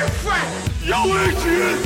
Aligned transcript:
your 0.00 0.08
friend! 0.08 0.72
Yo, 0.82 0.96
Adrian! 0.96 1.78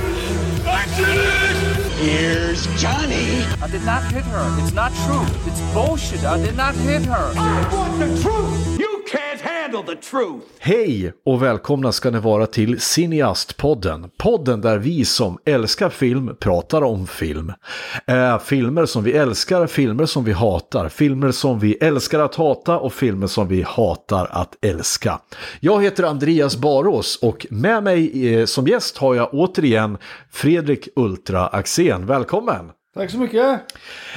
I 0.64 0.84
did 0.96 1.18
it! 1.18 1.92
Here's 1.98 2.64
Johnny. 2.80 3.42
I 3.60 3.66
did 3.66 3.82
not 3.82 4.04
hit 4.12 4.24
her. 4.26 4.56
It's 4.62 4.72
not 4.72 4.92
true. 5.04 5.26
It's 5.50 5.60
bullshit. 5.74 6.22
I 6.22 6.38
did 6.38 6.56
not 6.56 6.76
hit 6.76 7.04
her. 7.06 7.32
I 7.36 7.74
want 7.74 7.98
the 7.98 8.22
truth! 8.22 8.83
Can't 9.14 9.40
handle 9.42 9.94
the 9.94 10.00
truth! 10.00 10.44
Hej 10.58 11.12
och 11.24 11.42
välkomna 11.42 11.92
ska 11.92 12.10
ni 12.10 12.18
vara 12.18 12.46
till 12.46 12.80
Cineastpodden. 12.80 14.10
Podden 14.18 14.60
där 14.60 14.78
vi 14.78 15.04
som 15.04 15.38
älskar 15.44 15.88
film 15.88 16.36
pratar 16.40 16.82
om 16.82 17.06
film. 17.06 17.52
Eh, 18.06 18.38
filmer 18.38 18.86
som 18.86 19.04
vi 19.04 19.12
älskar, 19.12 19.66
filmer 19.66 20.06
som 20.06 20.24
vi 20.24 20.32
hatar, 20.32 20.88
filmer 20.88 21.30
som 21.30 21.58
vi 21.58 21.74
älskar 21.74 22.18
att 22.18 22.34
hata 22.34 22.78
och 22.78 22.92
filmer 22.92 23.26
som 23.26 23.48
vi 23.48 23.62
hatar 23.62 24.28
att 24.30 24.64
älska. 24.64 25.20
Jag 25.60 25.82
heter 25.82 26.04
Andreas 26.04 26.56
Barås 26.56 27.18
och 27.22 27.46
med 27.50 27.82
mig 27.82 28.34
eh, 28.34 28.46
som 28.46 28.66
gäst 28.66 28.98
har 28.98 29.14
jag 29.14 29.28
återigen 29.34 29.98
Fredrik 30.30 30.88
Ultra 30.96 31.46
Axén. 31.46 32.06
Välkommen! 32.06 32.70
Tack 32.94 33.10
så 33.10 33.18
mycket. 33.18 33.60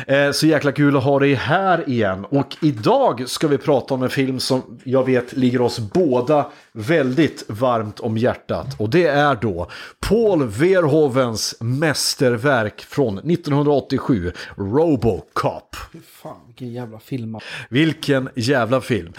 Eh, 0.08 0.32
Så 0.32 0.48
jäkla 0.48 0.72
kul 0.72 0.98
att 0.98 1.04
ha 1.04 1.20
dig 1.20 1.34
här 1.34 1.90
igen. 1.90 2.26
Och 2.26 2.58
idag 2.62 3.30
ska 3.30 3.48
vi 3.48 3.58
prata 3.58 3.94
om 3.94 4.04
en 4.04 4.10
film 4.10 4.40
som 4.40 4.80
jag 4.84 5.06
vet 5.06 5.34
ligger 5.34 5.62
oss 5.62 5.80
båda 5.80 6.52
väldigt 6.72 7.44
varmt 7.48 8.00
om 8.00 8.18
hjärtat. 8.18 8.80
Och 8.80 8.90
det 8.90 9.08
är 9.08 9.36
då 9.36 9.70
Paul 10.10 10.48
Verhovens 10.48 11.56
mästerverk 11.60 12.82
från 12.82 13.18
1987, 13.18 14.32
Robocop. 14.58 15.76
Fan 16.08 16.38
vilken 16.48 16.72
jävla 16.74 17.00
film. 17.00 17.38
Vilken 17.70 18.30
jävla 18.36 18.82
film. 18.82 19.14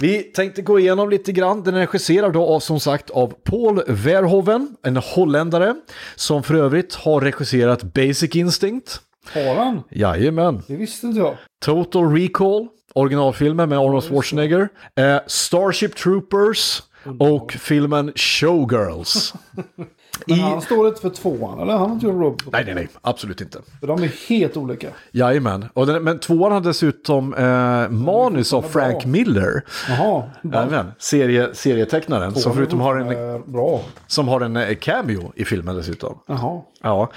Vi 0.00 0.22
tänkte 0.22 0.62
gå 0.62 0.78
igenom 0.78 1.10
lite 1.10 1.32
grann. 1.32 1.62
Den 1.62 1.74
är 1.74 1.78
regisserad 1.78 2.32
då 2.32 2.46
av, 2.46 2.60
som 2.60 2.80
sagt 2.80 3.10
av 3.10 3.34
Paul 3.44 3.82
Verhoeven, 3.86 4.76
en 4.82 4.96
holländare, 4.96 5.74
som 6.14 6.42
för 6.42 6.54
övrigt 6.54 6.94
har 6.94 7.20
regisserat 7.20 7.82
Basic 7.82 8.36
Instinct. 8.36 9.00
Har 9.34 9.54
han? 9.54 9.82
Jajamän. 9.90 10.62
Det 10.66 10.76
visste 10.76 11.06
inte 11.06 11.18
jag. 11.18 11.36
Total 11.64 12.12
Recall, 12.12 12.68
originalfilmen 12.94 13.68
med 13.68 13.78
Arnold 13.78 14.04
Schwarzenegger. 14.04 14.68
Eh, 14.96 15.16
Starship 15.26 15.96
Troopers 15.96 16.82
och 17.18 17.52
filmen 17.52 18.12
Showgirls. 18.16 19.34
Men 20.26 20.38
I... 20.38 20.40
han 20.40 20.60
står 20.62 20.88
inte 20.88 21.00
för 21.00 21.10
tvåan, 21.10 21.60
eller? 21.60 21.72
Han 21.72 21.82
har 21.82 21.94
inte 21.94 22.06
gjort 22.06 22.14
Robocop. 22.14 22.52
Nej, 22.52 22.64
nej, 22.64 22.74
nej, 22.74 22.88
absolut 23.02 23.40
inte. 23.40 23.58
För 23.80 23.86
de 23.86 24.02
är 24.02 24.28
helt 24.28 24.56
olika. 24.56 24.88
Jajamän, 25.12 25.68
och 25.74 25.86
den, 25.86 26.04
men 26.04 26.18
tvåan 26.18 26.52
har 26.52 26.60
dessutom 26.60 27.34
eh, 27.34 27.88
manus 27.88 28.52
av 28.52 28.62
Frank 28.62 29.04
Miller. 29.06 29.64
Jaha. 29.88 30.22
Jajamän, 30.42 30.92
serie, 30.98 31.54
serietecknaren 31.54 32.34
som 32.34 32.54
förutom 32.54 32.80
har 32.80 32.96
en, 32.96 33.08
är 33.08 33.38
Bra. 33.38 33.80
som 34.06 34.28
har 34.28 34.40
en 34.40 34.56
eh, 34.56 34.74
cameo 34.74 35.32
i 35.36 35.44
filmen 35.44 35.76
dessutom. 35.76 36.18
Jaha. 36.26 36.60
Ja. 36.82 37.10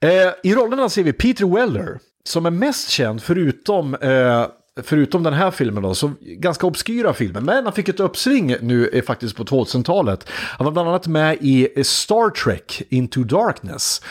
Eh, 0.00 0.10
I 0.42 0.54
rollerna 0.54 0.88
ser 0.88 1.02
vi 1.02 1.12
Peter 1.12 1.46
Weller, 1.54 1.98
som 2.24 2.46
är 2.46 2.50
mest 2.50 2.88
känd 2.88 3.22
förutom, 3.22 3.94
eh, 3.94 4.46
förutom 4.82 5.22
den 5.22 5.32
här 5.32 5.50
filmen 5.50 5.82
då, 5.82 5.94
så 5.94 6.10
ganska 6.20 6.66
obskyra 6.66 7.12
filmer. 7.12 7.40
Men 7.40 7.64
han 7.64 7.72
fick 7.72 7.88
ett 7.88 8.00
uppsving 8.00 8.56
nu 8.60 8.88
eh, 8.92 9.02
faktiskt 9.02 9.36
på 9.36 9.44
2000-talet. 9.44 10.28
Han 10.30 10.64
var 10.64 10.72
bland 10.72 10.88
annat 10.88 11.06
med 11.06 11.36
i 11.40 11.84
Star 11.84 12.30
Trek 12.30 12.82
Into 12.88 13.24
Darkness. 13.24 14.02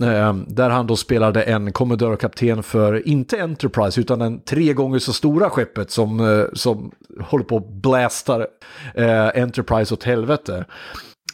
Eh, 0.00 0.34
där 0.34 0.70
han 0.70 0.86
då 0.86 0.96
spelade 0.96 1.42
en 1.42 1.72
kommodörkapten 1.72 2.62
för, 2.62 3.08
inte 3.08 3.40
Enterprise, 3.42 4.00
utan 4.00 4.18
den 4.18 4.40
tre 4.40 4.72
gånger 4.72 4.98
så 4.98 5.12
stora 5.12 5.50
skeppet 5.50 5.90
som, 5.90 6.20
eh, 6.20 6.44
som 6.52 6.90
håller 7.20 7.44
på 7.44 7.56
att 7.56 7.68
blastar 7.68 8.46
eh, 8.94 9.42
Enterprise 9.42 9.94
åt 9.94 10.04
helvete. 10.04 10.64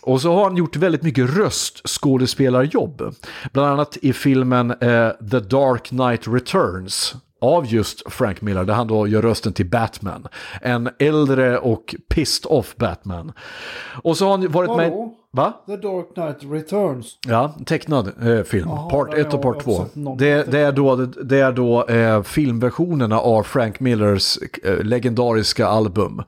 Och 0.03 0.21
så 0.21 0.35
har 0.35 0.45
han 0.45 0.57
gjort 0.57 0.77
väldigt 0.77 1.03
mycket 1.03 1.37
röstskådespelarjobb. 1.37 3.15
Bland 3.53 3.69
annat 3.69 3.97
i 4.03 4.13
filmen 4.13 4.71
eh, 4.71 5.11
The 5.31 5.41
Dark 5.41 5.85
Knight 5.85 6.29
Returns 6.29 7.17
av 7.41 7.67
just 7.67 8.13
Frank 8.13 8.41
Miller, 8.41 8.65
där 8.65 8.75
han 8.75 8.87
då 8.87 9.07
gör 9.07 9.23
rösten 9.23 9.53
till 9.53 9.71
Batman. 9.71 10.27
En 10.63 10.91
äldre 10.99 11.59
och 11.59 11.95
pissed 12.15 12.51
off 12.51 12.77
Batman. 12.77 13.33
Och 14.03 14.17
så 14.17 14.25
har 14.25 14.31
han 14.31 14.53
varit 14.53 14.77
med... 14.77 14.91
Vadå? 14.91 15.15
Va? 15.33 15.53
The 15.67 15.77
Dark 15.77 16.15
Knight 16.15 16.53
Returns. 16.53 17.19
Ja, 17.27 17.55
tecknad 17.67 18.13
eh, 18.23 18.43
film. 18.43 18.69
Jaha, 18.69 18.91
part 18.91 19.11
där 19.11 19.19
1 19.19 19.35
och 19.35 19.43
part 19.43 19.57
jag 19.57 19.65
2. 19.65 19.85
sett 19.85 19.95
någon. 19.95 20.19
Det, 20.19 20.51
det 20.51 20.59
är 20.59 20.73
då, 20.73 20.97
det 20.97 21.41
är 21.41 21.53
då 21.53 21.85
eh, 21.85 22.23
filmversionerna 22.23 23.21
av 23.21 23.43
Frank 23.43 23.81
Millers 23.81 24.39
eh, 24.65 24.79
legendariska 24.83 25.67
album. 25.67 26.23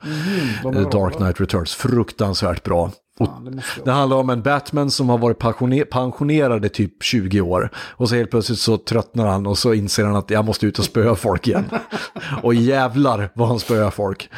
bra, 0.65 0.91
Dark 0.91 1.17
Knight 1.17 1.41
Returns. 1.41 1.75
Fruktansvärt 1.75 2.63
bra. 2.63 2.91
Fan, 3.27 3.63
det 3.85 3.91
handlar 3.91 4.17
om 4.17 4.31
en 4.31 4.43
Batman 4.43 4.91
som 4.91 5.09
har 5.09 5.19
varit 5.19 5.39
pensioner- 5.39 5.85
pensionerad 5.85 6.65
i 6.65 6.69
typ 6.69 7.03
20 7.03 7.41
år. 7.41 7.71
Och 7.77 8.09
så 8.09 8.15
helt 8.15 8.31
plötsligt 8.31 8.59
så 8.59 8.77
tröttnar 8.77 9.27
han 9.27 9.47
och 9.47 9.59
så 9.59 9.75
inser 9.75 10.05
han 10.05 10.17
att 10.17 10.31
jag 10.31 10.45
måste 10.45 10.67
ut 10.67 10.79
och 10.79 10.85
spöa 10.85 11.15
folk 11.15 11.49
igen. 11.49 11.65
och 12.43 12.55
jävlar 12.55 13.31
vad 13.35 13.49
han 13.49 13.59
spöar 13.59 13.91
folk. 13.91 14.31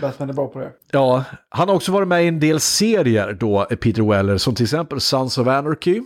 Batman 0.00 0.28
är 0.28 0.32
bra 0.32 0.46
på 0.48 0.58
det. 0.58 0.70
Ja, 0.90 1.24
han 1.48 1.68
har 1.68 1.76
också 1.76 1.92
varit 1.92 2.08
med 2.08 2.24
i 2.24 2.28
en 2.28 2.40
del 2.40 2.60
serier 2.60 3.32
då, 3.40 3.64
Peter 3.64 4.02
Weller, 4.10 4.38
som 4.38 4.54
till 4.54 4.64
exempel 4.64 5.00
Sons 5.00 5.38
of 5.38 5.48
Anarchy, 5.48 6.02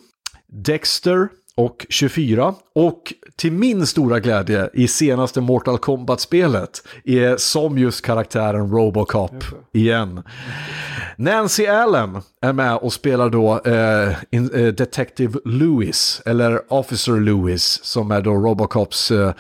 Dexter 0.47 1.29
och 1.59 1.87
24. 1.89 2.55
Och 2.75 3.15
till 3.37 3.53
min 3.53 3.87
stora 3.87 4.21
glädje 4.21 4.71
i 4.75 4.89
senaste 4.89 5.41
Mortal 5.41 5.79
Kombat-spelet 5.79 6.83
är 7.05 7.37
som 7.37 7.79
just 7.79 8.05
karaktären 8.05 8.71
Robocop 8.71 9.45
igen. 9.73 10.23
Nancy 11.17 11.67
Allen 11.67 12.19
är 12.43 12.53
med 12.53 12.77
och 12.77 12.93
spelar 12.93 13.31
då 13.31 13.61
eh, 13.61 14.17
in, 14.31 14.51
eh, 14.55 14.67
Detective 14.67 15.39
Lewis, 15.45 16.23
eller 16.27 16.73
Officer 16.73 17.21
Lewis, 17.21 17.85
som 17.85 18.11
är 18.11 18.21
då 18.21 18.35
Robocops 18.35 19.11
eh, 19.11 19.33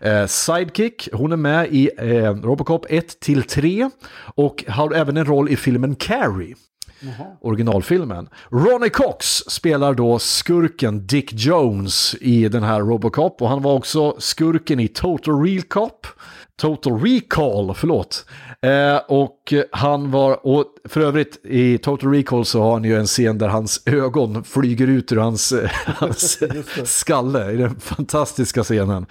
eh, 0.00 0.26
sidekick. 0.26 1.08
Hon 1.12 1.32
är 1.32 1.36
med 1.36 1.68
i 1.70 1.90
eh, 1.98 2.34
Robocop 2.34 2.86
1 2.88 3.20
till 3.20 3.42
3 3.42 3.90
och 4.34 4.64
har 4.68 4.94
även 4.94 5.16
en 5.16 5.24
roll 5.24 5.48
i 5.48 5.56
filmen 5.56 5.94
Carrie 5.94 6.54
originalfilmen. 7.40 8.28
Ronnie 8.50 8.90
Cox 8.90 9.26
spelar 9.26 9.94
då 9.94 10.18
skurken 10.18 11.06
Dick 11.06 11.32
Jones 11.32 12.16
i 12.20 12.48
den 12.48 12.62
här 12.62 12.80
Robocop 12.80 13.42
och 13.42 13.48
han 13.48 13.62
var 13.62 13.74
också 13.74 14.14
skurken 14.18 14.80
i 14.80 14.88
Total 14.88 15.44
Recop. 15.44 16.06
Total 16.60 17.00
Recall, 17.00 17.74
förlåt. 17.74 18.24
Eh, 18.62 18.96
och 19.08 19.54
han 19.72 20.10
var, 20.10 20.46
och 20.46 20.64
för 20.84 21.00
övrigt 21.00 21.46
i 21.46 21.78
Total 21.78 22.12
Recall 22.12 22.44
så 22.44 22.62
har 22.62 22.72
han 22.72 22.84
ju 22.84 22.96
en 22.98 23.06
scen 23.06 23.38
där 23.38 23.48
hans 23.48 23.82
ögon 23.86 24.44
flyger 24.44 24.86
ut 24.86 25.12
ur 25.12 25.16
hans, 25.16 25.54
hans 25.86 26.42
skalle 26.84 27.50
i 27.50 27.56
den 27.56 27.80
fantastiska 27.80 28.62
scenen. 28.64 29.06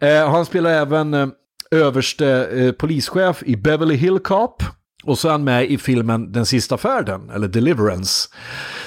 Eh, 0.00 0.30
han 0.30 0.46
spelar 0.46 0.70
även 0.70 1.14
eh, 1.14 1.28
överste 1.70 2.28
eh, 2.52 2.72
polischef 2.72 3.42
i 3.46 3.56
Beverly 3.56 3.94
Hill 3.94 4.18
Cop. 4.18 4.62
Och 5.06 5.18
så 5.18 5.28
är 5.28 5.32
han 5.32 5.44
med 5.44 5.70
i 5.70 5.78
filmen 5.78 6.32
Den 6.32 6.46
sista 6.46 6.76
färden, 6.76 7.30
eller 7.30 7.48
Deliverance, 7.48 8.28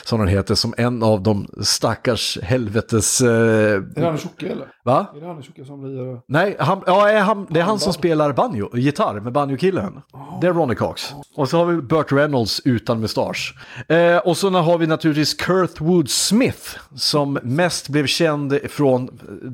som 0.03 0.19
den 0.19 0.27
heter, 0.27 0.55
som 0.55 0.73
en 0.77 1.03
av 1.03 1.23
de 1.23 1.47
stackars 1.61 2.37
helvetes... 2.43 3.21
Eh, 3.21 3.27
Är 3.29 3.79
det 3.95 4.05
han 4.05 4.17
tjocke 4.17 4.47
eller? 4.47 4.67
Va? 4.89 5.05
Är 5.15 5.19
det 5.19 5.27
han 5.27 5.43
som 5.65 5.81
blir... 5.81 6.21
Nej, 6.25 6.55
han, 6.59 6.81
ja, 6.87 7.09
är 7.09 7.19
han, 7.19 7.47
det 7.49 7.59
är 7.59 7.63
han 7.63 7.79
som 7.79 7.93
spelar 7.93 8.33
banjo, 8.33 8.77
gitarr 8.77 9.19
med 9.19 9.33
banjokillen. 9.33 10.01
Det 10.41 10.47
är 10.47 10.53
Ronnie 10.53 10.75
Cox. 10.75 11.13
Och 11.35 11.49
så 11.49 11.57
har 11.57 11.65
vi 11.65 11.81
Burt 11.81 12.11
Reynolds 12.11 12.61
utan 12.65 12.99
mustasch. 12.99 13.55
Eh, 13.87 14.17
och 14.17 14.37
så 14.37 14.49
har 14.49 14.77
vi 14.77 14.87
naturligtvis 14.87 15.33
Kurtwood 15.33 16.09
Smith, 16.09 16.77
som 16.95 17.39
mest 17.43 17.89
blev 17.89 18.05
känd 18.05 18.59
från 18.69 19.07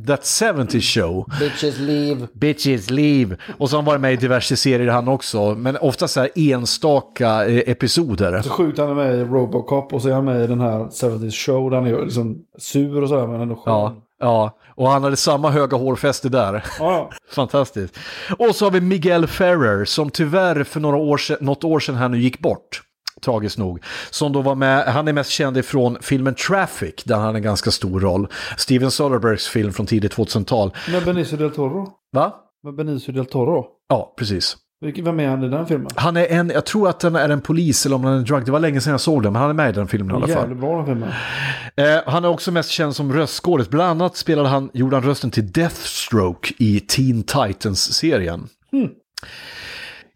That 0.08 0.28
70 0.70 0.82
Show. 0.82 1.26
Bitches 1.40 1.80
leave. 1.80 2.28
Bitches 2.34 2.90
Leave. 2.90 3.38
Och 3.58 3.70
så 3.70 3.76
har 3.76 3.82
han 3.82 3.86
varit 3.86 4.02
med 4.02 4.14
i 4.14 4.16
diverse 4.16 4.58
serier 4.58 4.92
han 4.92 5.08
också, 5.08 5.56
men 5.56 5.78
ofta 5.78 6.08
så 6.08 6.20
här 6.20 6.30
enstaka 6.36 7.46
eh, 7.46 7.72
episoder. 7.72 8.42
Så 8.42 8.50
sjukt 8.50 8.78
han 8.78 8.90
är 8.90 8.94
med 8.94 9.16
i 9.16 9.24
Robocop 9.24 9.94
och 9.94 10.02
så 10.02 10.10
är 10.10 10.14
han 10.14 10.26
med 10.26 10.44
i 10.44 10.48
den 10.48 10.62
här 10.62 10.80
70s 10.80 11.32
show 11.32 11.70
där 11.70 11.78
han 11.78 11.88
är 11.88 12.06
liksom 12.06 12.38
sur 12.58 13.04
och 13.04 13.10
sådär 13.10 13.28
men 13.28 13.42
ändå 13.42 13.56
skön. 13.56 13.74
Ja, 13.74 13.96
ja, 14.20 14.58
och 14.76 14.90
han 14.90 15.04
hade 15.04 15.18
samma 15.18 15.50
höga 15.50 15.78
hårfäste 15.78 16.30
där. 16.30 16.64
Ja. 16.80 17.12
Fantastiskt. 17.32 18.00
Och 18.38 18.56
så 18.56 18.66
har 18.66 18.72
vi 18.72 18.82
Miguel 18.82 19.28
Ferrer 19.28 19.86
som 19.86 20.10
tyvärr 20.10 20.64
för 20.64 20.80
några 20.80 20.98
år 20.98 21.18
sedan, 21.18 21.38
något 21.42 21.64
år 21.64 21.80
sedan 21.80 21.96
här 21.96 22.10
nu 22.10 22.20
gick 22.20 22.40
bort. 22.40 22.82
Tragiskt 23.26 23.58
nog. 23.58 23.84
Som 24.10 24.32
då 24.34 24.42
var 24.42 24.56
med, 24.56 24.86
han 24.86 25.08
är 25.08 25.14
mest 25.14 25.30
känd 25.30 25.58
ifrån 25.58 25.98
filmen 26.02 26.36
Traffic, 26.36 26.96
där 27.06 27.16
han 27.16 27.26
hade 27.26 27.38
en 27.38 27.44
ganska 27.44 27.72
stor 27.72 28.00
roll. 28.00 28.28
Steven 28.58 28.92
Soderberghs 28.92 29.48
film 29.48 29.74
från 29.74 29.86
tidigt 29.86 30.16
2000-tal. 30.16 30.72
Med 30.92 31.06
Benicio 31.06 31.38
del 31.38 31.52
Toro. 31.52 31.88
Va? 32.12 32.34
Med 32.64 32.76
Benicio 32.76 33.12
del 33.14 33.26
Toro. 33.26 33.66
Ja, 33.90 34.14
precis. 34.18 34.58
Vem 34.86 35.20
är 35.20 35.28
han 35.28 35.44
i 35.44 35.50
den 35.50 35.66
filmen? 35.68 35.88
Han 35.96 36.18
är 36.18 36.28
en, 36.28 36.50
jag 36.50 36.66
tror 36.66 36.90
att 36.90 37.04
han 37.04 37.16
är 37.16 37.30
en 37.30 37.42
polis 37.42 37.86
eller 37.86 37.96
om 37.96 38.04
han 38.04 38.14
är 38.14 38.18
en 38.18 38.24
drug. 38.24 38.46
Det 38.46 38.52
var 38.52 38.60
länge 38.60 38.82
sedan 38.82 38.92
jag 38.92 39.02
såg 39.02 39.24
den, 39.24 39.34
men 39.34 39.42
han 39.42 39.50
är 39.50 39.54
med 39.54 39.70
i 39.70 39.74
den 39.74 39.88
filmen 39.88 40.12
i 40.12 40.16
alla 40.16 40.28
fall. 40.28 40.36
Jävligt 40.38 40.60
bra 40.60 40.78
den 40.78 40.86
filmen. 40.86 41.10
Eh, 41.76 42.02
han 42.06 42.26
är 42.26 42.30
också 42.30 42.52
mest 42.52 42.70
känd 42.70 42.96
som 42.96 43.14
röstskådis. 43.14 43.70
Bland 43.70 43.90
annat 44.02 44.16
spelade 44.18 44.50
han, 44.50 44.70
gjorde 44.74 44.96
han 44.96 45.04
rösten 45.04 45.32
till 45.32 45.52
Deathstroke 45.52 46.54
i 46.58 46.80
Teen 46.80 47.24
Titans-serien. 47.24 48.48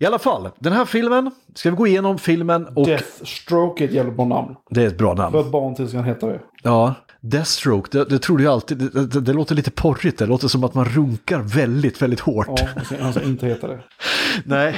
I 0.02 0.06
alla 0.06 0.20
fall, 0.20 0.50
den 0.60 0.74
här 0.74 0.86
filmen, 0.86 1.32
ska 1.56 1.70
vi 1.70 1.76
gå 1.76 1.88
igenom 1.88 2.18
filmen 2.18 2.68
och... 2.76 2.86
Deathstroke 2.88 3.84
är 3.84 3.88
ett 3.88 3.94
jävla 3.94 4.12
bra 4.12 4.26
namn. 4.26 4.56
Det 4.70 4.84
är 4.84 4.88
ett 4.88 4.98
bra 4.98 5.16
För 5.16 5.24
namn. 5.24 5.40
ett 5.40 5.52
barn 5.52 5.76
till 5.76 5.88
ska 5.88 5.98
han 5.98 6.06
heta 6.06 6.28
det. 6.28 6.40
Ja, 6.64 6.94
Deathstroke, 7.22 7.98
det, 7.98 8.06
det 8.06 8.20
trodde 8.20 8.44
jag 8.44 8.54
alltid, 8.54 8.78
det, 8.78 9.06
det, 9.06 9.22
det 9.22 9.34
låter 9.34 9.56
lite 9.56 9.72
porrigt, 9.72 10.20
det 10.20 10.26
låter 10.26 10.48
som 10.48 10.64
att 10.64 10.74
man 10.74 10.86
runkar 10.86 11.40
väldigt, 11.40 12.02
väldigt 12.02 12.20
hårt. 12.20 12.48
Ja, 12.48 12.68
han 12.76 12.86
ska- 12.86 13.04
han 13.04 13.14
ska 13.14 13.24
inte 13.24 13.46
heta 13.48 13.68
det. 13.68 13.80
Nej. 14.46 14.70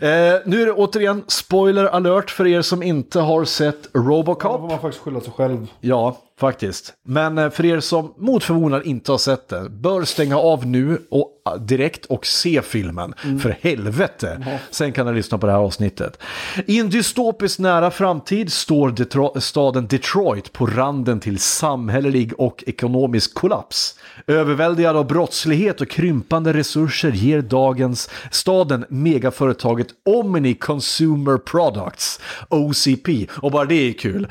eh, 0.00 0.40
nu 0.46 0.62
är 0.62 0.66
det 0.66 0.72
återigen 0.72 1.24
spoiler 1.28 1.84
alert 1.84 2.30
för 2.30 2.46
er 2.46 2.62
som 2.62 2.82
inte 2.82 3.20
har 3.20 3.44
sett 3.44 3.88
Robocop. 3.94 4.60
får 4.60 4.68
man 4.68 4.80
faktiskt 4.80 5.04
skylla 5.04 5.20
sig 5.20 5.32
själv. 5.32 5.66
Ja, 5.80 6.16
faktiskt. 6.40 6.94
Men 7.06 7.38
eh, 7.38 7.50
för 7.50 7.64
er 7.64 7.80
som 7.80 8.14
mot 8.16 8.44
förmodan 8.44 8.82
inte 8.84 9.10
har 9.12 9.18
sett 9.18 9.48
det, 9.48 9.68
bör 9.70 10.04
stänga 10.04 10.38
av 10.38 10.66
nu 10.66 10.98
och 11.10 11.28
ah, 11.44 11.56
direkt 11.56 12.04
och 12.04 12.26
se 12.26 12.62
filmen. 12.62 13.14
För 13.42 13.56
helvete! 13.60 14.58
Sen 14.70 14.92
kan 14.92 15.06
ni 15.06 15.12
lyssna 15.12 15.38
på 15.38 15.46
det 15.46 15.52
här 15.52 15.58
avsnittet. 15.58 16.18
I 16.66 16.80
en 16.80 16.90
dystopiskt 16.90 17.58
nära 17.58 17.90
framtid 17.90 18.52
står 18.52 18.90
Detro- 18.90 19.40
staden 19.40 19.86
Detroit 19.86 20.52
på 20.52 20.66
randen 20.66 21.20
till 21.20 21.38
samhällelig 21.38 22.32
och 22.38 22.64
ekonomisk 22.66 23.34
kollaps. 23.34 23.98
Överväldigad 24.26 24.96
av 24.96 25.06
brottslighet 25.06 25.80
och 25.80 25.90
krympande 25.90 26.52
resurser 26.52 27.12
ger 27.12 27.42
dagens 27.42 28.10
staden 28.30 28.84
megaföretaget 28.88 29.86
Omni 30.04 30.54
Consumer 30.54 31.38
Products, 31.38 32.20
OCP. 32.48 33.26
Och 33.30 33.50
bara 33.50 33.64
det 33.64 33.74
är 33.74 33.92
kul. 33.92 34.28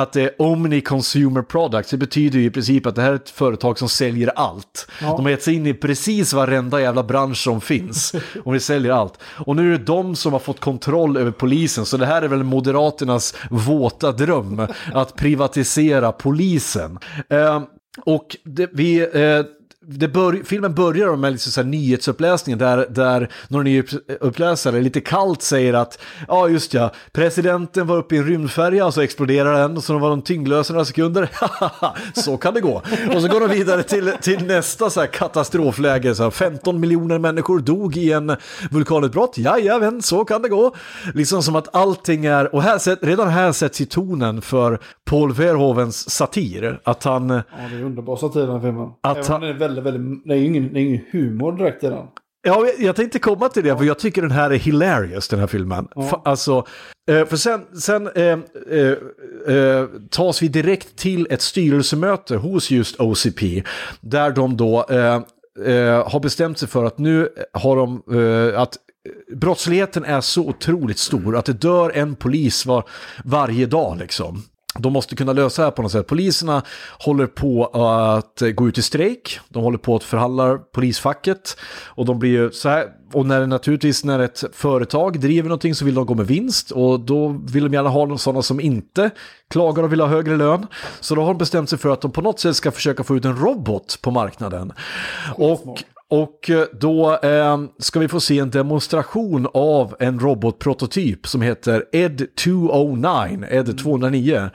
Att 0.00 0.12
det 0.12 0.22
är 0.22 0.42
Omni 0.42 0.80
Consumer 0.80 1.42
Products, 1.42 1.90
det 1.90 1.96
betyder 1.96 2.38
ju 2.38 2.44
i 2.44 2.50
princip 2.50 2.86
att 2.86 2.94
det 2.94 3.02
här 3.02 3.10
är 3.10 3.16
ett 3.16 3.30
företag 3.30 3.78
som 3.78 3.88
säljer 3.88 4.28
allt. 4.28 4.90
De 5.00 5.22
har 5.22 5.30
gett 5.30 5.42
sig 5.42 5.54
in 5.54 5.66
i 5.66 5.74
precis 5.74 6.32
varenda 6.32 6.80
jävla 6.80 7.02
bransch 7.02 7.36
som 7.38 7.60
finns. 7.60 8.14
Och 8.44 8.54
vi 8.54 8.60
säljer 8.60 8.92
allt. 8.92 9.18
Och 9.22 9.56
nu 9.56 9.74
är 9.74 9.78
det 9.78 9.84
de 9.84 10.16
som 10.16 10.32
har 10.32 10.40
fått 10.40 10.60
kontroll 10.60 11.16
över 11.16 11.30
polisen. 11.30 11.86
Så 11.86 11.96
det 11.96 12.06
här 12.06 12.22
är 12.22 12.28
väl 12.28 12.42
Moderaternas 12.42 13.34
våta 13.50 14.12
dröm. 14.12 14.66
Att 14.94 15.16
privatisera 15.16 16.12
polisen. 16.12 16.98
Eh, 17.28 17.62
och 18.04 18.36
det, 18.44 18.70
vi... 18.72 19.00
Eh, 19.00 19.59
bör, 20.08 20.42
filmen 20.44 20.74
börjar 20.74 21.16
med 21.16 21.32
liksom 21.32 21.52
så 21.52 21.60
här 21.60 21.68
nyhetsuppläsningen 21.68 22.58
där, 22.58 22.86
där 22.90 23.28
någon 23.48 23.64
nyhetsuppläsare 23.64 24.80
lite 24.80 25.00
kallt 25.00 25.42
säger 25.42 25.74
att 25.74 25.98
ja 26.28 26.48
just 26.48 26.74
ja, 26.74 26.92
presidenten 27.12 27.86
var 27.86 27.96
uppe 27.96 28.14
i 28.14 28.18
en 28.18 28.26
rymdfärja 28.26 28.86
och 28.86 28.94
så 28.94 29.00
exploderar 29.00 29.58
den 29.62 29.76
och 29.76 29.84
så 29.84 29.98
var 29.98 30.10
de 30.10 30.22
tyngdlösa 30.22 30.72
några 30.72 30.84
sekunder. 30.84 31.28
så 32.20 32.36
kan 32.36 32.54
det 32.54 32.60
gå. 32.60 32.82
Och 33.14 33.22
så 33.22 33.28
går 33.28 33.40
de 33.40 33.48
vidare 33.48 33.82
till, 33.82 34.12
till 34.22 34.46
nästa 34.46 34.90
så 34.90 35.00
här 35.00 35.06
katastrofläge. 35.06 36.14
Så 36.14 36.22
här, 36.22 36.30
15 36.30 36.80
miljoner 36.80 37.18
människor 37.18 37.58
dog 37.58 37.96
i 37.96 38.12
en 38.12 38.36
vulkanutbrott. 38.70 39.38
Jajamän, 39.38 40.02
så 40.02 40.24
kan 40.24 40.42
det 40.42 40.48
gå. 40.48 40.74
Liksom 41.14 41.42
som 41.42 41.56
att 41.56 41.74
allting 41.74 42.26
är, 42.26 42.54
och 42.54 42.62
här, 42.62 43.06
redan 43.06 43.28
här 43.28 43.52
sätts 43.52 43.80
i 43.80 43.86
tonen 43.86 44.42
för 44.42 44.78
Paul 45.04 45.32
Verhovens 45.32 46.10
satir. 46.10 46.80
Att 46.84 47.04
han... 47.04 47.30
Ja, 47.30 47.42
det 47.70 47.76
är 47.76 47.84
underbar 47.84 48.16
satir 48.16 48.46
den 48.46 48.60
filmen. 48.60 48.88
Att 49.00 49.16
Även 49.16 49.32
han- 49.32 49.42
är 49.42 49.52
väldigt, 49.52 49.79
väldigt... 49.80 50.24
Det 50.28 50.34
är 50.34 50.38
ju 50.38 50.44
ingen, 50.44 50.72
det 50.72 50.80
är 50.80 50.82
ingen 50.82 51.02
humor 51.10 51.52
direkt 51.52 51.84
i 51.84 51.86
den. 51.86 52.06
Ja, 52.42 52.66
jag, 52.78 52.96
tänkte 52.96 53.18
komma 53.18 53.48
till 53.48 53.64
det, 53.64 53.76
för 53.78 53.84
jag 53.84 53.98
tycker 53.98 54.22
den 54.22 54.30
här 54.30 54.50
är 54.50 54.54
hilarious, 54.56 55.28
den 55.28 55.40
här 55.40 55.46
filmen. 55.46 55.88
Fa- 55.94 56.20
Alltså, 56.24 56.66
eh, 57.10 57.26
för 57.26 57.36
sen, 57.36 57.60
sen 57.80 58.08
eh, 58.08 58.38
eh, 58.70 59.56
eh, 59.56 59.86
tas 60.10 60.42
vi 60.42 60.48
direkt 60.48 60.96
till 60.96 61.26
ett 61.30 61.42
styrelsemöte 61.42 62.36
hos 62.36 62.70
just 62.70 63.00
OCP, 63.00 63.62
där 64.00 64.30
de 64.30 64.56
då 64.56 64.86
eh, 64.90 65.14
eh, 65.74 66.08
har 66.10 66.20
bestämt 66.20 66.58
sig 66.58 66.68
för 66.68 66.84
att 66.84 66.98
nu 66.98 67.28
har 67.52 67.76
de, 67.76 68.02
att 68.56 68.76
brottsligheten 69.36 70.04
är 70.04 70.20
så 70.20 70.48
otroligt 70.48 70.98
stor 70.98 71.36
att 71.36 71.44
det 71.44 71.52
dör 71.52 71.92
en 71.94 72.14
polis 72.16 72.66
var, 72.66 72.84
varje 73.24 73.66
dag 73.66 73.98
liksom. 73.98 74.42
De 74.78 74.92
måste 74.92 75.16
kunna 75.16 75.32
lösa 75.32 75.62
det 75.62 75.66
här 75.66 75.72
på 75.72 75.82
något 75.82 75.92
sätt. 75.92 76.06
Poliserna 76.06 76.62
håller 76.98 77.26
på 77.26 77.64
att 77.66 78.42
gå 78.54 78.68
ut 78.68 78.78
i 78.78 78.82
strejk. 78.82 79.40
De 79.48 79.62
håller 79.62 79.78
på 79.78 79.96
att 79.96 80.04
förhandla 80.04 80.58
polisfacket. 80.58 81.56
Och 81.86 82.06
de 82.06 82.18
blir 82.18 82.30
ju 82.30 82.50
så 82.50 82.68
här. 82.68 82.86
Och 83.12 83.26
när 83.26 83.46
naturligtvis 83.46 84.04
när 84.04 84.18
ett 84.18 84.44
företag 84.52 85.20
driver 85.20 85.48
någonting 85.48 85.74
så 85.74 85.84
vill 85.84 85.94
de 85.94 86.06
gå 86.06 86.14
med 86.14 86.26
vinst. 86.26 86.70
Och 86.70 87.00
då 87.00 87.28
vill 87.28 87.62
de 87.64 87.72
gärna 87.72 87.88
ha 87.88 88.18
sådana 88.18 88.42
som 88.42 88.60
inte 88.60 89.10
klagar 89.48 89.82
och 89.82 89.92
vill 89.92 90.00
ha 90.00 90.08
högre 90.08 90.36
lön. 90.36 90.66
Så 91.00 91.14
då 91.14 91.20
har 91.20 91.28
de 91.28 91.38
bestämt 91.38 91.70
sig 91.70 91.78
för 91.78 91.88
att 91.88 92.00
de 92.00 92.10
på 92.10 92.22
något 92.22 92.40
sätt 92.40 92.56
ska 92.56 92.70
försöka 92.70 93.04
få 93.04 93.16
ut 93.16 93.24
en 93.24 93.36
robot 93.36 93.98
på 94.02 94.10
marknaden. 94.10 94.72
Och 95.34 95.82
och 96.10 96.50
eh, 96.50 96.64
då 96.80 97.18
eh, 97.22 97.58
ska 97.78 98.00
vi 98.00 98.08
få 98.08 98.20
se 98.20 98.38
en 98.38 98.50
demonstration 98.50 99.48
av 99.54 99.96
en 99.98 100.20
robotprototyp 100.20 101.26
som 101.26 101.42
heter 101.42 101.84
Ed 101.92 102.26
209, 102.36 103.44
Ed 103.50 103.78
209. 103.78 104.50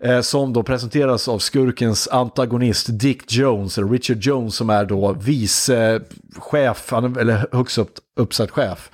Eh, 0.00 0.20
som 0.20 0.52
då 0.52 0.62
presenteras 0.62 1.28
av 1.28 1.38
skurkens 1.38 2.08
antagonist 2.08 2.86
Dick 2.90 3.32
Jones, 3.32 3.78
eller 3.78 3.88
Richard 3.88 4.18
Jones 4.20 4.54
som 4.54 4.70
är 4.70 4.84
då 4.84 5.12
vice 5.12 6.00
chef, 6.38 6.86
han 6.90 7.04
är- 7.16 7.20
eller 7.20 7.46
högst 7.52 7.78
upp, 7.78 7.92
uppsatt 8.16 8.50
chef. 8.50 8.90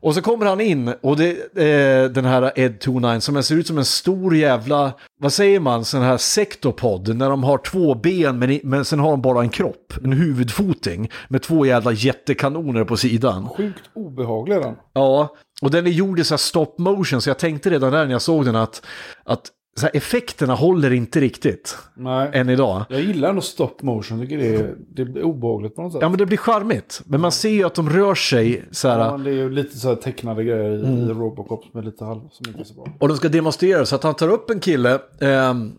Och 0.00 0.14
så 0.14 0.22
kommer 0.22 0.46
han 0.46 0.60
in 0.60 0.94
och 1.02 1.16
det 1.16 1.30
eh, 1.56 2.10
den 2.10 2.24
här 2.24 2.52
Ed 2.56 2.76
29 2.84 3.20
som 3.20 3.42
ser 3.42 3.54
ut 3.54 3.66
som 3.66 3.78
en 3.78 3.84
stor 3.84 4.36
jävla, 4.36 4.92
vad 5.20 5.32
säger 5.32 5.60
man, 5.60 5.84
sån 5.84 6.02
här 6.02 6.16
sektopod 6.16 7.16
när 7.16 7.30
de 7.30 7.44
har 7.44 7.58
två 7.58 7.94
ben 7.94 8.38
men, 8.38 8.60
men 8.62 8.84
sen 8.84 9.00
har 9.00 9.10
de 9.10 9.22
bara 9.22 9.40
en 9.40 9.48
kropp, 9.48 9.94
en 10.04 10.12
huvudfoting 10.12 11.10
med 11.28 11.42
två 11.42 11.66
jävla 11.66 11.92
jättekanoner 11.92 12.84
på 12.84 12.96
sidan. 12.96 13.48
Sjukt 13.48 13.82
obehaglig 13.94 14.56
är 14.56 14.60
den. 14.60 14.76
Ja, 14.92 15.36
och 15.62 15.70
den 15.70 15.86
är 15.86 15.90
gjord 15.90 16.18
i 16.18 16.24
så 16.24 16.34
här 16.34 16.38
stop 16.38 16.74
motion 16.78 17.20
så 17.20 17.30
jag 17.30 17.38
tänkte 17.38 17.70
redan 17.70 17.92
där 17.92 18.04
när 18.04 18.12
jag 18.12 18.22
såg 18.22 18.44
den 18.44 18.56
att, 18.56 18.86
att 19.24 19.50
så 19.76 19.86
här, 19.86 19.96
effekterna 19.96 20.54
håller 20.54 20.90
inte 20.92 21.20
riktigt 21.20 21.78
Nej. 21.94 22.30
än 22.32 22.48
idag. 22.48 22.84
Jag 22.88 23.00
gillar 23.00 23.28
ändå 23.28 23.40
stop 23.42 23.70
motion. 23.82 24.20
Tycker 24.20 24.38
det 24.38 24.54
är, 24.56 24.74
det 24.94 25.04
blir 25.04 25.22
obehagligt 25.22 25.76
på 25.76 25.82
något 25.82 25.92
sätt. 25.92 26.02
Ja 26.02 26.08
men 26.08 26.18
det 26.18 26.26
blir 26.26 26.38
charmigt, 26.38 27.02
men 27.04 27.20
man 27.20 27.32
ser 27.32 27.48
ju 27.50 27.64
att 27.64 27.74
de 27.74 27.90
rör 27.90 28.14
sig 28.14 28.64
så 28.70 28.88
här. 28.88 28.98
Ja, 28.98 29.16
det 29.18 29.30
är 29.30 29.34
ju 29.34 29.50
lite 29.50 29.78
så 29.78 29.88
här 29.88 29.94
tecknade 29.96 30.44
grejer 30.44 30.70
i, 30.70 30.80
Mm. 30.80 30.98
i 31.10 31.12
Robocop 31.12 31.64
som 31.70 31.80
är 31.80 31.84
lite 31.84 32.04
halv, 32.04 32.20
som 32.32 32.48
inte 32.48 32.60
är 32.60 32.64
så 32.64 32.74
bra. 32.74 32.86
Och 32.98 33.08
de 33.08 33.16
ska 33.16 33.28
demonstrera 33.28 33.86
så 33.86 33.94
att 33.96 34.02
han 34.02 34.14
tar 34.14 34.28
upp 34.28 34.50
en 34.50 34.60
kille, 34.60 34.98
ehm, 35.20 35.72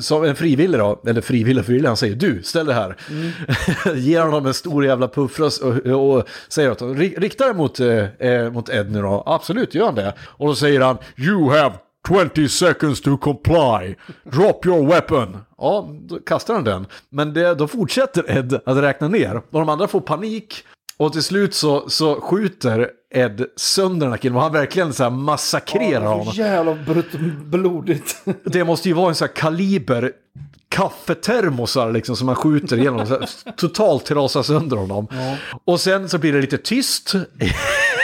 som 0.00 0.24
en 0.24 0.36
frivillig 0.36 0.80
då, 0.80 1.02
eller 1.06 1.20
frivillig 1.20 1.64
frivillig, 1.64 1.88
han 1.88 1.96
säger 1.96 2.16
du, 2.16 2.42
ställ 2.42 2.66
det 2.66 2.74
här. 2.74 2.96
Ger 3.94 4.20
honom 4.22 4.46
en 4.46 4.54
stor 4.54 4.84
jävla 4.84 5.08
puffras 5.08 5.58
och, 5.58 5.86
och 5.86 6.24
säger 6.48 6.70
att 6.70 6.80
han 6.80 6.94
"Ri- 6.96 7.20
rikta 7.20 7.46
det 7.48 7.54
mot, 7.54 7.80
eh, 7.80 8.04
eh, 8.28 8.52
mot 8.52 8.68
Ed 8.68 8.92
nu 8.92 9.02
då. 9.02 9.22
Absolut, 9.26 9.74
gör 9.74 9.84
han 9.86 9.94
det. 9.94 10.14
Och 10.20 10.46
då 10.46 10.54
säger 10.54 10.80
han, 10.80 10.96
you 11.18 11.50
have 11.50 11.74
20 12.08 12.48
seconds 12.48 13.00
to 13.00 13.16
comply. 13.16 13.94
Drop 14.24 14.66
your 14.66 14.86
weapon. 14.86 15.38
Ja, 15.58 15.88
då 16.08 16.18
kastar 16.18 16.54
han 16.54 16.64
den. 16.64 16.86
Men 17.10 17.34
det, 17.34 17.54
då 17.54 17.68
fortsätter 17.68 18.38
Ed 18.38 18.60
att 18.66 18.76
räkna 18.76 19.08
ner. 19.08 19.36
Och 19.36 19.60
de 19.60 19.68
andra 19.68 19.88
får 19.88 20.00
panik. 20.00 20.64
Och 20.96 21.12
till 21.12 21.22
slut 21.22 21.54
så, 21.54 21.88
så 21.90 22.20
skjuter 22.20 22.90
Ed 23.14 23.44
sönder 23.56 24.06
den 24.06 24.10
här 24.12 24.18
killen. 24.18 24.36
Och 24.36 24.42
han 24.42 24.52
verkligen 24.52 24.92
så 24.92 25.02
här 25.02 25.10
massakrerar 25.10 26.06
honom. 26.06 26.34
Så 26.34 26.40
jävla 26.40 26.78
blodigt. 27.44 28.16
Det 28.44 28.64
måste 28.64 28.88
ju 28.88 28.94
vara 28.94 29.08
en 29.08 29.14
sån 29.14 29.28
här 29.28 29.34
kaliber 29.34 30.12
kaffetermosar 30.68 31.92
liksom 31.92 32.16
som 32.16 32.26
man 32.26 32.36
skjuter 32.36 32.78
igenom. 32.78 33.06
Så 33.06 33.18
här, 33.18 33.28
totalt 33.56 34.04
trasar 34.04 34.42
sönder 34.42 34.76
honom. 34.76 35.08
Och 35.64 35.80
sen 35.80 36.08
så 36.08 36.18
blir 36.18 36.32
det 36.32 36.40
lite 36.40 36.58
tyst 36.58 37.14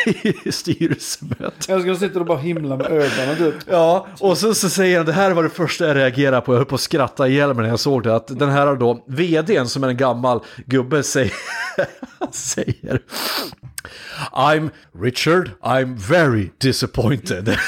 i 0.44 0.52
styrelsemötet. 0.52 1.68
Jag 1.68 1.82
ska 1.82 1.96
sitta 1.96 2.20
och 2.20 2.26
bara 2.26 2.38
himla 2.38 2.76
med 2.76 2.86
ögonen 2.86 3.36
typ. 3.36 3.54
Ja, 3.66 4.06
och 4.20 4.38
så, 4.38 4.54
så 4.54 4.68
säger 4.68 4.96
han, 4.96 5.06
det 5.06 5.12
här 5.12 5.30
var 5.30 5.42
det 5.42 5.50
första 5.50 5.86
jag 5.86 5.96
reagerade 5.96 6.40
på, 6.40 6.52
jag 6.52 6.58
höll 6.58 6.66
på 6.66 6.74
att 6.74 6.80
skratta 6.80 7.28
ihjäl 7.28 7.54
mig 7.54 7.62
när 7.62 7.70
jag 7.70 7.80
såg 7.80 8.02
det, 8.02 8.16
att 8.16 8.38
den 8.38 8.50
här 8.50 8.76
då, 8.76 9.04
vdn 9.06 9.68
som 9.68 9.84
är 9.84 9.88
en 9.88 9.96
gammal 9.96 10.40
gubbe 10.66 11.02
säger, 11.02 11.32
säger 12.32 13.00
I'm 14.32 14.70
Richard, 14.92 15.50
I'm 15.62 15.96
very 15.96 16.50
disappointed. 16.58 17.48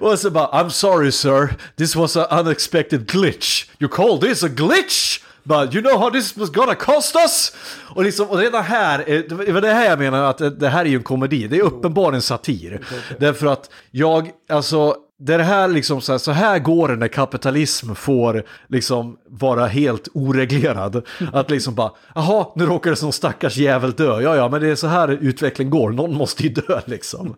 och 0.00 0.18
så 0.18 0.30
bara, 0.30 0.46
I'm 0.46 0.68
sorry 0.68 1.12
sir, 1.12 1.54
this 1.76 1.96
was 1.96 2.16
an 2.16 2.26
unexpected 2.30 3.06
glitch. 3.06 3.66
You 3.78 3.88
call 3.88 4.20
this 4.20 4.42
a 4.42 4.48
glitch? 4.48 5.20
But 5.50 5.74
you 5.74 5.82
know 5.82 5.98
how 5.98 6.10
this 6.10 6.36
was 6.36 6.50
gonna 6.50 6.74
cost 6.74 7.16
us? 7.16 7.52
Och, 7.94 8.04
liksom, 8.04 8.26
och 8.30 8.38
redan 8.38 8.64
här, 8.64 8.98
eh, 9.06 9.20
det 9.46 9.52
var 9.52 9.60
det 9.60 9.72
här 9.72 9.86
jag 9.90 9.98
menar 9.98 10.22
att 10.30 10.38
det- 10.38 10.50
det 10.50 10.68
här 10.68 10.80
är 10.84 10.88
ju 10.88 10.96
en 10.96 11.02
komedi. 11.02 11.48
Det 11.48 11.56
är 11.56 11.62
uppenbarligen 11.62 12.14
en 12.14 12.22
satir. 12.22 12.80
Därför 13.20 13.46
att 13.46 13.70
jag, 13.90 14.30
alltså, 14.48 14.94
det 15.22 15.42
här 15.42 15.68
liksom 15.68 16.00
så 16.00 16.12
här, 16.12 16.18
så 16.18 16.32
här 16.32 16.58
går 16.58 16.88
det 16.88 16.96
när 16.96 17.08
kapitalism 17.08 17.94
får 17.94 18.42
liksom 18.68 19.16
vara 19.28 19.66
helt 19.66 20.08
oreglerad. 20.14 21.02
Att 21.32 21.50
liksom 21.50 21.74
bara, 21.74 21.90
jaha, 22.14 22.46
nu 22.56 22.66
råkar 22.66 22.90
det 22.90 22.96
som 22.96 23.12
stackars 23.12 23.56
jävel 23.56 23.92
dö. 23.92 24.20
Ja, 24.20 24.36
ja, 24.36 24.48
men 24.48 24.60
det 24.60 24.68
är 24.68 24.74
så 24.74 24.86
här 24.86 25.08
utveckling 25.08 25.70
går. 25.70 25.90
Någon 25.90 26.14
måste 26.14 26.42
ju 26.42 26.48
dö 26.48 26.80
liksom. 26.86 27.36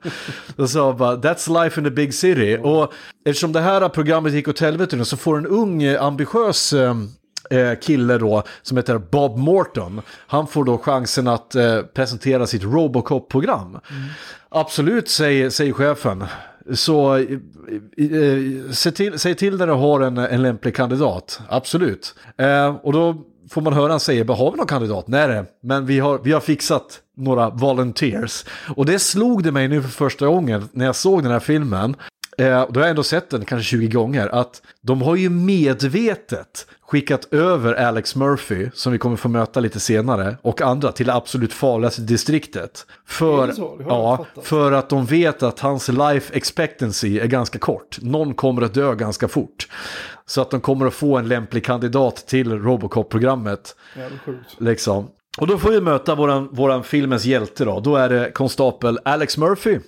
Så 0.69 0.92
bara, 0.92 1.16
that's 1.16 1.62
life 1.64 1.81
in 1.81 1.85
the 1.85 1.90
big 1.90 2.14
city. 2.14 2.59
Och 2.62 2.92
eftersom 3.26 3.52
det 3.52 3.61
här 3.61 3.88
programmet 3.88 4.33
gick 4.33 4.49
åt 4.49 4.61
helvete 4.61 4.97
nu 4.97 5.04
så 5.04 5.16
får 5.16 5.38
en 5.38 5.47
ung, 5.47 5.83
eh, 5.83 6.02
ambitiös 6.02 6.75
eh, 7.52 7.78
kille 7.78 8.18
då 8.18 8.42
som 8.62 8.76
heter 8.76 8.99
Bob 8.99 9.38
Morton. 9.38 10.00
Han 10.26 10.47
får 10.47 10.64
då 10.64 10.78
chansen 10.78 11.28
att 11.28 11.54
eh, 11.54 11.78
presentera 11.82 12.47
sitt 12.47 12.62
Robocop-program. 12.62 13.78
Absolut, 14.49 15.09
säger, 15.09 15.50
säger 15.50 15.73
chefen. 15.73 16.25
Så 16.75 17.14
eh, 17.16 17.21
eh, 17.97 18.71
se 18.73 18.90
till, 18.90 19.18
säg 19.18 19.35
till 19.35 19.56
när 19.59 19.66
du 19.66 19.73
har 19.73 20.00
en, 20.00 20.18
en 20.18 20.42
lämplig 20.42 20.76
kandidat. 20.76 21.40
Absolut. 21.49 22.14
Eh, 22.37 22.76
och 22.82 22.92
då 22.92 23.16
får 23.50 23.61
man 23.61 23.73
höra 23.73 23.90
han 23.90 24.00
säger, 24.00 24.25
"Men 24.25 24.37
har 24.37 24.50
vi 24.50 24.56
någon 24.56 24.66
kandidat? 24.66 25.09
Nej, 25.09 25.28
nej, 25.28 25.44
men 25.62 25.87
vi 25.87 25.99
har, 25.99 26.21
vi 26.25 26.32
har 26.32 26.40
fixat 26.40 27.00
några 27.16 27.50
volunteers. 27.50 28.44
Och 28.76 28.87
det 28.87 28.99
slog 28.99 29.42
det 29.42 29.52
mig 29.52 29.68
nu 29.68 29.82
för 29.82 29.88
första 29.88 30.26
gången 30.26 30.68
när 30.73 30.85
jag 30.87 30.97
såg 30.97 31.23
den 31.23 31.32
här 31.32 31.40
filmen. 31.40 31.97
Eh, 32.42 32.66
då 32.70 32.80
har 32.80 32.87
jag 32.87 32.90
ändå 32.90 33.02
sett 33.02 33.30
den 33.30 33.44
kanske 33.44 33.64
20 33.64 33.87
gånger. 33.87 34.28
Att 34.28 34.62
de 34.80 35.02
har 35.02 35.16
ju 35.16 35.30
medvetet 35.30 36.66
skickat 36.80 37.32
över 37.32 37.75
Alex 37.75 38.16
Murphy, 38.16 38.70
som 38.75 38.92
vi 38.92 38.99
kommer 38.99 39.16
få 39.16 39.28
möta 39.28 39.61
lite 39.61 39.80
senare, 39.80 40.37
och 40.42 40.61
andra 40.61 40.92
till 40.92 41.06
det 41.06 41.14
absolut 41.14 41.52
farligaste 41.52 42.02
distriktet. 42.02 42.87
För, 43.06 43.52
så? 43.52 43.80
Ja, 43.88 44.26
för 44.42 44.72
att 44.72 44.88
de 44.88 45.04
vet 45.04 45.42
att 45.42 45.61
hans 45.61 45.88
life 45.88 46.34
expectancy 46.37 47.18
är 47.18 47.26
ganska 47.26 47.58
kort. 47.58 47.99
Någon 48.02 48.34
kommer 48.34 48.62
att 48.62 48.75
dö 48.75 48.94
ganska 48.94 49.28
fort. 49.28 49.68
Så 50.26 50.40
att 50.40 50.50
de 50.50 50.61
kommer 50.61 50.87
att 50.87 50.94
få 50.94 51.16
en 51.18 51.28
lämplig 51.28 51.64
kandidat 51.64 52.16
till 52.16 52.58
Robocop-programmet. 52.58 53.76
Liksom. 54.58 55.08
Och 55.38 55.46
då 55.46 55.58
får 55.58 55.70
vi 55.70 55.80
möta 55.80 56.14
våran, 56.14 56.49
våran 56.52 56.84
filmens 56.84 57.25
hjälte 57.25 57.64
då. 57.64 57.80
Då 57.80 57.96
är 57.96 58.08
det 58.08 58.30
konstapel 58.34 58.99
Alex 59.04 59.38
Murphy. 59.38 59.78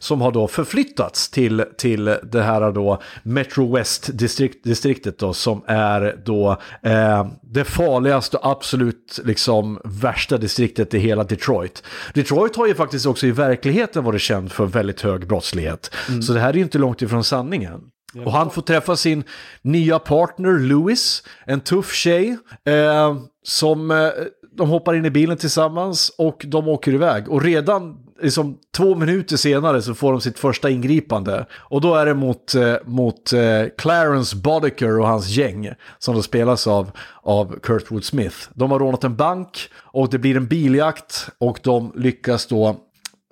Som 0.00 0.20
har 0.20 0.32
då 0.32 0.48
förflyttats 0.48 1.30
till, 1.30 1.64
till 1.78 2.04
det 2.04 2.42
här 2.42 2.72
då 2.72 3.02
Metro 3.22 3.76
West 3.76 4.10
distrikt, 4.12 4.64
distriktet 4.64 5.18
då 5.18 5.32
som 5.32 5.62
är 5.66 6.22
då 6.24 6.50
eh, 6.82 7.26
det 7.42 7.64
farligaste 7.64 8.36
och 8.36 8.50
absolut 8.50 9.20
liksom 9.24 9.80
värsta 9.84 10.38
distriktet 10.38 10.94
i 10.94 10.98
hela 10.98 11.24
Detroit. 11.24 11.82
Detroit 12.14 12.56
har 12.56 12.66
ju 12.66 12.74
faktiskt 12.74 13.06
också 13.06 13.26
i 13.26 13.30
verkligheten 13.30 14.04
varit 14.04 14.22
känd 14.22 14.52
för 14.52 14.66
väldigt 14.66 15.00
hög 15.00 15.28
brottslighet. 15.28 15.94
Så 16.22 16.32
det 16.32 16.40
här 16.40 16.48
är 16.48 16.54
ju 16.54 16.62
inte 16.62 16.78
långt 16.78 17.02
ifrån 17.02 17.24
sanningen. 17.24 17.80
Och 18.24 18.32
han 18.32 18.50
får 18.50 18.62
träffa 18.62 18.96
sin 18.96 19.24
nya 19.62 19.98
partner 19.98 20.58
Louis, 20.58 21.22
en 21.46 21.60
tuff 21.60 21.94
tjej. 21.94 22.38
Eh, 22.64 23.16
som 23.42 23.90
eh, 23.90 24.08
de 24.56 24.68
hoppar 24.68 24.94
in 24.94 25.04
i 25.04 25.10
bilen 25.10 25.36
tillsammans 25.36 26.14
och 26.18 26.44
de 26.48 26.68
åker 26.68 26.92
iväg. 26.92 27.28
Och 27.28 27.42
redan 27.42 27.96
liksom, 28.22 28.58
två 28.76 28.94
minuter 28.94 29.36
senare 29.36 29.82
så 29.82 29.94
får 29.94 30.12
de 30.12 30.20
sitt 30.20 30.38
första 30.38 30.70
ingripande. 30.70 31.46
Och 31.52 31.80
då 31.80 31.94
är 31.94 32.06
det 32.06 32.14
mot, 32.14 32.54
eh, 32.54 32.74
mot 32.84 33.32
eh, 33.32 33.40
Clarence 33.78 34.36
Boddicker 34.36 35.00
och 35.00 35.06
hans 35.06 35.28
gäng. 35.28 35.72
Som 35.98 36.14
då 36.14 36.22
spelas 36.22 36.66
av, 36.66 36.90
av 37.22 37.58
Kurtwood 37.62 38.04
Smith. 38.04 38.36
De 38.54 38.70
har 38.70 38.78
rånat 38.78 39.04
en 39.04 39.16
bank 39.16 39.68
och 39.76 40.10
det 40.10 40.18
blir 40.18 40.36
en 40.36 40.46
biljakt. 40.46 41.28
Och 41.38 41.60
de 41.62 41.92
lyckas 41.96 42.46
då 42.46 42.76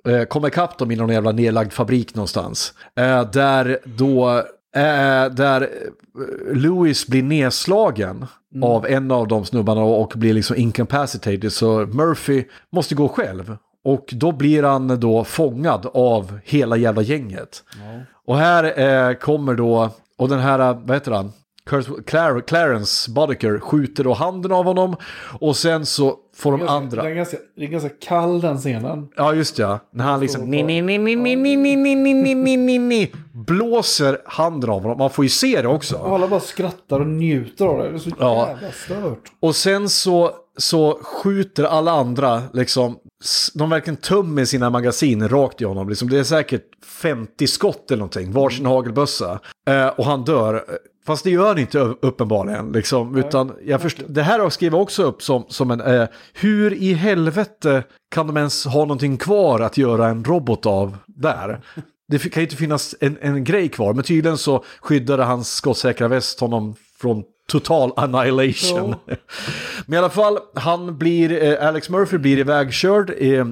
eh, 0.07 0.23
komma 0.23 0.47
ikapp 0.47 0.77
dem 0.77 0.91
i 0.91 0.95
någon 0.95 1.09
jävla 1.09 1.31
nedlagd 1.31 1.73
fabrik 1.73 2.15
någonstans. 2.15 2.73
Eh, 2.95 3.31
där 3.31 3.79
då, 3.83 4.37
eh, 4.75 5.31
där 5.31 5.61
eh, 5.61 5.67
Louis 6.55 7.07
blir 7.07 7.23
nedslagen 7.23 8.25
av 8.63 8.87
en 8.87 9.11
av 9.11 9.27
de 9.27 9.45
snubbarna 9.45 9.81
och 9.81 10.13
blir 10.15 10.33
liksom 10.33 10.55
incapacitated. 10.55 11.53
Så 11.53 11.85
Murphy 11.85 12.43
måste 12.71 12.95
gå 12.95 13.07
själv. 13.07 13.57
Och 13.85 14.09
då 14.11 14.31
blir 14.31 14.63
han 14.63 14.99
då 14.99 15.23
fångad 15.23 15.85
av 15.93 16.39
hela 16.43 16.77
jävla 16.77 17.01
gänget. 17.01 17.63
Och 18.27 18.37
här 18.37 18.79
eh, 19.09 19.13
kommer 19.13 19.53
då, 19.53 19.89
och 20.17 20.29
den 20.29 20.39
här, 20.39 20.57
vad 20.85 20.91
heter 20.95 21.11
han? 21.11 21.31
Clar- 22.05 22.41
Clarence 22.47 23.11
Boddicker 23.11 23.59
skjuter 23.59 24.03
då 24.03 24.13
handen 24.13 24.51
av 24.51 24.65
honom. 24.65 24.95
Och 25.39 25.55
sen 25.55 25.85
så 25.85 26.15
får 26.35 26.51
de 26.51 26.67
andra... 26.67 27.01
Den 27.03 27.11
är 27.11 27.15
ganska, 27.15 27.37
det 27.55 27.63
är 27.63 27.67
ganska 27.67 27.89
kall 27.89 28.41
den 28.41 28.57
scenen. 28.57 29.07
Ja, 29.15 29.33
just 29.33 29.59
ja. 29.59 29.79
När 29.93 30.03
han 30.05 30.19
liksom 30.19 30.41
ni, 30.51 30.63
ni, 30.63 30.81
ni, 30.81 30.97
ni, 30.97 31.15
ni, 31.15 31.35
ni, 31.35 31.55
ni, 31.55 31.75
ni, 31.75 31.95
ni, 31.95 32.13
ni, 32.13 32.35
ni, 32.35 32.57
ni, 32.57 32.79
ni, 32.79 33.11
blåser 33.33 34.17
handen 34.25 34.69
av 34.69 34.81
honom. 34.81 34.97
Man 34.97 35.09
får 35.09 35.25
ju 35.25 35.29
se 35.29 35.61
det 35.61 35.67
också. 35.67 35.95
Och 35.97 36.15
alla 36.15 36.27
bara 36.27 36.39
skrattar 36.39 36.99
och 36.99 37.07
njuter 37.07 37.65
av 37.65 37.77
det. 37.77 37.89
Det 37.89 37.95
är 37.95 37.99
så 37.99 38.09
Ja. 38.19 38.47
jävla 38.49 38.71
stört. 38.71 39.31
Och 39.39 39.55
sen 39.55 39.89
så, 39.89 40.31
så 40.59 40.99
skjuter 41.03 41.63
alla 41.63 41.91
andra, 41.91 42.41
liksom, 42.53 42.97
de 43.53 43.69
verkligen 43.69 43.97
tömmer 43.97 44.45
sina 44.45 44.69
magasin 44.69 45.29
rakt 45.29 45.61
i 45.61 45.65
honom. 45.65 45.89
Liksom, 45.89 46.09
det 46.09 46.19
är 46.19 46.23
säkert 46.23 46.85
50 46.85 47.47
skott 47.47 47.91
eller 47.91 47.99
någonting, 47.99 48.31
varsin 48.31 48.65
hagelbössa. 48.65 49.39
Eh, 49.69 49.87
och 49.87 50.05
han 50.05 50.23
dör. 50.23 50.63
Fast 51.05 51.23
det 51.23 51.29
gör 51.29 51.47
han 51.47 51.57
inte 51.57 51.79
uppenbarligen. 51.79 52.71
Liksom, 52.71 53.17
utan 53.17 53.51
jag 53.65 53.81
först- 53.81 54.01
det 54.07 54.21
här 54.23 54.33
har 54.33 54.45
jag 54.45 54.53
skrivit 54.53 54.79
också 54.79 55.03
upp 55.03 55.21
som, 55.23 55.45
som 55.47 55.71
en... 55.71 55.81
Eh, 55.81 56.07
hur 56.33 56.73
i 56.73 56.93
helvete 56.93 57.83
kan 58.11 58.27
de 58.27 58.37
ens 58.37 58.65
ha 58.65 58.79
någonting 58.79 59.17
kvar 59.17 59.59
att 59.59 59.77
göra 59.77 60.07
en 60.07 60.23
robot 60.23 60.65
av 60.65 60.97
där? 61.07 61.61
Det 62.07 62.19
kan 62.19 62.41
ju 62.41 62.45
inte 62.47 62.55
finnas 62.55 62.95
en, 62.99 63.17
en 63.21 63.43
grej 63.43 63.69
kvar, 63.69 63.93
men 63.93 64.03
tydligen 64.03 64.37
så 64.37 64.63
skyddade 64.81 65.23
hans 65.23 65.53
skottsäkra 65.53 66.07
väst 66.07 66.39
honom 66.39 66.75
från 67.01 67.23
total 67.49 67.93
annihilation. 67.95 68.95
Men 69.85 69.93
i 69.93 69.97
alla 69.97 70.09
fall, 70.09 70.37
han 70.55 70.97
blir, 70.97 71.43
eh, 71.43 71.67
Alex 71.67 71.89
Murphy 71.89 72.17
blir 72.17 72.37
ivägkörd. 72.37 73.13
Eh, 73.17 73.45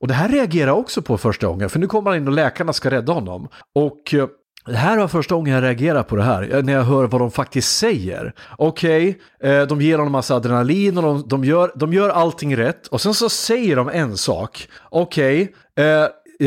och 0.00 0.08
det 0.08 0.14
här 0.14 0.28
reagerar 0.28 0.66
jag 0.66 0.78
också 0.78 1.02
på 1.02 1.18
första 1.18 1.46
gången, 1.46 1.70
för 1.70 1.78
nu 1.78 1.86
kommer 1.86 2.10
han 2.10 2.20
in 2.20 2.28
och 2.28 2.34
läkarna 2.34 2.72
ska 2.72 2.90
rädda 2.90 3.12
honom. 3.12 3.48
Och 3.74 4.14
eh, 4.14 4.26
det 4.66 4.76
här 4.76 4.98
var 4.98 5.08
första 5.08 5.34
gången 5.34 5.54
jag 5.54 5.62
reagerar 5.62 6.02
på 6.02 6.16
det 6.16 6.22
här, 6.22 6.54
eh, 6.54 6.62
när 6.62 6.72
jag 6.72 6.82
hör 6.82 7.06
vad 7.06 7.20
de 7.20 7.30
faktiskt 7.30 7.78
säger. 7.78 8.32
Okej, 8.58 9.18
eh, 9.42 9.62
de 9.62 9.80
ger 9.80 9.98
honom 9.98 10.12
massa 10.12 10.34
adrenalin 10.34 10.98
och 10.98 11.02
de, 11.02 11.28
de, 11.28 11.44
gör, 11.44 11.72
de 11.74 11.92
gör 11.92 12.08
allting 12.08 12.56
rätt. 12.56 12.86
Och 12.86 13.00
sen 13.00 13.14
så 13.14 13.28
säger 13.28 13.76
de 13.76 13.88
en 13.88 14.16
sak. 14.16 14.68
Okej, 14.90 15.54
eh, 15.78 15.86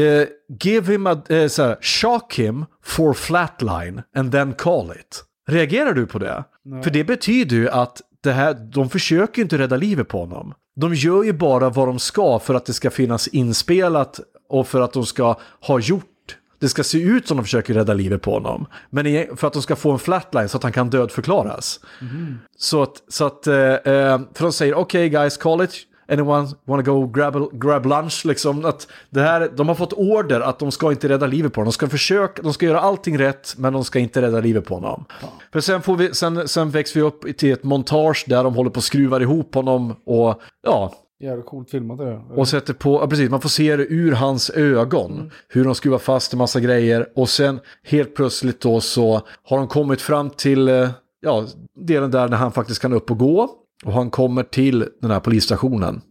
eh, 0.02 0.28
give 0.64 0.92
him 0.92 1.08
a, 1.08 1.22
här, 1.30 1.84
shock 1.84 2.34
him 2.34 2.66
for 2.84 3.14
flatline 3.14 4.02
and 4.16 4.32
then 4.32 4.54
call 4.54 4.92
it. 4.92 5.24
Reagerar 5.48 5.94
du 5.94 6.06
på 6.06 6.20
det? 6.20 6.44
För 6.84 6.90
det 6.92 7.04
betyder 7.04 7.56
ju 7.56 7.70
att 7.70 8.02
det 8.22 8.32
här, 8.32 8.54
de 8.54 8.90
försöker 8.90 9.38
ju 9.38 9.44
inte 9.44 9.58
rädda 9.58 9.76
livet 9.76 10.08
på 10.08 10.20
honom. 10.20 10.54
De 10.76 10.94
gör 10.94 11.24
ju 11.24 11.34
bara 11.34 11.70
vad 11.70 11.88
de 11.88 12.00
ska 12.00 12.40
för 12.40 12.54
att 12.54 12.66
det 12.66 12.74
ska 12.74 12.92
finnas 12.92 13.28
inspelat 13.28 14.20
och 14.50 14.68
för 14.68 14.82
att 14.82 14.94
de 14.94 15.06
ska 15.06 15.36
ha 15.62 15.80
gjort 15.80 16.06
det 16.60 16.70
ska 16.70 16.84
se 16.84 17.02
ut 17.02 17.28
som 17.28 17.38
de 17.38 17.44
försöker 17.44 17.74
rädda 17.74 17.94
livet 17.94 18.22
på 18.22 18.32
honom. 18.32 18.66
Men 18.90 19.38
för 19.38 19.48
att 19.48 19.54
de 19.54 19.62
ska 19.62 19.76
få 19.76 19.92
en 19.92 20.00
flatline 20.00 20.50
så 20.50 20.58
att 20.58 20.64
han 20.64 20.72
kan 20.72 20.90
dödförklaras. 20.90 21.80
Så 22.58 22.84
att, 22.84 23.04
så 23.08 23.26
att 23.26 23.48
eh, 23.48 23.56
eh, 23.56 24.20
för 24.34 24.42
de 24.44 24.54
säger 24.54 24.74
okej 24.74 25.10
guys, 25.10 25.38
call 25.38 25.62
it. 25.62 25.74
Anyone 26.08 26.48
wanna 26.66 26.82
go 26.84 27.08
grab, 27.08 27.36
a- 27.36 27.50
grab 27.52 27.86
lunch? 27.86 28.26
Liksom 28.26 28.66
att 28.66 28.88
det 29.10 29.22
här, 29.22 29.50
de 29.56 29.68
har 29.68 29.76
fått 29.76 29.94
order 29.94 30.40
att 30.42 30.60
de 30.60 30.72
ska 30.72 30.92
inte 30.92 31.10
rädda 31.10 31.28
livet 31.28 31.54
på 31.54 31.62
honom. 31.62 31.70
De 31.70 31.74
ska 31.74 31.88
försöka, 31.88 32.42
de 32.42 32.54
ska 32.54 32.66
göra 32.66 32.80
allting 32.80 33.18
rätt, 33.20 33.54
men 33.58 33.74
de 33.74 33.84
ska 33.84 34.00
inte 34.00 34.22
rädda 34.22 34.40
livet 34.40 34.66
på 34.66 34.74
honom. 34.76 35.06
För 35.54 35.60
sen, 35.60 35.82
får 35.82 35.96
vi, 35.96 36.14
sen, 36.14 36.48
sen 36.48 36.70
växer 36.70 37.00
vi 37.00 37.06
upp 37.06 37.38
till 37.38 37.54
ett 37.54 37.64
montage 37.64 38.26
där 38.28 38.44
de 38.44 38.56
håller 38.56 38.70
på 38.70 38.78
att 38.78 38.84
skruva 38.84 39.22
ihop 39.22 39.56
honom 39.56 39.96
och 40.06 40.42
ja, 40.64 40.94
Jävligt 41.20 41.46
coolt 41.46 41.70
filmat 41.70 41.98
det. 41.98 42.22
och 42.36 42.48
sätter 42.48 42.74
på, 42.74 42.94
ja 43.02 43.08
precis, 43.08 43.30
man 43.30 43.42
får 43.42 43.50
se 43.50 43.76
det 43.76 43.84
ur 43.84 44.12
hans 44.12 44.50
ögon. 44.50 45.32
Hur 45.50 45.64
de 45.64 45.76
skruvar 45.76 45.98
fast 45.98 46.34
en 46.34 46.38
massa 46.40 46.60
grejer. 46.60 47.08
Och 47.16 47.30
sen 47.30 47.60
helt 47.84 48.16
plötsligt 48.16 48.62
då 48.62 48.82
så 48.82 49.22
har 49.44 49.58
de 49.58 49.68
kommit 49.68 50.02
fram 50.02 50.30
till, 50.30 50.68
eh, 50.68 50.90
ja, 51.22 51.46
delen 51.80 52.12
där 52.12 52.28
när 52.28 52.38
han 52.38 52.52
faktiskt 52.52 52.82
kan 52.82 52.94
upp 52.94 53.12
och 53.12 53.18
gå. 53.20 53.50
Och 53.86 53.94
han 53.94 54.10
kommer 54.10 54.44
till 54.44 54.88
den 55.02 55.12
här 55.12 55.20
polisstationen. 55.20 56.02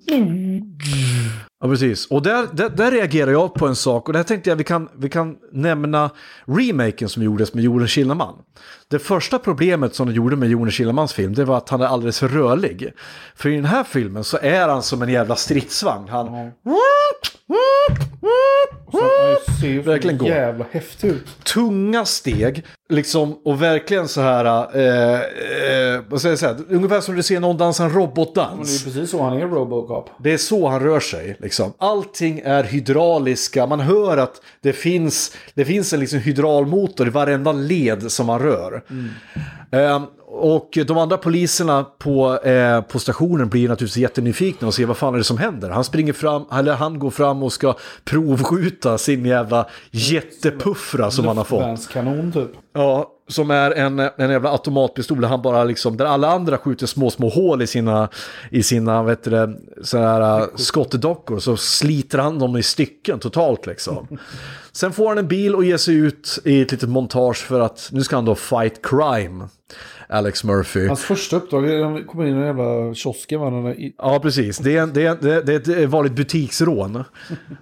Ja, 1.60 1.68
precis. 1.68 2.06
Och 2.06 2.22
där, 2.22 2.46
där, 2.52 2.68
där 2.68 2.90
reagerar 2.90 3.30
jag 3.30 3.54
på 3.54 3.66
en 3.66 3.76
sak. 3.76 4.08
Och 4.08 4.12
där 4.12 4.22
tänkte 4.22 4.50
jag 4.50 4.56
vi 4.56 4.64
kan, 4.64 4.88
vi 4.96 5.08
kan 5.08 5.36
nämna 5.52 6.10
remaken 6.44 7.08
som 7.08 7.22
gjordes 7.22 7.54
med 7.54 7.64
Joel 7.64 7.86
Kinnaman. 7.86 8.34
Det 8.94 8.98
första 8.98 9.38
problemet 9.38 9.94
som 9.94 10.06
de 10.06 10.12
gjorde 10.14 10.36
med 10.36 10.48
Jonas 10.48 10.74
Kinnamans 10.74 11.12
film, 11.12 11.34
det 11.34 11.44
var 11.44 11.56
att 11.56 11.68
han 11.68 11.80
är 11.80 11.86
alldeles 11.86 12.18
för 12.18 12.28
rörlig. 12.28 12.92
För 13.36 13.48
i 13.48 13.56
den 13.56 13.64
här 13.64 13.84
filmen 13.84 14.24
så 14.24 14.38
är 14.42 14.68
han 14.68 14.82
som 14.82 15.02
en 15.02 15.08
jävla 15.08 15.36
stridsvagn. 15.36 16.08
Han... 16.08 16.26
Så 18.92 19.00
ser 19.60 19.68
ju 19.68 19.80
Verkligen 19.82 20.18
så 20.18 20.24
gå. 20.24 20.30
jävla 20.30 20.64
häftig 20.70 21.08
ut. 21.08 21.44
tunga 21.44 22.04
steg, 22.04 22.64
liksom, 22.88 23.40
och 23.44 23.62
verkligen 23.62 24.08
så 24.08 24.20
här, 24.20 24.44
eh, 24.76 25.20
eh, 25.94 26.00
vad 26.08 26.20
ska 26.20 26.28
jag 26.28 26.38
säga, 26.38 26.56
ungefär 26.68 27.00
som 27.00 27.16
du 27.16 27.22
ser 27.22 27.40
någon 27.40 27.56
dansa 27.56 27.84
en 27.84 27.88
Men 27.92 27.98
det 27.98 28.02
är 28.02 28.06
robotdans. 28.06 28.84
precis 28.84 29.10
så 29.10 29.22
han 29.22 29.38
är 29.38 29.46
Robocop. 29.46 30.10
Det 30.18 30.32
är 30.32 30.36
så 30.38 30.68
han 30.68 30.80
rör 30.80 31.00
sig. 31.00 31.36
Liksom. 31.40 31.72
Allting 31.78 32.42
är 32.44 32.64
hydrauliska. 32.64 33.66
Man 33.66 33.80
hör 33.80 34.16
att 34.16 34.40
det 34.60 34.72
finns, 34.72 35.36
det 35.54 35.64
finns 35.64 35.92
en 35.92 36.00
liksom 36.00 36.18
hydraulmotor 36.18 37.06
i 37.06 37.10
varenda 37.10 37.52
led 37.52 38.12
som 38.12 38.26
man 38.26 38.38
rör. 38.40 38.83
Mm. 38.90 39.14
Um, 39.72 40.10
och 40.36 40.78
de 40.86 40.98
andra 40.98 41.16
poliserna 41.16 41.84
på, 41.84 42.38
eh, 42.38 42.80
på 42.80 42.98
stationen 42.98 43.48
blir 43.48 43.68
naturligtvis 43.68 44.02
jättenyfikna 44.02 44.66
och 44.66 44.74
ser 44.74 44.86
vad 44.86 44.96
fan 44.96 45.14
är 45.14 45.18
det 45.18 45.24
som 45.24 45.38
händer. 45.38 45.70
Han 45.70 45.84
springer 45.84 46.12
fram, 46.12 46.44
eller 46.52 46.74
han 46.74 46.98
går 46.98 47.10
fram 47.10 47.42
och 47.42 47.52
ska 47.52 47.74
provskjuta 48.04 48.98
sin 48.98 49.26
jävla 49.26 49.66
jättepuffra 49.90 51.10
som 51.10 51.26
han 51.26 51.36
har 51.36 51.44
fått. 51.44 51.60
Luftvärdskanon 51.60 52.32
typ. 52.32 52.50
Ja, 52.74 53.10
som 53.28 53.50
är 53.50 53.70
en, 53.70 53.98
en 53.98 54.30
jävla 54.30 54.50
automatpistol 54.50 55.20
där 55.20 55.28
han 55.28 55.42
bara 55.42 55.64
liksom, 55.64 55.96
där 55.96 56.04
alla 56.04 56.28
andra 56.28 56.58
skjuter 56.58 56.86
små, 56.86 57.10
små 57.10 57.28
hål 57.28 57.62
i 57.62 57.66
sina, 57.66 58.08
i 58.50 58.62
sina, 58.62 59.02
det, 59.02 59.56
sådana 59.82 60.08
här 60.08 60.40
uh, 60.40 60.46
skottdockor. 60.56 61.38
Så 61.38 61.56
sliter 61.56 62.18
han 62.18 62.38
dem 62.38 62.56
i 62.56 62.62
stycken 62.62 63.18
totalt 63.18 63.66
liksom. 63.66 64.18
Sen 64.72 64.92
får 64.92 65.08
han 65.08 65.18
en 65.18 65.28
bil 65.28 65.54
och 65.54 65.64
ger 65.64 65.76
sig 65.76 65.94
ut 65.94 66.38
i 66.44 66.62
ett 66.62 66.72
litet 66.72 66.88
montage 66.88 67.36
för 67.36 67.60
att 67.60 67.88
nu 67.92 68.02
ska 68.02 68.16
han 68.16 68.24
då 68.24 68.34
fight 68.34 68.86
crime. 68.86 69.48
Alex 70.08 70.44
Murphy. 70.44 70.86
Hans 70.86 71.00
första 71.04 71.36
uppdrag 71.36 71.70
är 71.70 71.78
att 71.78 71.84
han 71.84 72.04
kommer 72.04 72.24
in 72.24 72.30
i 72.30 72.38
den 72.38 72.46
jävla 72.46 72.94
kiosken. 72.94 73.66
I- 73.68 73.94
Ja, 73.98 74.18
precis. 74.22 74.58
Det 74.58 74.76
är, 74.76 74.82
en- 74.82 74.92
det, 74.92 75.06
är, 75.06 75.16
det, 75.22 75.34
är, 75.34 75.42
det 75.42 75.74
är 75.74 75.84
ett 75.84 75.90
vanligt 75.90 76.12
butiksrån. 76.12 77.04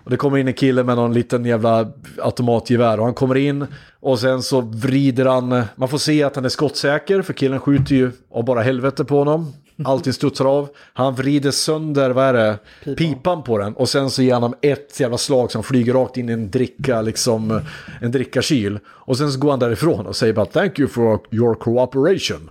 Och 0.04 0.10
det 0.10 0.16
kommer 0.16 0.38
in 0.38 0.48
en 0.48 0.54
kille 0.54 0.84
med 0.84 0.96
någon 0.96 1.12
liten 1.14 1.44
jävla 1.44 1.92
automatgevär. 2.22 2.98
Och 3.00 3.04
han 3.04 3.14
kommer 3.14 3.34
in 3.36 3.66
och 4.00 4.18
sen 4.18 4.42
så 4.42 4.60
vrider 4.60 5.26
han... 5.26 5.62
Man 5.76 5.88
får 5.88 5.98
se 5.98 6.22
att 6.22 6.36
han 6.36 6.44
är 6.44 6.48
skottsäker, 6.48 7.22
för 7.22 7.32
killen 7.32 7.60
skjuter 7.60 7.94
ju 7.94 8.10
av 8.30 8.44
bara 8.44 8.62
helvete 8.62 9.04
på 9.04 9.18
honom. 9.18 9.52
Allting 9.86 10.12
studsar 10.12 10.44
av. 10.44 10.68
Han 10.92 11.14
vrider 11.14 11.50
sönder, 11.50 12.10
vad 12.10 12.24
är 12.24 12.32
det? 12.32 12.58
Pipan. 12.96 13.42
på 13.42 13.58
den. 13.58 13.74
Och 13.74 13.88
sen 13.88 14.10
så 14.10 14.22
ger 14.22 14.32
han 14.32 14.42
honom 14.42 14.58
ett 14.62 15.00
jävla 15.00 15.18
slag 15.18 15.52
som 15.52 15.62
flyger 15.62 15.92
rakt 15.92 16.16
in 16.16 16.28
i 16.28 16.32
en 16.32 16.50
dricka, 16.50 17.02
liksom 17.02 17.60
en 18.00 18.10
drickakyl. 18.12 18.78
Och 18.86 19.18
sen 19.18 19.32
så 19.32 19.38
går 19.38 19.50
han 19.50 19.58
därifrån 19.58 20.06
och 20.06 20.16
säger 20.16 20.32
bara 20.32 20.46
thank 20.46 20.78
you 20.78 20.88
for 20.88 21.20
your 21.30 21.54
cooperation. 21.54 22.50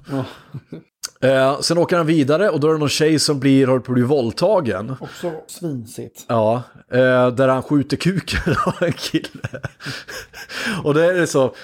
Eh, 1.21 1.59
sen 1.59 1.77
åker 1.77 1.97
han 1.97 2.05
vidare 2.05 2.49
och 2.49 2.59
då 2.59 2.67
är 2.67 2.71
det 2.71 2.79
någon 2.79 2.89
tjej 2.89 3.19
som 3.19 3.39
blir, 3.39 3.67
håller 3.67 3.79
på 3.79 3.91
att 3.91 3.95
bli 3.95 4.03
våldtagen. 4.03 4.95
Också 4.99 5.31
svinsigt. 5.47 6.25
Ja, 6.27 6.63
eh, 6.91 7.27
där 7.27 7.47
han 7.47 7.63
skjuter 7.63 7.97
kuken 7.97 8.55
av 8.65 8.73
en 8.83 8.93
kille. 8.93 9.61
och 10.83 10.93
det 10.93 11.05
är 11.05 11.13
det 11.13 11.27
så. 11.27 11.55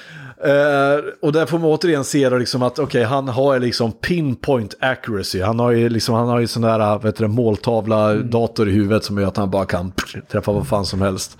Eh, 0.44 1.03
och 1.22 1.32
där 1.32 1.46
får 1.46 1.60
man 1.60 1.70
återigen 1.70 2.03
se 2.03 2.29
då 2.29 2.38
liksom 2.38 2.63
att 2.63 2.79
okej, 2.79 3.03
han 3.03 3.27
har 3.27 3.60
liksom 3.60 3.91
pinpoint 3.91 4.75
accuracy. 4.79 5.41
Han 5.41 5.60
har 5.60 5.72
ju 5.72 5.89
liksom, 5.89 6.15
han 6.15 6.27
har 6.27 6.39
ju 6.39 6.48
sån 6.48 6.62
där, 6.62 7.00
vet 7.00 7.15
du, 7.15 7.27
måltavla 7.27 8.13
dator 8.13 8.70
i 8.70 8.72
huvudet 8.72 9.03
som 9.03 9.17
gör 9.17 9.27
att 9.27 9.38
han 9.38 9.51
bara 9.51 9.65
kan 9.65 9.91
träffa 10.32 10.51
vad 10.51 10.67
fan 10.67 10.86
som 10.86 11.01
helst. 11.01 11.38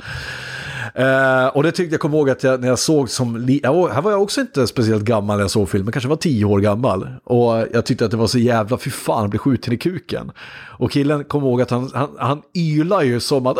Eh, 0.95 1.47
och 1.47 1.63
det 1.63 1.71
tyckte 1.71 1.93
jag 1.93 2.01
kom 2.01 2.13
ihåg 2.13 2.29
att 2.29 2.43
jag, 2.43 2.61
när 2.61 2.67
jag 2.67 2.79
såg 2.79 3.09
som, 3.09 3.35
här 3.35 4.01
var 4.01 4.11
jag 4.11 4.21
också 4.21 4.41
inte 4.41 4.67
speciellt 4.67 5.03
gammal 5.03 5.37
när 5.37 5.43
jag 5.43 5.51
såg 5.51 5.69
filmen, 5.69 5.91
kanske 5.91 6.09
var 6.09 6.15
tio 6.15 6.45
år 6.45 6.59
gammal. 6.59 7.07
Och 7.23 7.65
jag 7.73 7.85
tyckte 7.85 8.05
att 8.05 8.11
det 8.11 8.17
var 8.17 8.27
så 8.27 8.39
jävla, 8.39 8.77
fy 8.77 8.89
fan, 8.89 9.19
han 9.19 9.29
blir 9.29 9.39
skjuten 9.39 9.73
i 9.73 9.77
kuken. 9.77 10.31
Och 10.79 10.91
killen 10.91 11.23
kom 11.23 11.43
ihåg 11.43 11.61
att 11.61 11.71
han, 11.71 11.91
han, 11.93 12.09
han 12.17 12.41
ylar 12.53 13.01
ju 13.01 13.19
som 13.19 13.47
att... 13.47 13.57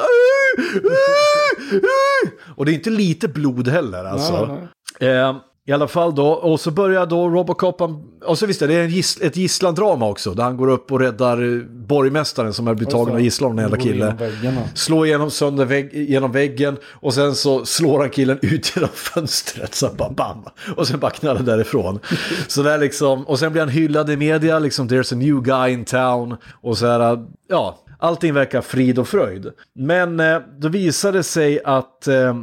Och 2.56 2.65
det 2.65 2.72
är 2.72 2.74
inte 2.74 2.89
lite 2.89 3.27
blod 3.27 3.67
heller 3.67 4.06
alltså. 4.06 4.46
Nej, 4.46 4.67
Eh, 5.00 5.36
I 5.66 5.72
alla 5.72 5.88
fall 5.88 6.16
då, 6.16 6.27
och 6.27 6.60
så 6.60 6.72
börjar 6.72 7.06
då 7.06 7.30
Robocop, 7.30 7.82
och 8.25 8.38
så 8.38 8.46
visst 8.46 8.62
är 8.62 8.68
det 8.68 8.75
en 8.82 8.89
giss, 8.89 9.22
ett 9.22 9.38
gisslandrama 9.38 10.08
också, 10.08 10.34
där 10.34 10.44
han 10.44 10.58
går 10.58 10.68
upp 10.68 10.92
och 10.92 11.00
räddar 11.00 11.56
eh, 11.58 11.63
borgmästaren 11.63 12.54
som 12.54 12.68
har 12.68 12.74
blivit 12.75 12.92
tagen 12.92 13.13
av 13.13 13.22
gisslan 13.22 13.51
av 13.51 13.58
en 13.58 13.63
jävla 13.63 13.77
Går 13.77 13.84
kille. 13.84 13.96
igenom 13.96 14.18
väggen, 14.18 14.56
va? 14.56 14.62
Slår 14.74 15.06
igenom 15.06 15.32
sönder 15.32 15.66
vägg, 15.66 15.94
genom 16.10 16.32
väggen 16.32 16.77
och 16.94 17.13
sen 17.13 17.36
så 17.36 17.66
slår 17.66 18.00
han 18.00 18.10
killen 18.10 18.39
ut 18.42 18.75
genom 18.75 18.89
fönstret. 18.94 19.75
Så 19.75 19.89
bara 19.98 20.10
bam! 20.10 20.44
Och 20.77 20.88
sen 20.88 21.00
bara 21.00 21.12
knallar 21.12 21.42
därifrån. 21.42 22.00
så 22.48 22.63
där 22.63 22.77
liksom, 22.77 23.27
och 23.27 23.39
sen 23.39 23.51
blir 23.51 23.62
han 23.62 23.70
hyllad 23.70 24.10
i 24.10 24.18
media, 24.18 24.60
liksom 24.60 24.88
there's 24.89 25.13
a 25.13 25.18
new 25.18 25.42
guy 25.42 25.72
in 25.72 25.86
town. 25.86 26.38
Och 26.62 26.77
så 26.77 26.86
här, 26.88 27.25
ja, 27.50 27.80
allting 28.00 28.34
verkar 28.34 28.62
frid 28.62 29.00
och 29.00 29.08
fröjd. 29.08 29.51
Men 29.75 30.20
eh, 30.20 30.39
då 30.60 30.68
visade 30.68 31.18
det 31.18 31.24
sig 31.24 31.63
att 31.63 32.08
eh, 32.08 32.36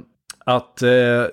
att 0.44 0.82
eh, 0.82 1.24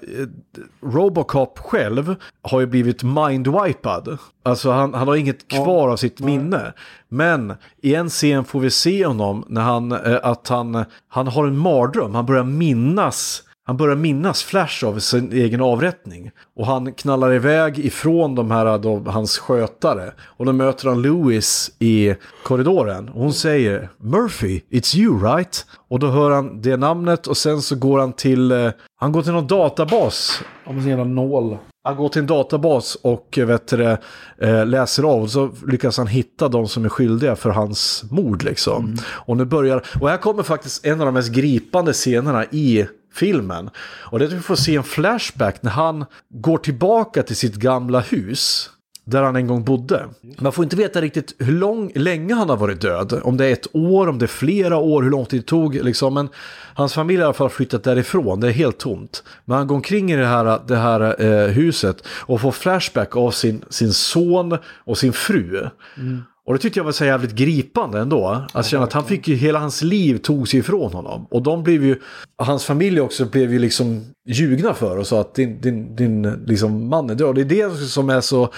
Robocop 0.81 1.59
själv 1.59 2.15
har 2.41 2.59
ju 2.59 2.65
blivit 2.65 3.03
mindwipad. 3.03 4.17
Alltså 4.43 4.71
han, 4.71 4.93
han 4.93 5.07
har 5.07 5.15
inget 5.15 5.47
kvar 5.47 5.89
av 5.89 5.97
sitt 5.97 6.19
minne. 6.19 6.73
Men 7.09 7.53
i 7.81 7.95
en 7.95 8.09
scen 8.09 8.43
får 8.43 8.59
vi 8.59 8.69
se 8.69 9.05
honom 9.05 9.45
när 9.47 9.61
han, 9.61 9.91
eh, 9.91 10.19
att 10.23 10.47
han, 10.47 10.85
han 11.07 11.27
har 11.27 11.47
en 11.47 11.57
mardröm. 11.57 12.15
Han 12.15 12.25
börjar 12.25 12.43
minnas 12.43 13.43
han 13.71 13.77
börjar 13.77 13.95
minnas 13.95 14.43
Flash 14.43 14.85
av 14.85 14.99
sin 14.99 15.31
egen 15.31 15.61
avrättning. 15.61 16.31
Och 16.55 16.65
han 16.65 16.93
knallar 16.93 17.33
iväg 17.33 17.79
ifrån 17.79 18.35
de 18.35 18.51
här, 18.51 18.77
då, 18.77 19.03
hans 19.05 19.37
skötare. 19.37 20.11
Och 20.21 20.45
då 20.45 20.53
möter 20.53 20.87
han 20.87 21.01
Louis 21.01 21.71
i 21.79 22.15
korridoren. 22.43 23.09
Och 23.09 23.21
hon 23.21 23.33
säger 23.33 23.89
Murphy, 23.97 24.61
it's 24.69 24.97
you 24.97 25.23
right? 25.23 25.65
Och 25.89 25.99
då 25.99 26.07
hör 26.07 26.31
han 26.31 26.61
det 26.61 26.77
namnet 26.77 27.27
och 27.27 27.37
sen 27.37 27.61
så 27.61 27.75
går 27.75 27.99
han 27.99 28.13
till, 28.13 28.51
eh, 28.51 28.69
han 28.99 29.11
går 29.11 29.21
till 29.21 29.31
någon 29.31 29.47
databas. 29.47 30.43
Med 30.67 30.81
sin 30.81 30.89
jävla 30.89 31.03
nål. 31.03 31.57
Han 31.83 31.95
går 31.95 32.09
till 32.09 32.21
en 32.21 32.27
databas 32.27 32.95
och 32.95 33.37
eh, 33.37 33.45
vet 33.45 33.67
du, 33.67 33.97
eh, 34.37 34.65
läser 34.65 35.03
av 35.03 35.21
och 35.21 35.29
så 35.29 35.49
lyckas 35.67 35.97
han 35.97 36.07
hitta 36.07 36.47
de 36.47 36.67
som 36.67 36.85
är 36.85 36.89
skyldiga 36.89 37.35
för 37.35 37.49
hans 37.49 38.03
mord 38.11 38.43
liksom. 38.43 38.95
Och 39.07 39.37
nu 39.37 39.45
börjar, 39.45 39.83
och 40.01 40.09
här 40.09 40.17
kommer 40.17 40.43
faktiskt 40.43 40.85
en 40.85 40.99
av 40.99 41.05
de 41.05 41.13
mest 41.13 41.31
gripande 41.31 41.93
scenerna 41.93 42.45
i 42.45 42.87
filmen. 43.13 43.69
Och 43.79 44.19
det 44.19 44.25
är 44.25 44.27
att 44.27 44.33
vi 44.33 44.39
får 44.39 44.55
se 44.55 44.75
en 44.75 44.83
flashback 44.83 45.63
när 45.63 45.71
han 45.71 46.05
går 46.29 46.57
tillbaka 46.57 47.23
till 47.23 47.35
sitt 47.35 47.55
gamla 47.55 47.99
hus. 47.99 48.69
Där 49.05 49.23
han 49.23 49.35
en 49.35 49.47
gång 49.47 49.63
bodde. 49.63 50.05
Man 50.39 50.51
får 50.51 50.63
inte 50.63 50.75
veta 50.75 51.01
riktigt 51.01 51.35
hur 51.39 51.53
lång, 51.53 51.91
länge 51.95 52.33
han 52.33 52.49
har 52.49 52.57
varit 52.57 52.81
död. 52.81 53.19
Om 53.23 53.37
det 53.37 53.45
är 53.45 53.53
ett 53.53 53.67
år, 53.75 54.07
om 54.07 54.19
det 54.19 54.25
är 54.25 54.27
flera 54.27 54.77
år, 54.77 55.03
hur 55.03 55.09
lång 55.09 55.25
tid 55.25 55.41
det 55.41 55.45
tog. 55.45 55.75
Liksom. 55.75 56.13
Men 56.13 56.29
hans 56.73 56.93
familj 56.93 57.17
har 57.17 57.23
i 57.23 57.25
alla 57.25 57.33
fall 57.33 57.49
flyttat 57.49 57.83
därifrån. 57.83 58.39
Det 58.39 58.47
är 58.47 58.51
helt 58.51 58.77
tomt. 58.77 59.23
Men 59.45 59.57
han 59.57 59.67
går 59.67 59.75
omkring 59.75 60.11
i 60.11 60.15
det 60.15 60.25
här, 60.25 60.59
det 60.67 60.75
här 60.75 61.21
eh, 61.21 61.47
huset 61.47 62.07
och 62.07 62.41
får 62.41 62.51
flashback 62.51 63.15
av 63.15 63.31
sin, 63.31 63.63
sin 63.69 63.93
son 63.93 64.57
och 64.65 64.97
sin 64.97 65.13
fru. 65.13 65.67
Mm. 65.97 66.23
Och 66.51 66.57
det 66.57 66.61
tyckte 66.61 66.79
jag 66.79 66.83
var 66.83 66.91
så 66.91 67.05
jävligt 67.05 67.31
gripande 67.31 67.99
ändå. 67.99 68.45
Att 68.53 68.65
känna 68.65 68.83
att 68.83 68.93
han 68.93 69.05
fick 69.05 69.27
ju, 69.27 69.35
hela 69.35 69.59
hans 69.59 69.81
liv 69.81 70.17
tog 70.17 70.47
sig 70.47 70.59
ifrån 70.59 70.93
honom. 70.93 71.27
Och 71.29 71.43
de 71.43 71.63
blev 71.63 71.85
ju, 71.85 71.99
hans 72.37 72.65
familj 72.65 73.01
också 73.01 73.25
blev 73.25 73.53
ju 73.53 73.59
liksom 73.59 74.05
ljugna 74.27 74.73
för 74.73 74.97
och 74.97 75.07
sa 75.07 75.21
att 75.21 75.35
din, 75.35 75.61
din, 75.61 75.95
din 75.95 76.21
liksom 76.45 76.89
man 76.89 77.09
är 77.09 77.15
död. 77.15 77.27
Och 77.27 77.35
det 77.35 77.41
är 77.41 77.69
det 77.69 77.75
som 77.75 78.09
är 78.09 78.21
så, 78.21 78.53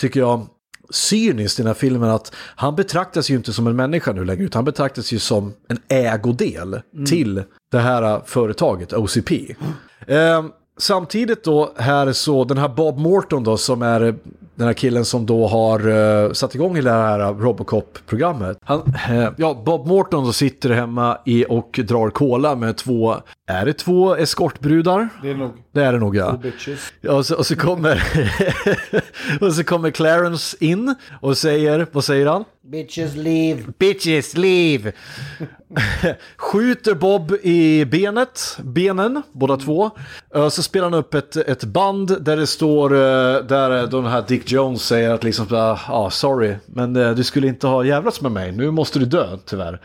tycker 0.00 0.20
jag, 0.20 0.46
cyniskt 0.90 1.58
i 1.58 1.62
den 1.62 1.66
här 1.66 1.74
filmen 1.74 2.10
att 2.10 2.34
han 2.36 2.74
betraktas 2.76 3.30
ju 3.30 3.34
inte 3.34 3.52
som 3.52 3.66
en 3.66 3.76
människa 3.76 4.12
nu 4.12 4.24
längre 4.24 4.44
utan 4.44 4.58
han 4.58 4.64
betraktas 4.64 5.12
ju 5.12 5.18
som 5.18 5.52
en 5.68 5.78
ägodel 5.88 6.80
till 7.06 7.42
det 7.70 7.78
här 7.78 8.20
företaget 8.24 8.92
OCP. 8.92 9.54
Eh, 10.06 10.44
samtidigt 10.78 11.44
då 11.44 11.72
här 11.76 12.12
så 12.12 12.44
den 12.44 12.58
här 12.58 12.68
Bob 12.68 12.98
Morton 12.98 13.44
då 13.44 13.56
som 13.56 13.82
är 13.82 14.16
den 14.56 14.66
här 14.66 14.74
killen 14.74 15.04
som 15.04 15.26
då 15.26 15.46
har 15.46 15.88
uh, 15.88 16.32
satt 16.32 16.54
igång 16.54 16.76
hela 16.76 16.92
det 16.92 17.02
här 17.02 17.34
Robocop-programmet. 17.34 18.58
Han, 18.62 18.94
eh, 19.10 19.28
ja, 19.36 19.62
Bob 19.66 19.86
Morton 19.86 20.24
då 20.24 20.32
sitter 20.32 20.70
hemma 20.70 21.18
i 21.24 21.44
och 21.48 21.80
drar 21.84 22.10
cola 22.10 22.54
med 22.54 22.76
två, 22.76 23.16
är 23.46 23.66
det 23.66 23.72
två 23.72 24.16
eskortbrudar? 24.16 25.08
Det 25.22 25.30
är 25.30 25.34
nog 25.34 25.50
Det 25.72 25.84
är 25.84 25.92
det 25.92 25.98
nog 25.98 26.16
ja. 26.16 26.38
bitches. 26.42 26.92
Ja, 27.00 27.12
Och 27.12 27.26
så, 27.26 27.36
och 27.36 27.46
så 27.46 27.56
kommer 27.56 28.02
och 29.40 29.52
så 29.52 29.64
kommer 29.64 29.90
Clarence 29.90 30.56
in 30.60 30.94
och 31.20 31.38
säger, 31.38 31.86
vad 31.92 32.04
säger 32.04 32.26
han? 32.26 32.44
Bitches 32.70 33.14
leave. 33.14 33.62
Bitches 33.78 34.36
leave! 34.36 34.92
Skjuter 36.36 36.94
Bob 36.94 37.32
i 37.42 37.84
benet, 37.84 38.58
benen, 38.62 39.22
båda 39.32 39.56
två. 39.56 39.90
Eh, 40.34 40.48
Så 40.48 40.62
spelar 40.62 40.90
han 40.90 40.94
upp 40.98 41.14
ett, 41.14 41.36
ett 41.36 41.64
band 41.64 42.22
där 42.24 42.36
det 42.36 42.46
står, 42.46 42.92
eh, 42.94 43.44
där 43.46 43.86
den 43.86 44.06
här 44.06 44.24
Dick 44.28 44.45
Jones 44.52 44.82
säger 44.82 45.10
att 45.10 45.24
liksom, 45.24 45.46
ja 45.50 45.80
ah, 45.88 46.10
sorry, 46.10 46.54
men 46.66 46.96
eh, 46.96 47.10
du 47.10 47.24
skulle 47.24 47.46
inte 47.46 47.66
ha 47.66 47.84
jävlats 47.84 48.20
med 48.20 48.32
mig, 48.32 48.52
nu 48.52 48.70
måste 48.70 48.98
du 48.98 49.04
dö 49.04 49.36
tyvärr. 49.46 49.80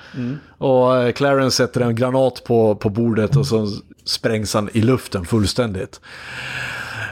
Och 0.58 0.98
eh, 0.98 1.12
Clarence 1.12 1.58
sätter 1.58 1.82
en 1.82 1.96
granat 1.96 2.44
på, 2.44 2.76
på 2.76 2.90
bordet 2.90 3.36
och 3.36 3.48
så 3.48 3.68
sprängs 4.06 4.54
han 4.54 4.70
i 4.74 4.82
luften 4.82 5.26
fullständigt. 5.26 6.02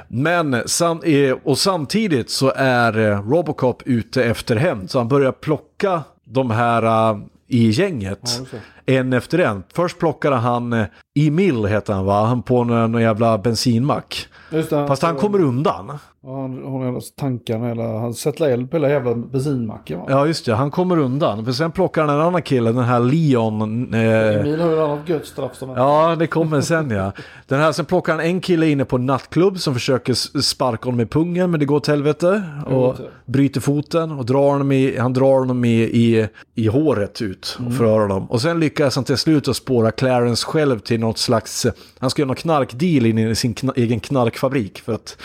Men 0.08 0.64
sam 0.66 1.02
eh, 1.04 1.36
och 1.44 1.58
samtidigt 1.58 2.30
så 2.30 2.54
är 2.56 3.22
Robocop 3.30 3.84
ute 3.86 4.24
efter 4.24 4.56
hämnd. 4.56 4.92
Så 4.92 4.98
han 4.98 5.08
börjar 5.08 5.32
plocka 5.32 6.04
de 6.24 6.52
här 6.52 7.16
i 7.48 7.70
gänget. 7.70 8.42
en 8.86 9.14
efter 9.14 9.40
en. 9.40 9.64
Först 9.74 10.00
plockade 10.00 10.36
han 10.36 10.86
Emil 11.20 11.66
heter 11.66 11.94
han 11.94 12.06
va? 12.06 12.26
Han 12.26 12.42
på 12.44 12.64
någon, 12.64 12.92
någon 12.92 13.02
jävla 13.02 13.38
bensinmack. 13.38 14.28
Fast 14.70 15.04
han 15.04 15.16
kommer 15.16 15.42
undan. 15.42 16.00
Ja, 16.24 16.42
han 16.42 16.64
har 16.64 16.86
hela 16.86 17.02
tankarna, 17.16 17.70
eller 17.70 17.84
han 17.84 18.14
sätter 18.14 18.50
eld 18.50 18.72
på 18.72 18.78
hela 18.78 18.90
jävla 18.90 19.16
bensinmacken. 19.16 20.00
Ja 20.08 20.28
just 20.28 20.46
det, 20.46 20.54
han 20.54 20.72
kommer 20.72 20.98
undan. 20.98 21.46
För 21.46 21.52
sen 21.52 21.72
plockar 21.72 22.02
han 22.06 22.16
en 22.16 22.22
annan 22.22 22.42
kille, 22.42 22.72
den 22.72 22.84
här 22.84 23.00
Leon. 23.00 23.94
Eh, 23.94 24.00
Emil 24.40 24.60
har 24.62 24.70
ju 24.70 24.74
ett 24.74 24.80
annat 24.80 25.10
gött 25.10 25.26
straff 25.26 25.56
som 25.56 25.70
Ja, 25.70 26.16
det 26.20 26.28
kommer 26.28 26.62
sen 26.62 26.90
ja. 26.92 27.12
Den 27.48 27.60
här, 27.60 27.72
sen 27.72 27.86
plockar 27.86 28.14
han 28.14 28.26
en 28.26 28.42
kille 28.42 28.68
inne 28.68 28.86
på 28.86 28.96
en 28.96 29.06
nattklubb 29.06 29.60
som 29.60 29.74
försöker 29.74 30.42
sparka 30.42 30.86
honom 30.86 31.00
i 31.00 31.06
pungen 31.06 31.52
men 31.52 31.60
det 31.60 31.66
går 31.66 31.76
åt 31.76 31.88
helvete. 31.88 32.44
Och 32.66 33.00
vet 33.00 33.10
bryter 33.30 33.62
foten 33.62 34.12
och 34.12 34.26
drar 34.26 34.52
honom 34.52 34.72
i, 34.72 34.98
han 34.98 35.14
drar 35.14 35.40
honom 35.40 35.66
i, 35.66 35.82
i, 35.82 36.28
i 36.56 36.68
håret 36.68 37.22
ut 37.22 37.58
och 37.68 37.74
förhör 37.74 38.00
honom. 38.00 38.32
Och 38.32 38.42
sen 38.42 38.60
lyckas 38.60 38.96
han 38.96 39.06
till 39.06 39.18
slut 39.18 39.48
att 39.48 39.56
spåra 39.56 39.92
Clarence 39.92 40.46
själv 40.46 40.80
till 40.80 41.00
något 41.00 41.18
slags, 41.18 41.66
han 42.00 42.10
ska 42.10 42.22
göra 42.22 42.28
någon 42.28 42.36
knarkdeal 42.36 43.06
in 43.06 43.18
i 43.18 43.36
sin 43.36 43.54
kna, 43.54 43.74
egen 43.76 44.00
knarkfabrik. 44.00 44.80
För 44.80 44.94
att 44.94 45.18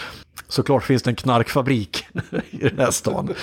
såklart 0.55 0.85
finns 0.85 1.03
det 1.03 1.11
en 1.11 1.17
knarkfabrik 1.17 2.07
i 2.51 2.69
den 2.69 2.79
här 2.79 2.91
stan. 2.91 3.35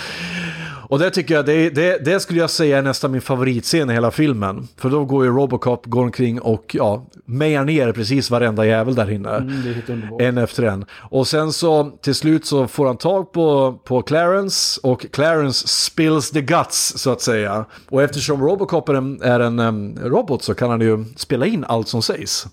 Och 0.92 1.00
det 1.00 1.10
tycker 1.10 1.34
jag, 1.36 1.46
det, 1.46 1.70
det, 1.70 2.06
det, 2.06 2.20
skulle 2.20 2.40
jag 2.40 2.50
säga 2.50 2.78
är 2.78 2.82
nästan 2.82 3.12
min 3.12 3.22
favoritscen 3.22 3.90
i 3.90 3.94
hela 3.94 4.12
filmen. 4.12 4.68
För 4.78 4.90
då 4.90 5.06
går 5.06 5.26
ju 5.26 5.32
Robocop, 5.32 5.86
går 5.86 6.04
omkring 6.04 6.42
och 6.42 6.76
ja, 6.76 7.06
mejar 7.26 7.66
ner 7.66 7.92
precis 7.92 8.32
varenda 8.32 8.66
jävel 8.66 8.96
där 8.96 9.12
inne. 9.12 9.30
Mm. 9.30 10.20
En 10.20 10.38
efter 10.38 10.64
en. 10.64 10.86
Och 10.92 11.28
sen 11.28 11.54
så 11.54 11.92
till 12.02 12.16
slut 12.16 12.46
så 12.46 12.68
får 12.68 12.88
han 12.88 12.98
tag 12.98 13.32
på, 13.32 13.80
på 13.86 14.02
Clarence 14.02 14.80
och 14.84 15.06
Clarence 15.12 15.68
spills 15.68 16.32
the 16.32 16.42
guts 16.42 16.94
så 16.98 17.12
att 17.12 17.22
säga. 17.22 17.66
Och 17.90 18.04
eftersom 18.04 18.42
Robocop 18.42 18.90
är 18.90 18.94
en, 18.94 19.22
är 19.22 19.40
en 19.40 19.60
um, 19.60 20.00
robot 20.04 20.44
så 20.44 20.54
kan 20.54 20.70
han 20.70 20.82
ju 20.82 21.06
spela 21.16 21.46
in 21.46 21.66
allt 21.68 21.88
som 21.88 22.02
sägs. 22.02 22.48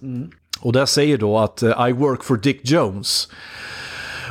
Och 0.60 0.72
det 0.72 0.86
säger 0.86 1.18
då 1.18 1.38
att 1.38 1.62
uh, 1.62 1.88
I 1.88 1.92
work 1.92 2.24
for 2.24 2.36
Dick 2.36 2.60
Jones. 2.64 3.28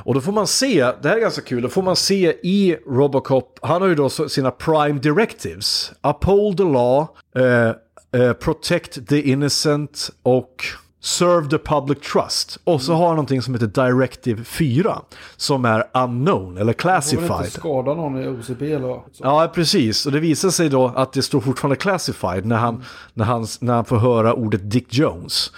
Och 0.07 0.13
då 0.13 0.21
får 0.21 0.31
man 0.31 0.47
se, 0.47 0.91
det 1.01 1.09
här 1.09 1.15
är 1.15 1.21
ganska 1.21 1.41
kul, 1.41 1.61
då 1.61 1.69
får 1.69 1.81
man 1.81 1.95
se 1.95 2.35
i 2.43 2.77
Robocop, 2.87 3.59
han 3.61 3.81
har 3.81 3.89
ju 3.89 3.95
då 3.95 4.09
sina 4.09 4.51
prime 4.51 4.99
directives. 4.99 5.91
Uphold 6.03 6.57
the 6.57 6.63
law, 6.63 7.07
eh, 7.35 8.21
eh, 8.21 8.33
protect 8.33 9.07
the 9.07 9.21
innocent 9.21 10.09
och 10.23 10.65
serve 11.01 11.49
the 11.49 11.57
public 11.57 11.99
trust. 12.13 12.59
Och 12.63 12.81
så 12.81 12.93
har 12.93 13.07
han 13.07 13.15
någonting 13.15 13.41
som 13.41 13.53
heter 13.53 13.67
Directive 13.67 14.43
4, 14.43 15.01
som 15.37 15.65
är 15.65 15.83
unknown 15.93 16.57
eller 16.57 16.57
Får 16.57 16.65
väl 16.65 16.73
classified. 16.73 17.45
inte 17.45 17.51
skada 17.51 17.93
någon 17.93 18.21
i 18.23 18.27
OCP 18.27 18.71
eller 18.71 18.87
vad? 18.87 19.01
Ja, 19.17 19.51
precis. 19.55 20.05
Och 20.05 20.11
det 20.11 20.19
visar 20.19 20.49
sig 20.49 20.69
då 20.69 20.91
att 20.95 21.13
det 21.13 21.21
står 21.21 21.39
fortfarande 21.39 21.75
classified 21.75 22.45
när 22.45 22.57
han, 22.57 22.83
när 23.13 23.25
han, 23.25 23.47
när 23.59 23.73
han 23.73 23.85
får 23.85 23.97
höra 23.97 24.33
ordet 24.33 24.71
Dick 24.71 24.93
Jones. 24.93 25.51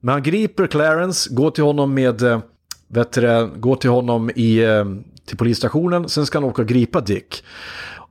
Men 0.00 0.12
han 0.12 0.22
griper 0.22 0.66
Clarence, 0.66 1.34
går 1.34 1.50
till 1.50 1.64
honom 1.64 1.94
med, 1.94 2.22
eh, 2.22 2.40
vet 2.92 3.12
du, 3.12 3.50
går 3.56 3.76
till 3.76 3.90
honom 3.90 4.30
i, 4.34 4.58
eh, 4.58 4.84
till 5.26 5.36
polisstationen, 5.36 6.08
sen 6.08 6.26
ska 6.26 6.38
han 6.38 6.44
åka 6.44 6.62
och 6.62 6.68
gripa 6.68 7.00
Dick. 7.00 7.44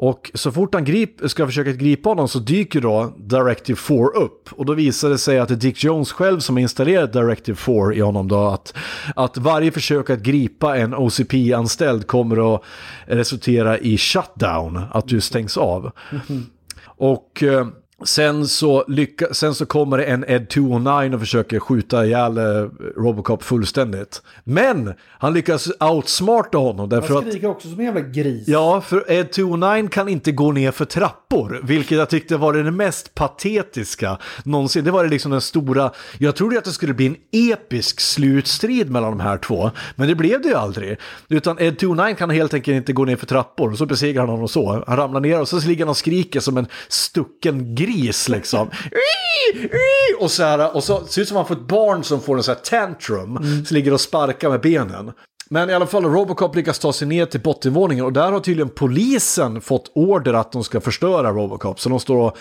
Och 0.03 0.31
så 0.33 0.51
fort 0.51 0.73
han 0.73 0.85
grip, 0.85 1.29
ska 1.29 1.45
försöka 1.45 1.71
gripa 1.71 2.09
honom 2.09 2.27
så 2.27 2.39
dyker 2.39 2.81
då 2.81 3.13
Directive 3.17 3.77
4 3.77 4.05
upp. 4.05 4.49
Och 4.51 4.65
då 4.65 4.73
visar 4.73 5.09
det 5.09 5.17
sig 5.17 5.39
att 5.39 5.47
det 5.47 5.53
är 5.53 5.57
Dick 5.57 5.83
Jones 5.83 6.11
själv 6.11 6.39
som 6.39 6.55
har 6.55 6.61
installerat 6.61 7.13
Directive 7.13 7.55
4 7.55 7.93
i 7.93 7.99
honom 7.99 8.27
då. 8.27 8.47
Att, 8.47 8.73
att 9.15 9.37
varje 9.37 9.71
försök 9.71 10.09
att 10.09 10.19
gripa 10.19 10.77
en 10.77 10.95
OCP-anställd 10.95 12.07
kommer 12.07 12.55
att 12.55 12.61
resultera 13.05 13.77
i 13.77 13.97
shutdown, 13.97 14.81
att 14.91 15.07
du 15.07 15.21
stängs 15.21 15.57
av. 15.57 15.91
Och 16.85 17.43
eh, 17.43 17.67
sen 18.05 18.47
så, 18.47 18.85
lycka, 18.87 19.33
sen 19.33 19.55
så 19.55 19.65
kommer 19.65 19.97
det 19.97 20.03
en 20.03 20.25
Ed 20.27 20.49
209 20.49 21.13
och 21.13 21.19
försöker 21.19 21.59
skjuta 21.59 22.05
ihjäl 22.05 22.37
eh, 22.37 22.43
Robocop 22.97 23.43
fullständigt. 23.43 24.21
Men 24.43 24.93
han 25.19 25.33
lyckas 25.33 25.71
outsmarta 25.79 26.57
honom 26.57 26.89
därför 26.89 27.13
Han 27.13 27.17
att... 27.17 27.29
skriker 27.29 27.47
också 27.47 27.69
som 27.69 27.79
en 27.79 27.85
jävla 27.85 28.01
gris. 28.01 28.47
Ja, 28.47 28.81
för 28.81 29.11
Ed 29.11 29.31
209 29.31 29.87
kan 29.87 30.09
inte 30.09 30.31
gå 30.31 30.51
ner 30.51 30.71
för 30.71 30.85
trappor, 30.85 31.61
vilket 31.63 31.97
jag 31.97 32.09
tyckte 32.09 32.37
var 32.37 32.53
det 32.53 32.71
mest 32.71 33.15
patetiska 33.15 34.17
någonsin. 34.43 34.85
Det 34.85 34.91
var 34.91 35.03
det 35.03 35.09
liksom 35.09 35.31
den 35.31 35.41
stora, 35.41 35.91
jag 36.17 36.35
trodde 36.35 36.57
att 36.57 36.63
det 36.63 36.71
skulle 36.71 36.93
bli 36.93 37.05
en 37.05 37.15
episk 37.31 37.99
slutstrid 37.99 38.91
mellan 38.91 39.17
de 39.17 39.19
här 39.19 39.37
två, 39.37 39.71
men 39.95 40.07
det 40.07 40.15
blev 40.15 40.41
det 40.41 40.47
ju 40.47 40.55
aldrig. 40.55 40.97
Utan 41.29 41.59
Ed 41.59 41.79
209 41.79 42.15
kan 42.15 42.29
helt 42.29 42.53
enkelt 42.53 42.75
inte 42.75 42.93
gå 42.93 43.05
ner 43.05 43.15
för 43.15 43.25
trappor, 43.25 43.71
och 43.71 43.77
så 43.77 43.85
besegrar 43.85 44.21
han 44.21 44.29
honom 44.29 44.47
så. 44.47 44.83
Han 44.87 44.97
ramlar 44.97 45.19
ner 45.19 45.41
och 45.41 45.47
så 45.47 45.59
ligger 45.67 45.85
han 45.85 45.89
och 45.89 45.97
skriker 45.97 46.39
som 46.39 46.57
en 46.57 46.67
stucken 46.89 47.75
gris 47.75 47.90
liksom. 48.29 48.69
Och 50.19 50.31
så 50.31 50.43
här, 50.43 50.75
och 50.75 50.83
så 50.83 51.05
ser 51.05 51.21
ut 51.21 51.27
som 51.27 51.37
att 51.37 51.47
han 51.47 51.57
får 51.57 51.63
ett 51.63 51.67
barn 51.67 52.03
som 52.03 52.21
får 52.21 52.37
en 52.37 52.43
sån 52.43 52.55
här 52.55 52.61
tantrum, 52.61 53.63
så 53.65 53.73
ligger 53.73 53.93
och 53.93 54.01
sparkar 54.01 54.49
med 54.49 54.61
benen. 54.61 55.11
Men 55.49 55.69
i 55.69 55.73
alla 55.73 55.87
fall, 55.87 56.05
Robocop 56.05 56.55
lyckas 56.55 56.79
ta 56.79 56.93
sig 56.93 57.07
ner 57.07 57.25
till 57.25 57.41
bottenvåningen 57.41 58.05
och 58.05 58.13
där 58.13 58.31
har 58.31 58.39
tydligen 58.39 58.69
polisen 58.69 59.61
fått 59.61 59.91
order 59.95 60.33
att 60.33 60.51
de 60.51 60.63
ska 60.63 60.81
förstöra 60.81 61.31
Robocop. 61.31 61.79
Så 61.79 61.89
de 61.89 61.99
står 61.99 62.17
och 62.17 62.37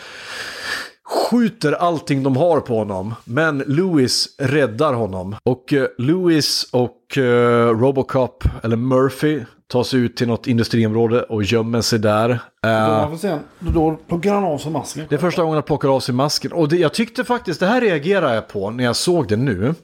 skjuter 1.11 1.73
allting 1.73 2.23
de 2.23 2.37
har 2.37 2.61
på 2.61 2.75
honom. 2.75 3.15
Men 3.25 3.59
Lewis 3.59 4.29
räddar 4.39 4.93
honom. 4.93 5.37
Och 5.43 5.73
eh, 5.73 5.87
Lewis 5.99 6.67
och 6.73 7.19
eh, 7.19 7.79
Robocop, 7.79 8.45
eller 8.63 8.77
Murphy, 8.77 9.41
tar 9.71 9.83
sig 9.83 10.01
ut 10.01 10.17
till 10.17 10.29
något 10.29 10.47
industriområde 10.47 11.23
och 11.23 11.43
gömmer 11.43 11.81
sig 11.81 11.99
där. 11.99 12.29
Då, 12.63 12.69
Eh, 12.69 12.89
man 12.89 13.11
får 13.11 13.17
se, 13.17 13.39
då, 13.59 13.99
plockar 14.09 14.35
han 14.35 14.45
av 14.45 14.59
sig 14.59 14.73
masken. 14.73 15.07
det 15.09 15.15
är 15.15 15.19
första 15.19 15.43
gången 15.43 15.55
han 15.55 15.63
plockar 15.63 15.89
av 15.89 16.01
sig 16.01 16.15
masken. 16.15 16.53
Och 16.53 16.69
det, 16.69 16.77
jag 16.77 16.95
tyckte 16.95 17.25
faktiskt, 17.25 17.61
det 17.61 17.67
här 17.67 17.81
reagerar 17.81 18.35
jag 18.35 18.49
på 18.49 18.71
när 18.71 18.85
jag 18.85 18.97
såg 18.97 19.29
det 19.29 19.37
nu. 19.37 19.75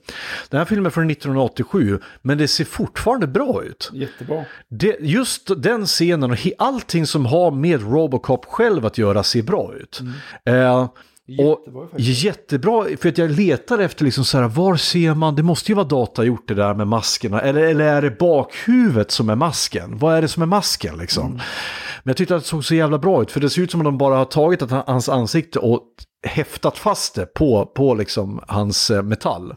Den 0.51 0.59
här 0.59 0.65
filmen 0.65 0.87
är 0.87 0.91
från 0.91 1.11
1987, 1.11 2.01
men 2.23 2.39
det 2.39 2.49
ser 2.49 2.65
fortfarande 2.65 3.27
bra 3.27 3.63
ut. 3.65 3.91
Jättebra. 3.93 4.45
Det, 4.69 4.97
just 5.01 5.51
den 5.63 5.87
scenen 5.87 6.31
och 6.31 6.39
allting 6.59 7.07
som 7.07 7.27
har 7.27 7.51
med 7.51 7.93
Robocop 7.93 8.45
själv 8.45 8.87
att 8.87 8.99
göra 8.99 9.23
ser 9.23 9.43
bra 9.43 9.75
ut. 9.75 10.01
Eh, 10.45 10.89
Jättebra 11.29 11.83
och 11.83 11.91
faktiskt. 11.91 12.23
jättebra, 12.23 12.87
för 13.01 13.09
att 13.09 13.19
jag 13.19 13.31
letar 13.31 13.79
efter 13.79 14.05
liksom 14.05 14.25
så 14.25 14.39
här, 14.39 14.49
var 14.49 14.77
ser 14.77 15.15
man, 15.15 15.35
det 15.35 15.43
måste 15.43 15.73
ju 15.73 15.77
vara 15.77 15.87
data 15.87 16.25
gjort 16.25 16.49
det 16.49 16.55
där 16.55 16.75
med 16.75 16.87
maskerna, 16.87 17.41
eller, 17.41 17.61
eller 17.61 17.85
är 17.85 18.03
det 18.03 18.11
bakhuvudet 18.11 19.11
som 19.11 19.31
är 19.31 19.35
masken? 19.35 19.99
Vad 19.99 20.17
är 20.17 20.23
det 20.23 20.29
som 20.29 20.43
är 20.43 20.47
masken 20.47 20.99
liksom? 20.99 21.33
Men 21.33 22.11
jag 22.11 22.17
tyckte 22.17 22.37
att 22.37 22.43
det 22.43 22.49
såg 22.49 22.65
så 22.65 22.75
jävla 22.75 22.99
bra 22.99 23.23
ut, 23.23 23.31
för 23.31 23.41
det 23.41 23.51
ser 23.51 23.63
ut 23.63 23.71
som 23.71 23.81
att 23.81 23.85
de 23.85 23.99
bara 23.99 24.17
har 24.17 24.25
tagit 24.25 24.63
att 24.63 24.87
hans 24.87 25.09
ansikte 25.09 25.59
och 25.59 25.83
häftat 26.27 26.79
fast 26.79 27.15
det 27.15 27.27
på, 27.27 27.67
på 27.67 27.95
liksom 27.95 28.41
hans 28.49 28.91
eh, 28.91 29.03
metall. 29.03 29.55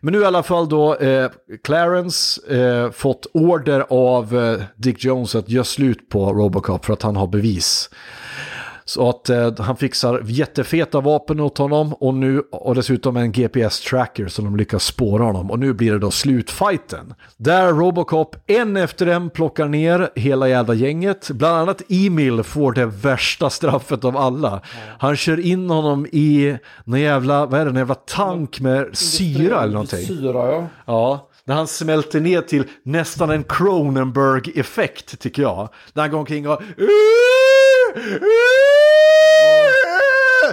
Men 0.00 0.12
nu 0.12 0.20
i 0.20 0.24
alla 0.24 0.42
fall 0.42 0.68
då, 0.68 0.96
eh, 0.96 1.30
Clarence 1.64 2.54
eh, 2.56 2.90
fått 2.90 3.26
order 3.34 3.84
av 3.88 4.36
eh, 4.38 4.62
Dick 4.76 5.04
Jones 5.04 5.34
att 5.34 5.48
göra 5.48 5.64
slut 5.64 6.08
på 6.08 6.32
Robocop 6.32 6.84
för 6.84 6.92
att 6.92 7.02
han 7.02 7.16
har 7.16 7.26
bevis. 7.26 7.90
Så 8.84 9.08
att 9.08 9.30
eh, 9.30 9.52
han 9.58 9.76
fixar 9.76 10.22
jättefeta 10.24 11.00
vapen 11.00 11.40
åt 11.40 11.58
honom 11.58 11.94
och 11.94 12.14
nu 12.14 12.40
och 12.50 12.74
dessutom 12.74 13.16
en 13.16 13.32
GPS-tracker 13.32 14.28
så 14.28 14.42
de 14.42 14.56
lyckas 14.56 14.84
spåra 14.84 15.24
honom. 15.24 15.50
Och 15.50 15.58
nu 15.58 15.72
blir 15.72 15.92
det 15.92 15.98
då 15.98 16.10
slutfighten. 16.10 17.14
Där 17.36 17.72
Robocop 17.72 18.36
en 18.46 18.76
efter 18.76 19.06
en 19.06 19.30
plockar 19.30 19.68
ner 19.68 20.10
hela 20.14 20.48
jävla 20.48 20.74
gänget. 20.74 21.30
Bland 21.30 21.56
annat 21.56 21.82
Emil 21.88 22.42
får 22.42 22.72
det 22.72 22.86
värsta 22.86 23.50
straffet 23.50 24.04
av 24.04 24.16
alla. 24.16 24.60
Han 24.98 25.16
kör 25.16 25.40
in 25.40 25.70
honom 25.70 26.06
i 26.12 26.56
någon 26.84 27.00
jävla, 27.00 27.46
vad 27.46 27.60
är 27.60 27.64
det, 27.64 27.70
en 27.70 27.76
jävla 27.76 27.94
tank 27.94 28.60
med 28.60 28.88
syra 28.92 29.62
eller 29.62 29.72
någonting. 29.72 30.06
Syra, 30.06 30.52
ja. 30.52 30.66
Ja, 30.86 31.28
när 31.46 31.54
han 31.54 31.66
smälter 31.66 32.20
ner 32.20 32.40
till 32.40 32.64
nästan 32.82 33.30
en 33.30 33.44
Cronenberg-effekt 33.44 35.18
tycker 35.20 35.42
jag. 35.42 35.68
När 35.92 36.02
han 36.02 36.10
går 36.10 36.18
omkring 36.18 36.48
och... 36.48 36.62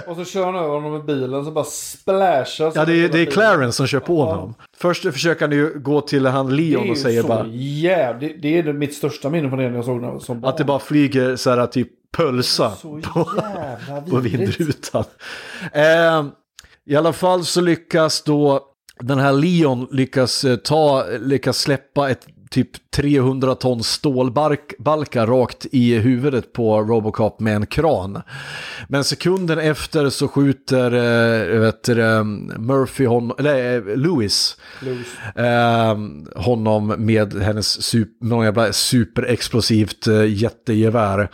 Och 0.06 0.16
så 0.16 0.24
kör 0.24 0.44
han 0.44 0.54
över 0.54 0.68
honom 0.68 0.92
med 0.92 1.04
bilen 1.04 1.44
så 1.44 1.50
bara 1.50 1.64
splashar. 1.64 2.72
Ja, 2.74 2.84
det 2.84 3.04
är, 3.04 3.08
det 3.08 3.18
är 3.18 3.26
Clarence 3.26 3.76
som 3.76 3.86
kör 3.86 4.00
på 4.00 4.24
honom. 4.24 4.54
Först 4.76 5.02
försöker 5.02 5.40
han 5.40 5.56
ju 5.56 5.78
gå 5.78 6.00
till 6.00 6.26
han 6.26 6.56
Leon 6.56 6.90
och 6.90 6.98
säger 6.98 7.22
bara 7.22 7.46
jävligt. 7.46 8.42
Det 8.42 8.58
är 8.58 8.72
mitt 8.72 8.94
största 8.94 9.30
minne 9.30 9.48
från 9.48 9.58
det 9.58 9.68
när 9.68 9.76
jag 9.76 9.84
såg 9.84 10.02
den 10.02 10.20
som 10.20 10.40
barn. 10.40 10.50
att 10.50 10.56
det 10.58 10.64
bara 10.64 10.78
flyger 10.78 11.36
så 11.36 11.50
här 11.50 11.66
typ 11.66 11.88
pölsa 12.16 12.72
på, 12.82 13.30
på 14.10 14.16
vindrutan. 14.16 15.04
Eh, 15.72 16.24
I 16.86 16.96
alla 16.96 17.12
fall 17.12 17.44
så 17.44 17.60
lyckas 17.60 18.22
då 18.22 18.60
den 19.00 19.18
här 19.18 19.32
Leon 19.32 19.88
lyckas 19.90 20.44
eh, 20.44 20.56
ta, 20.56 21.04
lyckas 21.20 21.58
släppa 21.58 22.10
ett 22.10 22.26
typ 22.52 22.90
300 22.96 23.54
ton 23.54 23.82
stålbalkar 23.82 25.26
rakt 25.26 25.66
i 25.72 25.98
huvudet 25.98 26.52
på 26.52 26.80
Robocop 26.82 27.40
med 27.40 27.56
en 27.56 27.66
kran. 27.66 28.22
Men 28.88 29.04
sekunden 29.04 29.58
efter 29.58 30.08
så 30.08 30.28
skjuter 30.28 30.92
eh, 30.92 31.60
vet 31.60 31.82
det, 31.82 32.24
Murphy 32.58 33.06
honom, 33.06 33.36
eller 33.38 33.76
eh, 33.76 33.96
Lewis 33.96 34.56
Lewis. 34.80 35.06
eh, 35.36 35.96
honom 36.42 36.94
med 36.98 37.34
hennes 37.34 37.82
super, 37.82 38.26
någon 38.26 38.44
jävla 38.44 38.72
superexplosivt 38.72 40.06
eh, 40.06 40.24
jättegevär. 40.24 41.28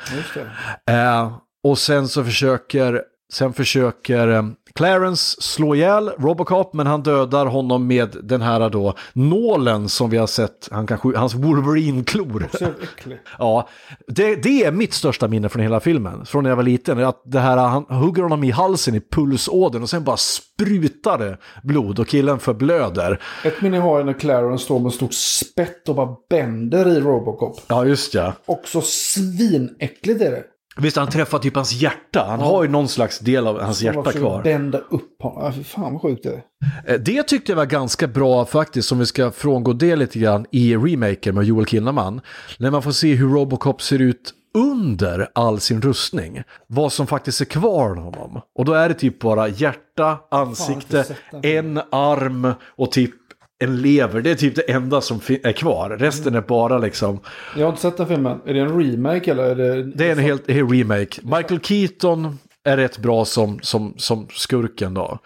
Eh, 0.91 1.33
och 1.65 1.79
sen 1.79 2.09
så 2.09 2.25
försöker, 2.25 3.03
sen 3.33 3.53
försöker 3.53 4.29
eh, 4.29 4.43
Clarence 4.75 5.43
slå 5.43 5.75
ihjäl 5.75 6.11
Robocop 6.19 6.75
men 6.75 6.87
han 6.87 7.03
dödar 7.03 7.47
honom 7.47 7.87
med 7.87 8.17
den 8.23 8.43
här 8.43 8.71
då 8.71 8.95
nålen 9.13 9.89
som 9.89 10.11
vi 10.11 10.17
har 10.17 10.27
sett, 10.27 10.69
han 10.71 10.87
kan, 10.87 11.15
hans 11.17 11.35
Wolverine-klor. 11.35 12.49
Ja, 13.39 13.69
det, 14.07 14.43
det 14.43 14.65
är 14.65 14.73
mitt 14.73 14.93
största 14.93 15.29
minne 15.29 15.49
från 15.49 15.63
hela 15.63 15.81
filmen, 15.81 16.27
från 16.27 16.43
när 16.43 16.51
jag 16.51 16.57
var 16.57 16.63
liten. 16.63 17.05
Att 17.05 17.23
det 17.25 17.41
här, 17.41 17.57
han 17.57 17.85
hugger 17.89 18.23
honom 18.23 18.45
i 18.45 18.51
halsen 18.51 18.95
i 18.95 19.01
pulsådern 19.01 19.83
och 19.83 19.91
sen 19.91 20.05
bara 20.05 20.17
sprutar 20.17 21.19
det 21.19 21.39
blod 21.63 21.99
och 21.99 22.09
killen 22.09 22.39
förblöder. 22.39 23.23
Ett 23.45 23.63
minne 23.63 23.79
har 23.79 23.97
jag 23.99 24.07
när 24.07 24.13
Clarence 24.13 24.65
står 24.65 24.81
med 24.81 24.93
stort 24.93 25.15
spett 25.15 25.89
och 25.89 25.95
bara 25.95 26.17
bänder 26.31 26.89
i 26.89 27.01
Robocop. 27.01 27.61
Ja, 27.69 27.85
just 27.85 28.15
ja. 28.15 28.33
Också 28.47 28.81
svinäckligt 28.81 30.21
är 30.21 30.31
det. 30.31 30.45
Visst, 30.81 30.97
han 30.97 31.09
träffar 31.09 31.39
typ 31.39 31.55
hans 31.55 31.73
hjärta. 31.73 32.27
Han 32.29 32.41
har 32.41 32.63
ju 32.63 32.69
någon 32.69 32.89
slags 32.89 33.19
del 33.19 33.47
av 33.47 33.61
hans 33.61 33.83
hjärta 33.83 34.13
kvar. 34.13 34.43
bända 34.43 34.79
upp 34.79 35.23
honom. 35.23 35.53
Fy 35.53 35.65
fan 35.65 35.93
vad 35.93 36.03
sjukt 36.03 36.23
det 36.23 36.29
är. 36.29 36.95
Eh, 36.95 37.01
Det 37.01 37.23
tyckte 37.23 37.53
jag 37.53 37.57
var 37.57 37.67
ganska 37.67 38.07
bra 38.07 38.45
faktiskt, 38.45 38.93
om 38.93 38.99
vi 38.99 39.07
ska 39.07 39.31
frångå 39.31 39.73
det 39.73 39.97
lite 39.97 40.19
grann, 40.19 40.47
i 40.53 40.77
remaken 40.77 41.35
med 41.35 41.45
Joel 41.45 41.67
Kinnaman. 41.67 42.21
När 42.59 42.71
man 42.71 42.83
får 42.83 42.93
se 42.93 43.15
hur 43.15 43.29
Robocop 43.29 43.83
ser 43.83 43.99
ut 43.99 44.35
under 44.55 45.29
all 45.35 45.61
sin 45.61 45.83
rustning. 45.83 46.43
Vad 46.67 46.93
som 46.93 47.07
faktiskt 47.07 47.41
är 47.41 47.45
kvar 47.45 47.91
av 47.91 47.97
honom. 48.17 48.41
Och 48.59 48.65
då 48.65 48.73
är 48.73 48.89
det 48.89 48.95
typ 48.95 49.21
bara 49.21 49.49
hjärta, 49.49 50.19
ansikte, 50.31 51.05
en 51.43 51.81
arm 51.91 52.53
och 52.77 52.93
typ 52.93 53.11
en 53.59 53.83
lever. 53.83 54.21
Det 54.21 54.31
är 54.31 54.35
typ 54.35 54.57
det 54.57 54.71
enda 54.71 55.01
som 55.01 55.21
är 55.43 55.53
kvar. 55.53 55.91
Resten 55.91 56.35
är 56.35 56.41
bara 56.41 56.79
liksom... 56.79 57.21
Jag 57.57 57.65
har 57.65 57.71
inte 57.71 57.83
sett 57.83 57.97
den 57.97 58.07
filmen. 58.07 58.41
Är 58.47 58.55
det 58.55 58.61
en 58.61 58.81
remake 58.81 59.31
eller 59.31 59.45
är 59.45 59.55
det... 59.55 59.83
Det 59.83 60.07
är 60.07 60.13
en 60.13 60.19
helt 60.19 60.49
en 60.49 60.71
remake. 60.71 61.21
Michael 61.23 61.61
Keaton 61.61 62.39
är 62.65 62.77
rätt 62.77 62.99
bra 62.99 63.25
som, 63.25 63.59
som, 63.63 63.95
som 63.97 64.29
skurken 64.31 64.95
då. 64.95 65.19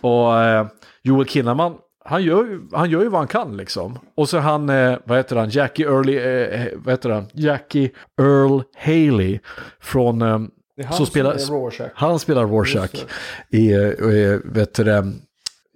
Och 0.00 0.42
eh, 0.42 0.66
Joel 1.02 1.26
Kinnaman, 1.26 1.74
han 2.04 2.22
gör, 2.22 2.44
ju, 2.44 2.60
han 2.72 2.90
gör 2.90 3.02
ju 3.02 3.08
vad 3.08 3.20
han 3.20 3.28
kan 3.28 3.56
liksom. 3.56 3.98
Och 4.16 4.28
så 4.28 4.38
han, 4.38 4.68
eh, 4.68 4.98
vad 5.04 5.18
heter 5.18 5.36
han, 5.36 5.50
Jackie 5.50 5.86
Early, 5.86 6.16
eh, 6.16 6.68
vad 6.74 6.92
heter 6.92 7.10
han, 7.10 7.26
Jackie 7.32 7.90
Earl 8.20 8.62
Haley 8.76 9.38
från... 9.80 10.22
Eh, 10.22 10.40
han 10.86 11.06
spelar, 11.06 11.34
Rorschach. 11.34 11.90
Han 11.94 12.18
spelar 12.18 12.46
Rorschach 12.46 13.04
i, 13.50 13.72
eh, 13.72 13.80
eh, 13.80 14.38
vet 14.44 14.74
du 14.74 15.12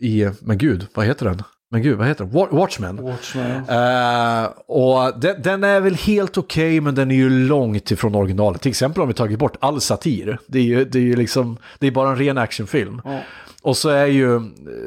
i, 0.00 0.28
men 0.40 0.58
gud, 0.58 0.86
vad 0.94 1.06
heter 1.06 1.26
den? 1.26 1.42
Men 1.72 1.82
gud, 1.82 1.98
vad 1.98 2.06
heter 2.06 2.24
den? 2.24 2.32
Wa- 2.34 2.54
Watchmen. 2.56 2.96
Watchmen. 3.02 3.68
Eh, 3.68 4.48
och 4.66 5.20
den, 5.20 5.42
den 5.42 5.64
är 5.64 5.80
väl 5.80 5.94
helt 5.94 6.38
okej, 6.38 6.80
men 6.80 6.94
den 6.94 7.10
är 7.10 7.14
ju 7.14 7.30
långt 7.30 7.90
ifrån 7.90 8.14
originalet. 8.14 8.60
Till 8.62 8.68
exempel 8.70 9.02
om 9.02 9.08
vi 9.08 9.14
tagit 9.14 9.38
bort 9.38 9.56
all 9.60 9.80
satir. 9.80 10.38
Det 10.46 10.58
är 10.58 10.62
ju, 10.62 10.84
det 10.84 10.98
är 10.98 11.02
ju 11.02 11.16
liksom, 11.16 11.58
det 11.78 11.86
är 11.86 11.90
bara 11.90 12.08
en 12.10 12.16
ren 12.16 12.38
actionfilm. 12.38 13.02
Ja. 13.04 13.18
Och 13.62 13.76
så 13.76 13.88
är 13.88 14.06
ju, 14.06 14.36
eh, 14.36 14.40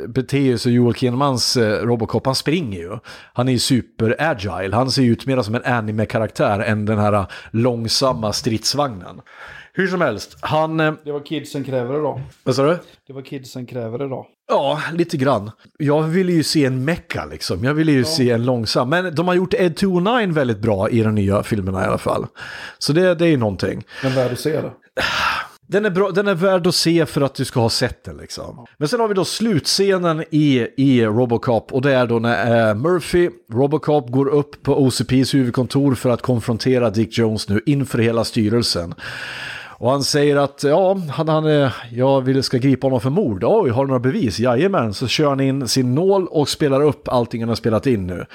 beter 0.07 0.57
sig 0.57 0.73
Joel 0.73 0.93
Kinnemans 0.95 1.57
eh, 1.57 1.85
Robocop, 1.85 2.25
han 2.25 2.35
springer 2.35 2.79
ju. 2.79 2.97
Han 3.33 3.47
är 3.47 3.51
ju 3.53 3.59
super-agile, 3.59 4.75
han 4.75 4.91
ser 4.91 5.01
ju 5.01 5.11
ut 5.11 5.25
mer 5.25 5.41
som 5.41 5.55
en 5.55 5.63
anime-karaktär 5.65 6.59
än 6.59 6.85
den 6.85 6.99
här 6.99 7.13
eh, 7.13 7.25
långsamma 7.51 8.33
stridsvagnen. 8.33 9.21
Hur 9.73 9.87
som 9.87 10.01
helst, 10.01 10.37
han... 10.41 10.79
eh, 10.79 10.93
Det 11.05 11.11
var 11.11 11.25
kidsen 11.25 11.63
kräver 11.63 11.99
idag. 11.99 12.21
Vad 12.43 12.55
sa 12.55 12.63
du? 12.63 12.77
Det 13.07 13.13
var 13.13 13.21
kidsen 13.21 13.65
kräver 13.65 14.05
idag. 14.05 14.25
Ja, 14.53 14.81
lite 14.93 15.17
grann. 15.17 15.51
Jag 15.77 16.03
ville 16.03 16.31
ju 16.31 16.43
se 16.43 16.65
en 16.65 16.85
mecka 16.85 17.25
liksom. 17.25 17.63
Jag 17.63 17.73
ville 17.73 17.91
ju 17.91 18.03
se 18.03 18.29
en 18.29 18.45
långsam. 18.45 18.89
Men 18.89 19.15
de 19.15 19.27
har 19.27 19.35
gjort 19.35 19.53
Ed 19.53 19.77
209 19.77 20.33
väldigt 20.33 20.59
bra 20.59 20.89
i 20.89 21.01
de 21.01 21.15
nya 21.15 21.43
filmerna 21.43 21.83
i 21.83 21.87
alla 21.87 21.97
fall. 21.97 22.25
Så 22.77 22.93
det, 22.93 23.15
det 23.15 23.25
är 23.25 23.29
ju 23.29 23.37
någonting. 23.37 23.83
Men 24.03 24.15
värd 24.15 24.31
att 24.31 24.39
se 24.39 24.61
det. 24.61 24.71
Den 25.67 25.85
är, 25.85 25.89
bra, 25.89 26.11
den 26.11 26.27
är 26.27 26.35
värd 26.35 26.67
att 26.67 26.75
se 26.75 27.05
för 27.05 27.21
att 27.21 27.35
du 27.35 27.45
ska 27.45 27.59
ha 27.59 27.69
sett 27.69 28.03
den 28.03 28.17
liksom. 28.17 28.65
Men 28.77 28.87
sen 28.87 28.99
har 28.99 29.07
vi 29.07 29.13
då 29.13 29.25
slutscenen 29.25 30.23
i, 30.31 30.67
i 30.77 31.05
Robocop 31.05 31.73
och 31.73 31.81
det 31.81 31.93
är 31.93 32.07
då 32.07 32.19
när 32.19 32.69
eh, 32.69 32.75
Murphy, 32.75 33.29
Robocop, 33.53 34.11
går 34.11 34.27
upp 34.27 34.63
på 34.63 34.83
OCPs 34.83 35.33
huvudkontor 35.33 35.95
för 35.95 36.09
att 36.09 36.21
konfrontera 36.21 36.89
Dick 36.89 37.17
Jones 37.17 37.49
nu 37.49 37.61
inför 37.65 37.99
hela 37.99 38.23
styrelsen. 38.23 38.95
Och 39.83 39.91
han 39.91 40.03
säger 40.03 40.35
att 40.35 40.63
ja, 40.63 40.97
han, 41.09 41.27
han, 41.27 41.45
eh, 41.45 41.71
jag 41.91 42.21
vill 42.21 42.43
ska 42.43 42.57
gripa 42.57 42.87
honom 42.87 43.01
för 43.01 43.09
mord. 43.09 43.43
Oj, 43.43 43.69
har 43.69 43.83
du 43.83 43.87
några 43.87 43.99
bevis? 43.99 44.39
Jajamän, 44.39 44.93
så 44.93 45.07
kör 45.07 45.29
han 45.29 45.39
in 45.39 45.67
sin 45.67 45.95
nål 45.95 46.27
och 46.27 46.49
spelar 46.49 46.81
upp 46.81 47.07
allting 47.07 47.41
han 47.41 47.49
har 47.49 47.55
spelat 47.55 47.87
in 47.87 48.07
nu. 48.07 48.25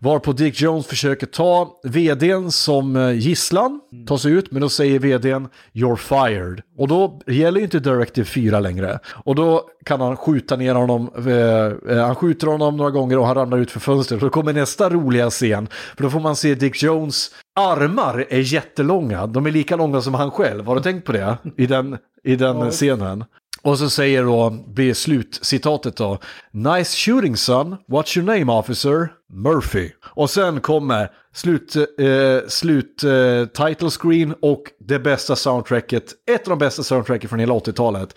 Varpå 0.00 0.32
Dick 0.32 0.60
Jones 0.60 0.86
försöker 0.86 1.26
ta 1.26 1.80
vdn 1.84 2.50
som 2.50 2.96
eh, 2.96 3.12
gisslan, 3.12 3.80
ta 4.06 4.18
sig 4.18 4.32
ut, 4.32 4.50
men 4.50 4.62
då 4.62 4.68
säger 4.68 4.98
vdn 4.98 5.48
“You're 5.72 5.96
fired”. 5.96 6.62
Och 6.78 6.88
då 6.88 7.20
gäller 7.26 7.58
ju 7.58 7.64
inte 7.64 7.80
Directive 7.80 8.24
4 8.24 8.60
längre. 8.60 8.98
Och 9.24 9.34
då 9.34 9.62
kan 9.84 10.00
han 10.00 10.16
skjuta 10.16 10.56
ner 10.56 10.74
honom, 10.74 11.10
eh, 11.26 11.96
eh, 11.96 12.04
han 12.04 12.14
skjuter 12.14 12.46
honom 12.46 12.76
några 12.76 12.90
gånger 12.90 13.18
och 13.18 13.26
han 13.26 13.34
ramlar 13.34 13.58
ut 13.58 13.70
för 13.70 13.80
fönstret. 13.80 14.22
Och 14.22 14.26
då 14.26 14.30
kommer 14.30 14.52
nästa 14.52 14.90
roliga 14.90 15.30
scen, 15.30 15.68
för 15.96 16.02
då 16.02 16.10
får 16.10 16.20
man 16.20 16.36
se 16.36 16.54
Dick 16.54 16.82
Jones 16.82 17.30
armar 17.54 18.26
är 18.28 18.38
jättelånga. 18.38 19.26
De 19.26 19.46
är 19.46 19.50
lika 19.50 19.76
långa 19.76 20.00
som 20.00 20.14
han 20.14 20.30
själv. 20.30 20.66
Har 20.66 20.74
du 20.74 20.82
tänkt 20.82 21.06
på 21.06 21.12
det? 21.12 21.36
I 21.56 21.66
den, 21.66 21.98
i 22.24 22.36
den 22.36 22.70
scenen. 22.70 23.24
Och 23.62 23.78
så 23.78 23.90
säger 23.90 24.22
då, 24.22 24.50
blir 24.50 24.94
slutcitatet 24.94 25.96
då. 25.96 26.18
Nice 26.50 26.96
shooting 26.96 27.36
son, 27.36 27.76
what's 27.88 28.18
your 28.18 28.38
name 28.38 28.52
officer? 28.52 29.08
Murphy. 29.32 29.90
Och 30.04 30.30
sen 30.30 30.60
kommer 30.60 31.10
slut, 31.34 31.76
eh, 31.76 32.48
slut 32.48 33.04
eh, 33.04 33.66
title 33.66 33.90
screen 33.90 34.34
och 34.42 34.62
det 34.80 34.98
bästa 34.98 35.36
soundtracket, 35.36 36.04
ett 36.30 36.48
av 36.48 36.50
de 36.50 36.58
bästa 36.58 36.82
soundtracket 36.82 37.30
från 37.30 37.38
hela 37.38 37.54
80-talet. 37.54 38.16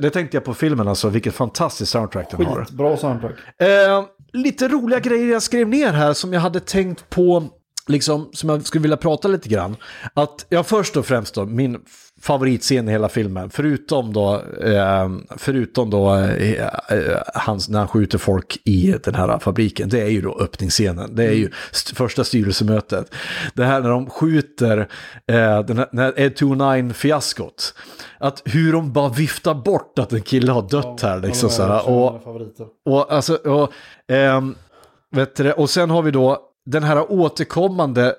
Det 0.00 0.10
tänkte 0.10 0.36
jag 0.36 0.44
på 0.44 0.54
filmen 0.54 0.88
alltså, 0.88 1.08
vilket 1.08 1.34
fantastiskt 1.34 1.92
soundtrack 1.92 2.30
den 2.30 2.46
har. 2.46 2.64
Skitbra 2.64 2.96
soundtrack. 2.96 3.34
Eh, 3.58 4.04
lite 4.32 4.68
roliga 4.68 5.00
grejer 5.00 5.32
jag 5.32 5.42
skrev 5.42 5.68
ner 5.68 5.92
här 5.92 6.12
som 6.12 6.32
jag 6.32 6.40
hade 6.40 6.60
tänkt 6.60 7.10
på, 7.10 7.48
liksom, 7.90 8.28
som 8.32 8.48
jag 8.48 8.66
skulle 8.66 8.82
vilja 8.82 8.96
prata 8.96 9.28
lite 9.28 9.48
grann. 9.48 9.76
Att, 10.14 10.46
ja 10.48 10.62
först 10.62 10.96
och 10.96 11.06
främst 11.06 11.34
då, 11.34 11.44
min 11.44 11.78
favoritscen 12.22 12.88
i 12.88 12.92
hela 12.92 13.08
filmen, 13.08 13.50
förutom 13.50 14.12
då, 14.12 14.34
eh, 14.64 15.08
förutom 15.36 15.90
då 15.90 16.14
eh, 16.14 16.52
eh, 16.88 17.18
hans, 17.34 17.68
när 17.68 17.78
han 17.78 17.88
skjuter 17.88 18.18
folk 18.18 18.58
i 18.64 18.94
den 19.04 19.14
här 19.14 19.38
fabriken, 19.38 19.88
det 19.88 20.00
är 20.00 20.08
ju 20.08 20.20
då 20.20 20.38
öppningsscenen. 20.40 21.14
Det 21.16 21.24
är 21.24 21.32
ju 21.32 21.50
st- 21.70 21.94
första 21.96 22.24
styrelsemötet. 22.24 23.14
Det 23.54 23.64
här 23.64 23.80
när 23.80 23.90
de 23.90 24.10
skjuter 24.10 24.78
eh, 25.26 25.60
den 25.60 25.78
här, 25.78 25.88
när 25.92 26.20
Ed 26.20 26.38
29 26.38 26.92
fiaskot. 26.92 27.74
Att 28.18 28.42
hur 28.44 28.72
de 28.72 28.92
bara 28.92 29.08
viftar 29.08 29.54
bort 29.54 29.98
att 29.98 30.12
en 30.12 30.22
kille 30.22 30.52
har 30.52 30.68
dött 30.68 31.00
här. 31.02 31.20
Liksom, 31.20 31.48
Ja, 31.48 31.54
så 31.56 31.62
här, 31.62 31.88
och, 31.88 32.22
och, 32.84 33.12
alltså, 33.12 33.34
och, 33.34 33.72
ehm, 34.08 34.54
vet 35.10 35.36
du, 35.36 35.52
och 35.52 35.70
sen 35.70 35.90
har 35.90 36.02
vi 36.02 36.10
då 36.10 36.46
den 36.66 36.82
här 36.82 37.12
återkommande, 37.12 38.14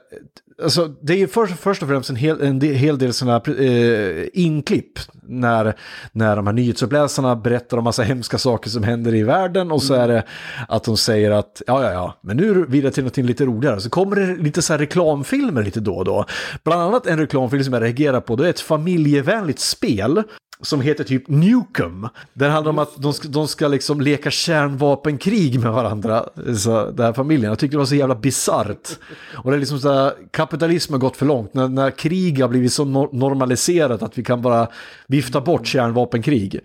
alltså 0.63 0.87
det 0.87 1.13
är 1.13 1.17
ju 1.17 1.27
först, 1.27 1.59
först 1.59 1.83
och 1.83 1.89
främst 1.89 2.09
en 2.09 2.15
hel, 2.15 2.41
en 2.41 2.59
del, 2.59 2.75
hel 2.75 2.97
del 2.97 3.13
sådana 3.13 3.41
här 3.45 3.61
eh, 3.61 4.27
inklipp 4.33 4.99
när, 5.23 5.75
när 6.11 6.35
de 6.35 6.47
här 6.47 6.53
nyhetsuppläsarna 6.53 7.35
berättar 7.35 7.77
om 7.77 7.83
massa 7.83 8.03
hemska 8.03 8.37
saker 8.37 8.69
som 8.69 8.83
händer 8.83 9.15
i 9.15 9.23
världen 9.23 9.71
och 9.71 9.83
så 9.83 9.93
är 9.93 10.07
det 10.07 10.23
att 10.67 10.83
de 10.83 10.97
säger 10.97 11.31
att 11.31 11.61
ja, 11.67 11.83
ja, 11.83 11.91
ja, 11.91 12.19
men 12.21 12.37
nu 12.37 12.65
vidare 12.65 12.91
till 12.91 13.03
något 13.03 13.17
lite 13.17 13.45
roligare. 13.45 13.81
Så 13.81 13.89
kommer 13.89 14.15
det 14.15 14.35
lite 14.35 14.61
så 14.61 14.73
här 14.73 14.77
reklamfilmer 14.77 15.63
lite 15.63 15.79
då 15.79 15.95
och 15.95 16.05
då. 16.05 16.25
Bland 16.63 16.81
annat 16.81 17.07
en 17.07 17.19
reklamfilm 17.19 17.63
som 17.63 17.73
jag 17.73 17.83
reagerar 17.83 18.21
på, 18.21 18.35
det 18.35 18.45
är 18.45 18.49
ett 18.49 18.59
familjevänligt 18.59 19.59
spel 19.59 20.23
som 20.61 20.81
heter 20.81 21.03
typ 21.03 21.27
Newcom. 21.27 22.09
Den 22.33 22.51
handlar 22.51 22.69
om 22.69 22.79
att 22.79 23.01
de 23.01 23.13
ska, 23.13 23.27
de 23.27 23.47
ska 23.47 23.67
liksom 23.67 24.01
leka 24.01 24.31
kärnvapenkrig 24.31 25.59
med 25.59 25.71
varandra, 25.71 26.25
så, 26.57 26.91
den 26.91 27.05
här 27.05 27.13
familjen. 27.13 27.49
Jag 27.49 27.59
tyckte 27.59 27.75
det 27.75 27.79
var 27.79 27.85
så 27.85 27.95
jävla 27.95 28.15
bisarrt. 28.15 28.99
Och 29.33 29.51
det 29.51 29.57
är 29.57 29.59
liksom 29.59 29.79
så 29.79 29.93
här, 29.93 30.13
kapitalism 30.31 30.93
har 30.93 30.99
gått 30.99 31.17
för 31.17 31.25
långt. 31.25 31.53
När, 31.53 31.67
när 31.67 31.91
krig 31.91 32.41
har 32.41 32.47
blivit 32.47 32.73
så 32.73 32.85
normaliserat 33.11 34.03
att 34.03 34.17
vi 34.17 34.23
kan 34.23 34.41
bara 34.41 34.67
vifta 35.07 35.41
bort 35.41 35.67
kärnvapenkrig. 35.67 36.59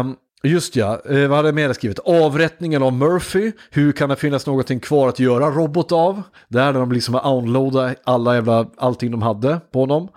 Um, 0.00 0.16
Just 0.42 0.76
ja, 0.76 1.00
eh, 1.10 1.28
vad 1.28 1.36
hade 1.36 1.48
jag 1.48 1.54
mer 1.54 1.72
skrivit? 1.72 1.98
Avrättningen 1.98 2.82
av 2.82 2.92
Murphy. 2.92 3.52
Hur 3.70 3.92
kan 3.92 4.08
det 4.08 4.16
finnas 4.16 4.46
någonting 4.46 4.80
kvar 4.80 5.08
att 5.08 5.18
göra 5.18 5.50
robot 5.50 5.92
av? 5.92 6.22
Där 6.48 6.72
de 6.72 6.92
liksom 6.92 7.14
downloadat 7.14 7.96
alla 8.04 8.34
jävla, 8.34 8.66
allting 8.76 9.10
de 9.10 9.22
hade 9.22 9.60
på 9.72 9.80
honom. 9.80 10.08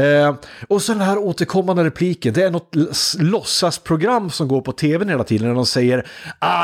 Eh, 0.00 0.34
och 0.68 0.82
så 0.82 0.92
den 0.92 1.00
här 1.00 1.18
återkommande 1.18 1.84
repliken. 1.84 2.34
Det 2.34 2.42
är 2.42 2.50
något 2.50 2.74
låtsasprogram 3.18 4.30
som 4.30 4.48
går 4.48 4.60
på 4.60 4.72
tvn 4.72 5.08
hela 5.08 5.24
tiden. 5.24 5.48
När 5.48 5.54
de 5.54 5.66
säger 5.66 5.98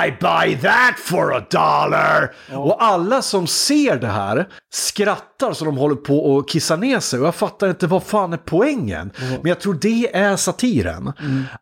I 0.07 0.11
buy 0.21 0.57
that 0.57 0.99
for 0.99 1.37
a 1.37 1.43
dollar. 1.51 2.35
Och 2.53 2.85
alla 2.85 3.23
som 3.23 3.47
ser 3.47 3.97
det 3.97 4.07
här 4.07 4.49
skrattar 4.73 5.53
så 5.53 5.65
de 5.65 5.77
håller 5.77 5.97
på 5.97 6.39
att 6.39 6.49
kissa 6.49 6.77
ner 6.77 7.01
sig. 7.01 7.21
Och 7.21 7.27
jag 7.27 7.35
fattar 7.35 7.69
inte 7.69 7.87
vad 7.87 8.03
fan 8.03 8.33
är 8.33 8.37
poängen. 8.37 9.11
Men 9.19 9.49
jag 9.49 9.61
tror 9.61 9.79
det 9.81 10.17
är 10.17 10.37
satiren. 10.37 11.13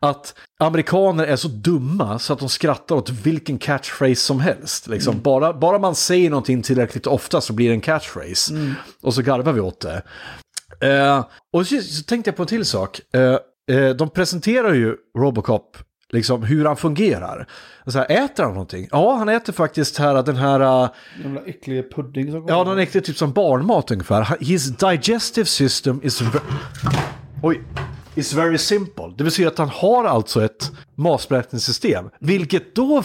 Att 0.01 0.35
amerikaner 0.65 1.25
är 1.25 1.37
så 1.37 1.49
dumma 1.49 2.19
så 2.19 2.33
att 2.33 2.39
de 2.39 2.49
skrattar 2.49 2.97
åt 2.97 3.11
vilken 3.11 3.59
catchphrase 3.59 4.15
som 4.21 4.41
helst. 4.41 4.87
Liksom. 4.87 5.21
Bara, 5.21 5.53
bara 5.53 5.79
man 5.79 5.95
säger 5.95 6.31
någonting 6.31 6.63
tillräckligt 6.63 7.07
ofta 7.07 7.41
så 7.41 7.53
blir 7.53 7.69
det 7.69 7.75
en 7.75 7.81
catchphrase. 7.81 8.55
Och 9.03 9.15
så 9.15 9.23
garvar 9.23 9.53
vi 9.53 9.61
åt 9.61 9.81
det. 9.81 10.03
Eh, 10.81 11.25
och 11.53 11.67
så, 11.67 11.81
så 11.81 12.03
tänkte 12.03 12.29
jag 12.29 12.37
på 12.37 12.43
en 12.43 12.47
till 12.47 12.65
sak. 12.65 13.01
Eh, 13.15 13.77
eh, 13.77 13.91
de 13.91 14.11
presenterar 14.11 14.75
ju 14.75 14.97
Robocop, 15.19 15.77
liksom 16.13 16.43
hur 16.43 16.65
han 16.65 16.77
fungerar. 16.77 17.49
Så 17.87 17.99
här, 17.99 18.11
äter 18.25 18.45
han 18.45 18.53
någonting? 18.53 18.89
Ja, 18.91 19.15
han 19.17 19.29
äter 19.29 19.53
faktiskt 19.53 19.99
här 19.99 20.23
den 20.23 20.37
här... 20.37 20.61
eh, 20.85 20.91
Jävla 21.23 21.41
äcklig 21.41 21.95
pudding 21.95 22.31
som 22.33 22.41
kommer. 22.41 22.53
Ja, 22.53 22.65
den 22.65 22.79
äter 22.79 23.01
typ 23.01 23.17
som 23.17 23.33
barnmat 23.33 23.91
ungefär. 23.91 24.37
His 24.41 24.77
digestive 24.77 25.47
system 25.47 26.01
is... 26.03 26.23
Oj. 27.43 27.61
Is 28.19 28.33
very 28.33 28.59
simple. 28.59 29.13
Det 29.17 29.25
vill 29.25 29.33
säga 29.33 29.49
att 29.49 29.59
han 29.59 29.69
har 29.69 30.05
alltså 30.05 30.45
ett, 30.45 30.71
matberäkningssystem. 30.95 32.11
Vilket 32.19 32.75
då 32.75 33.03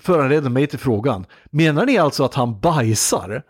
föranleder 0.00 0.50
mig 0.50 0.66
till 0.66 0.78
frågan, 0.78 1.26
menar 1.50 1.86
ni 1.86 1.98
alltså 1.98 2.24
att 2.24 2.34
han 2.34 2.60
bajsar? 2.60 3.42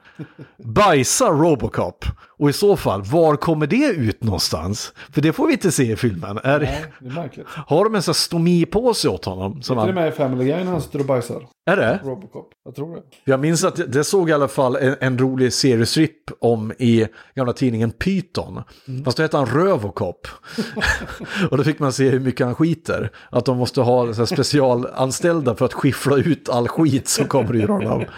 Bajsar 0.64 1.32
Robocop? 1.32 2.04
Och 2.38 2.50
i 2.50 2.52
så 2.52 2.76
fall, 2.76 3.02
var 3.02 3.36
kommer 3.36 3.66
det 3.66 3.86
ut 3.86 4.24
någonstans? 4.24 4.92
För 5.12 5.20
det 5.20 5.32
får 5.32 5.46
vi 5.46 5.52
inte 5.52 5.72
se 5.72 5.92
i 5.92 5.96
filmen. 5.96 6.38
Är, 6.44 6.60
Nej, 6.60 6.84
det 7.00 7.06
är 7.08 7.12
märkligt. 7.14 7.46
har 7.48 7.84
de 7.84 7.94
en 7.94 8.02
sån 8.02 8.12
här 8.12 8.14
stomipåse 8.16 9.08
åt 9.08 9.24
honom? 9.24 9.62
Som 9.62 9.78
Är 9.78 9.82
det 9.82 9.86
han, 9.86 9.94
med 9.94 10.08
i 10.08 10.12
Family 10.12 10.44
Guy 10.44 10.64
när 10.64 10.72
han 10.72 10.82
sitter 10.82 10.98
och 10.98 11.04
bajsar? 11.06 11.46
är 11.70 11.76
det? 11.76 12.00
Robocop. 12.04 12.50
Jag 12.64 12.74
tror 12.74 12.94
det. 12.96 13.02
Jag 13.24 13.40
minns 13.40 13.64
att 13.64 13.92
det- 13.92 14.04
såg 14.04 14.30
i 14.30 14.32
alla 14.32 14.48
fall 14.48 14.76
en, 14.76 14.96
en 15.00 15.18
rolig 15.18 15.52
seriestrip 15.52 16.12
om 16.40 16.72
i 16.78 17.06
gamla 17.34 17.52
tidningen 17.52 17.90
Python. 17.90 18.62
Fast 19.04 19.16
då 19.16 19.22
hette 19.22 19.36
han 19.36 19.46
Rövocop. 19.46 20.28
och 21.50 21.56
då 21.56 21.64
fick 21.64 21.78
man 21.78 21.92
se 21.92 22.08
hur 22.08 22.20
mycket 22.20 22.46
han 22.46 22.54
skiter. 22.54 23.10
Att 23.30 23.44
de 23.44 23.58
måste 23.58 23.80
ha 23.80 24.14
så 24.14 24.26
specialanställda 24.26 25.54
för 25.54 25.64
att 25.64 25.72
skiffla 25.72 26.16
ut 26.16 26.48
all 26.48 26.68
skit 26.68 27.08
som 27.08 27.24
kommer 27.26 27.56
ur 27.56 27.68
honom. 27.68 28.04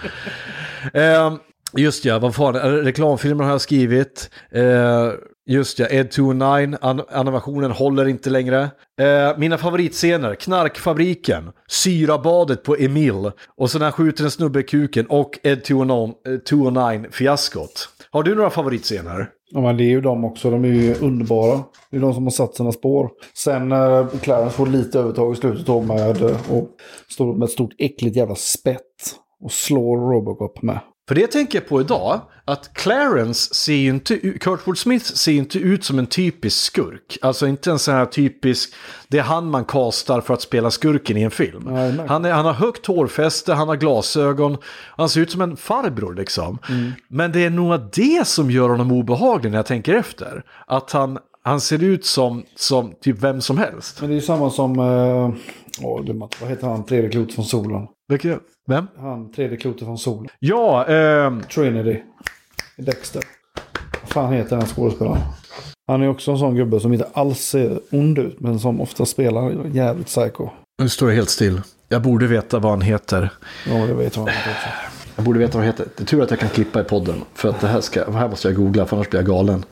Eh, 0.95 1.35
just 1.77 2.05
ja, 2.05 2.19
vad 2.19 2.35
fan, 2.35 2.57
eh, 2.57 2.61
reklamfilmer 2.61 3.45
har 3.45 3.51
jag 3.51 3.61
skrivit. 3.61 4.31
Eh, 4.53 5.11
just 5.47 5.79
ja, 5.79 5.87
Ed 5.87 6.11
209, 6.11 6.77
an 6.81 7.03
animationen 7.11 7.71
håller 7.71 8.09
inte 8.09 8.31
längre. 8.31 8.71
Eh, 9.01 9.39
mina 9.39 9.59
favoritscener, 9.59 10.35
Knarkfabriken, 10.35 11.51
Syrabadet 11.69 12.63
på 12.63 12.77
Emil 12.77 13.31
och 13.57 13.71
så 13.71 13.79
när 13.79 13.87
han 13.87 13.93
skjuter 13.93 14.25
en 14.25 14.31
snubbe 14.31 14.61
i 14.61 14.63
kuken 14.63 15.07
och 15.07 15.39
Ed 15.43 15.63
209-fiaskot. 15.63 17.61
Eh, 17.61 18.05
har 18.11 18.23
du 18.23 18.35
några 18.35 18.51
favoritscener? 18.51 19.31
Ja, 19.51 19.61
men 19.61 19.77
det 19.77 19.85
är 19.85 19.89
ju 19.89 20.01
de 20.01 20.25
också. 20.25 20.51
De 20.51 20.65
är 20.65 20.69
ju 20.69 20.95
underbara. 20.95 21.61
Det 21.91 21.97
är 21.97 22.01
de 22.01 22.15
som 22.15 22.23
har 22.23 22.31
satt 22.31 22.55
sina 22.55 22.73
spår. 22.73 23.11
Sen 23.35 23.69
när 23.69 24.01
eh, 24.01 24.09
Clarence 24.23 24.57
får 24.57 24.67
lite 24.67 24.99
övertag 24.99 25.33
i 25.33 25.37
slutet 25.37 25.67
då 25.67 25.81
med, 25.81 26.23
eh, 26.23 26.53
och 26.53 26.69
står 27.09 27.35
med 27.35 27.47
ett 27.47 27.53
stort 27.53 27.75
äckligt 27.79 28.17
jävla 28.17 28.35
spett. 28.35 28.83
Och 29.41 29.53
slår 29.53 30.13
Robocop 30.13 30.63
med. 30.63 30.81
För 31.09 31.15
det 31.15 31.27
tänker 31.27 31.59
jag 31.59 31.69
på 31.69 31.81
idag, 31.81 32.21
att 32.45 32.75
Clarence 32.75 33.55
ser 33.55 33.75
ju 33.75 33.91
inte 33.91 34.19
Kurtwood 34.19 34.79
Smith 34.79 35.05
ser 35.05 35.33
ju 35.33 35.39
inte 35.39 35.59
ut 35.59 35.85
som 35.85 35.99
en 35.99 36.07
typisk 36.07 36.59
skurk. 36.59 37.19
Alltså 37.23 37.47
inte 37.47 37.71
en 37.71 37.79
sån 37.79 37.95
här 37.95 38.07
typisk, 38.07 38.75
det 39.09 39.19
är 39.19 39.23
han 39.23 39.51
man 39.51 39.65
kastar 39.65 40.21
för 40.21 40.35
att 40.35 40.43
spela 40.43 40.71
skurken 40.71 41.17
i 41.17 41.23
en 41.23 41.31
film. 41.31 41.63
Nej, 41.67 41.95
han, 42.09 42.25
är, 42.25 42.33
han 42.33 42.45
har 42.45 42.53
högt 42.53 42.87
hårfäste, 42.87 43.55
han 43.55 43.69
har 43.69 43.77
glasögon, 43.77 44.57
han 44.97 45.09
ser 45.09 45.21
ut 45.21 45.31
som 45.31 45.41
en 45.41 45.57
farbror 45.57 46.15
liksom. 46.15 46.59
Men 47.09 47.33
det 47.33 47.45
är 47.45 47.51
nog 47.51 47.81
det 47.93 48.27
som 48.27 48.51
gör 48.51 48.69
honom 48.69 48.93
obehaglig 48.93 49.51
när 49.51 49.59
jag 49.59 49.67
tänker 49.67 49.95
efter. 49.95 50.43
Att 50.67 50.93
han, 50.93 51.19
han 51.43 51.61
ser 51.61 51.83
ut 51.83 52.07
som, 52.07 52.45
som 52.57 52.95
typ 53.01 53.19
vem 53.19 53.41
som 53.41 53.59
helst. 53.59 54.01
Men 54.01 54.11
det 54.11 54.15
är 54.15 54.21
ju 54.21 54.27
samma 54.27 54.51
som... 54.51 54.79
Uh, 54.79 55.35
glöm 56.05 56.23
att- 56.23 56.41
vad 56.41 56.51
heter 56.51 56.67
han? 56.69 56.85
Tredje 56.87 57.11
klotet 57.11 57.35
från 57.35 57.45
solen. 57.45 57.87
Vilket- 58.09 58.39
Vem? 58.67 58.87
Han, 58.99 59.33
tredje 59.33 59.57
klotet 59.57 59.85
från 59.85 59.99
solen. 59.99 60.29
Ja, 60.39 60.85
ehm, 60.87 61.43
Trinity. 61.43 62.03
Dexter. 62.77 63.23
Vad 64.03 64.11
fan 64.11 64.33
heter 64.33 64.57
den 64.57 64.67
skådespelaren? 64.67 65.19
Han 65.87 66.03
är 66.03 66.09
också 66.09 66.31
en 66.31 66.39
sån 66.39 66.55
gubbe 66.55 66.81
som 66.81 66.93
inte 66.93 67.09
alls 67.13 67.39
ser 67.41 67.81
ond 67.93 68.19
ut. 68.19 68.41
Men 68.41 68.61
som 68.61 68.81
ofta 68.81 69.07
spelar 69.07 69.67
jävligt 69.73 70.07
psycho. 70.07 70.49
nu 70.83 70.89
står 70.89 71.09
det 71.09 71.15
helt 71.15 71.31
still. 71.31 71.61
Jag 71.89 72.03
borde 72.03 72.27
veta 72.27 72.59
vad 72.59 72.73
han 72.73 72.81
heter. 72.81 73.31
Ja, 73.69 73.75
det 73.87 73.95
vet 73.95 74.17
han 74.17 74.25
också. 74.25 74.35
Jag 75.19 75.25
borde 75.25 75.39
veta 75.39 75.59
vad 75.59 75.63
det 75.63 75.67
heter. 75.67 75.87
Det 75.97 76.03
är 76.03 76.07
tur 76.07 76.23
att 76.23 76.31
jag 76.31 76.41
kan 76.41 76.49
klippa 76.49 76.81
i 76.81 76.85
podden. 76.85 77.15
För 77.35 77.49
att 77.49 77.61
det 77.61 77.67
här, 77.67 77.81
ska, 77.81 78.11
här 78.11 78.29
måste 78.29 78.49
jag 78.49 78.57
googla, 78.57 78.87
för 78.87 78.97
annars 78.97 79.11
blir 79.11 79.21
jag 79.21 79.29
galen. 79.29 79.65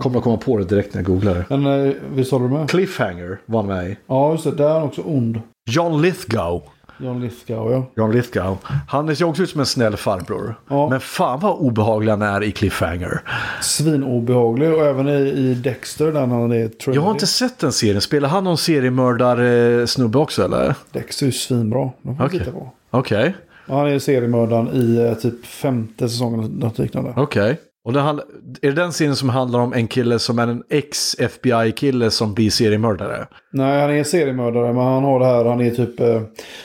Kommer 0.00 0.18
att 0.18 0.24
komma 0.24 0.36
på 0.36 0.58
det 0.58 0.64
direkt 0.64 0.94
när 0.94 1.00
jag 1.00 1.06
googlar 1.06 1.34
det. 1.34 1.44
Men 1.56 1.86
eh, 1.88 1.94
visst 2.14 2.32
håller 2.32 2.48
du 2.48 2.54
med? 2.54 2.70
Cliffhanger 2.70 3.38
var 3.46 3.62
med 3.62 3.90
i. 3.90 3.96
Ja, 4.06 4.32
just 4.32 4.44
det. 4.44 4.50
Där 4.50 4.68
är 4.68 4.72
han 4.72 4.82
också 4.82 5.02
ond. 5.02 5.40
John 5.70 6.02
Lithgow. 6.02 6.62
John 7.00 7.20
Lithgow, 7.20 7.72
ja. 7.72 7.84
John 7.96 8.12
Lithgow. 8.12 8.56
Han 8.88 9.16
ser 9.16 9.24
också 9.24 9.42
ut 9.42 9.50
som 9.50 9.60
en 9.60 9.66
snäll 9.66 9.96
farbror. 9.96 10.54
Ja. 10.68 10.88
Men 10.88 11.00
fan 11.00 11.40
vad 11.40 11.52
obehaglig 11.58 12.10
han 12.10 12.22
är 12.22 12.42
i 12.42 12.52
Cliffhanger. 12.52 13.22
Svinobehaglig. 13.62 14.72
Och 14.72 14.86
även 14.86 15.08
i, 15.08 15.12
i 15.12 15.54
Dexter 15.54 16.12
där 16.12 16.20
han 16.26 16.52
är 16.52 16.68
Trinity. 16.68 16.90
Jag 16.92 17.02
har 17.02 17.10
inte 17.10 17.26
sett 17.26 17.58
den 17.58 17.72
serien. 17.72 18.00
Spelar 18.00 18.28
han 18.28 18.44
någon 18.44 18.56
seriemördar-snubbe 18.56 20.18
också 20.18 20.44
eller? 20.44 20.74
Dexter 20.92 21.24
är 21.26 21.28
ju 21.28 21.32
svinbra. 21.32 21.90
De 22.02 22.16
får 22.16 22.24
Okej. 22.24 22.38
titta 22.38 22.52
på. 22.52 22.70
Okej, 22.90 23.34
Ja, 23.36 23.49
Han 23.70 23.86
är 23.88 23.98
seriemördaren 23.98 24.68
i 24.74 24.96
eh, 24.96 25.14
typ 25.14 25.46
femte 25.46 26.08
säsongen 26.08 26.40
något 26.50 26.78
liknande. 26.78 27.12
okej. 27.16 27.60
Och 27.84 27.92
det 27.92 28.00
handl- 28.00 28.22
är 28.62 28.68
det 28.68 28.72
den 28.82 28.92
serien 28.92 29.16
som 29.16 29.28
handlar 29.28 29.58
om 29.60 29.72
en 29.72 29.88
kille 29.88 30.18
som 30.18 30.38
är 30.38 30.46
en 30.46 30.62
ex-FBI-kille 30.70 32.10
som 32.10 32.34
blir 32.34 32.50
seriemördare? 32.50 33.26
Nej, 33.52 33.80
han 33.80 33.90
är 33.90 34.04
seriemördare, 34.04 34.72
men 34.72 34.84
han 34.84 35.04
har 35.04 35.18
det 35.20 35.26
här. 35.26 35.44
Han 35.44 35.60
är 35.60 35.70
typ... 35.70 36.00
Eh, 36.00 36.22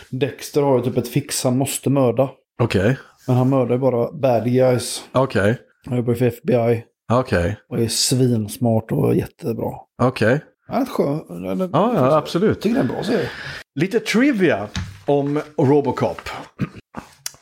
Dexter 0.10 0.62
har 0.62 0.78
ju 0.78 0.84
typ 0.84 0.98
ett 0.98 1.08
fix. 1.08 1.44
Han 1.44 1.58
måste 1.58 1.90
mörda. 1.90 2.30
Okej, 2.62 2.98
Men 3.28 3.36
han 3.36 3.50
mördar 3.50 3.72
ju 3.76 3.78
bara 3.80 4.12
bad 4.12 4.44
guys. 4.46 5.04
okej, 5.12 5.58
Han 5.86 5.98
jobbar 5.98 6.14
för 6.14 6.26
FBI. 6.26 6.84
okej, 7.14 7.58
Och 7.70 7.80
är 7.80 7.88
svinsmart 7.88 8.92
och 8.92 9.16
jättebra. 9.16 9.72
okej. 10.02 10.40
Han 10.68 10.82
är 10.82 10.86
skön. 10.86 11.70
Ja, 11.74 11.92
ja, 11.96 12.16
absolut. 12.18 12.50
Jag 12.50 12.62
tycker 12.62 12.74
det 12.76 12.80
är 12.80 12.84
en 12.84 12.88
bra 12.88 13.04
serie. 13.04 13.30
Lite 13.76 14.00
trivia 14.00 14.68
om 15.06 15.40
Robocop. 15.58 16.22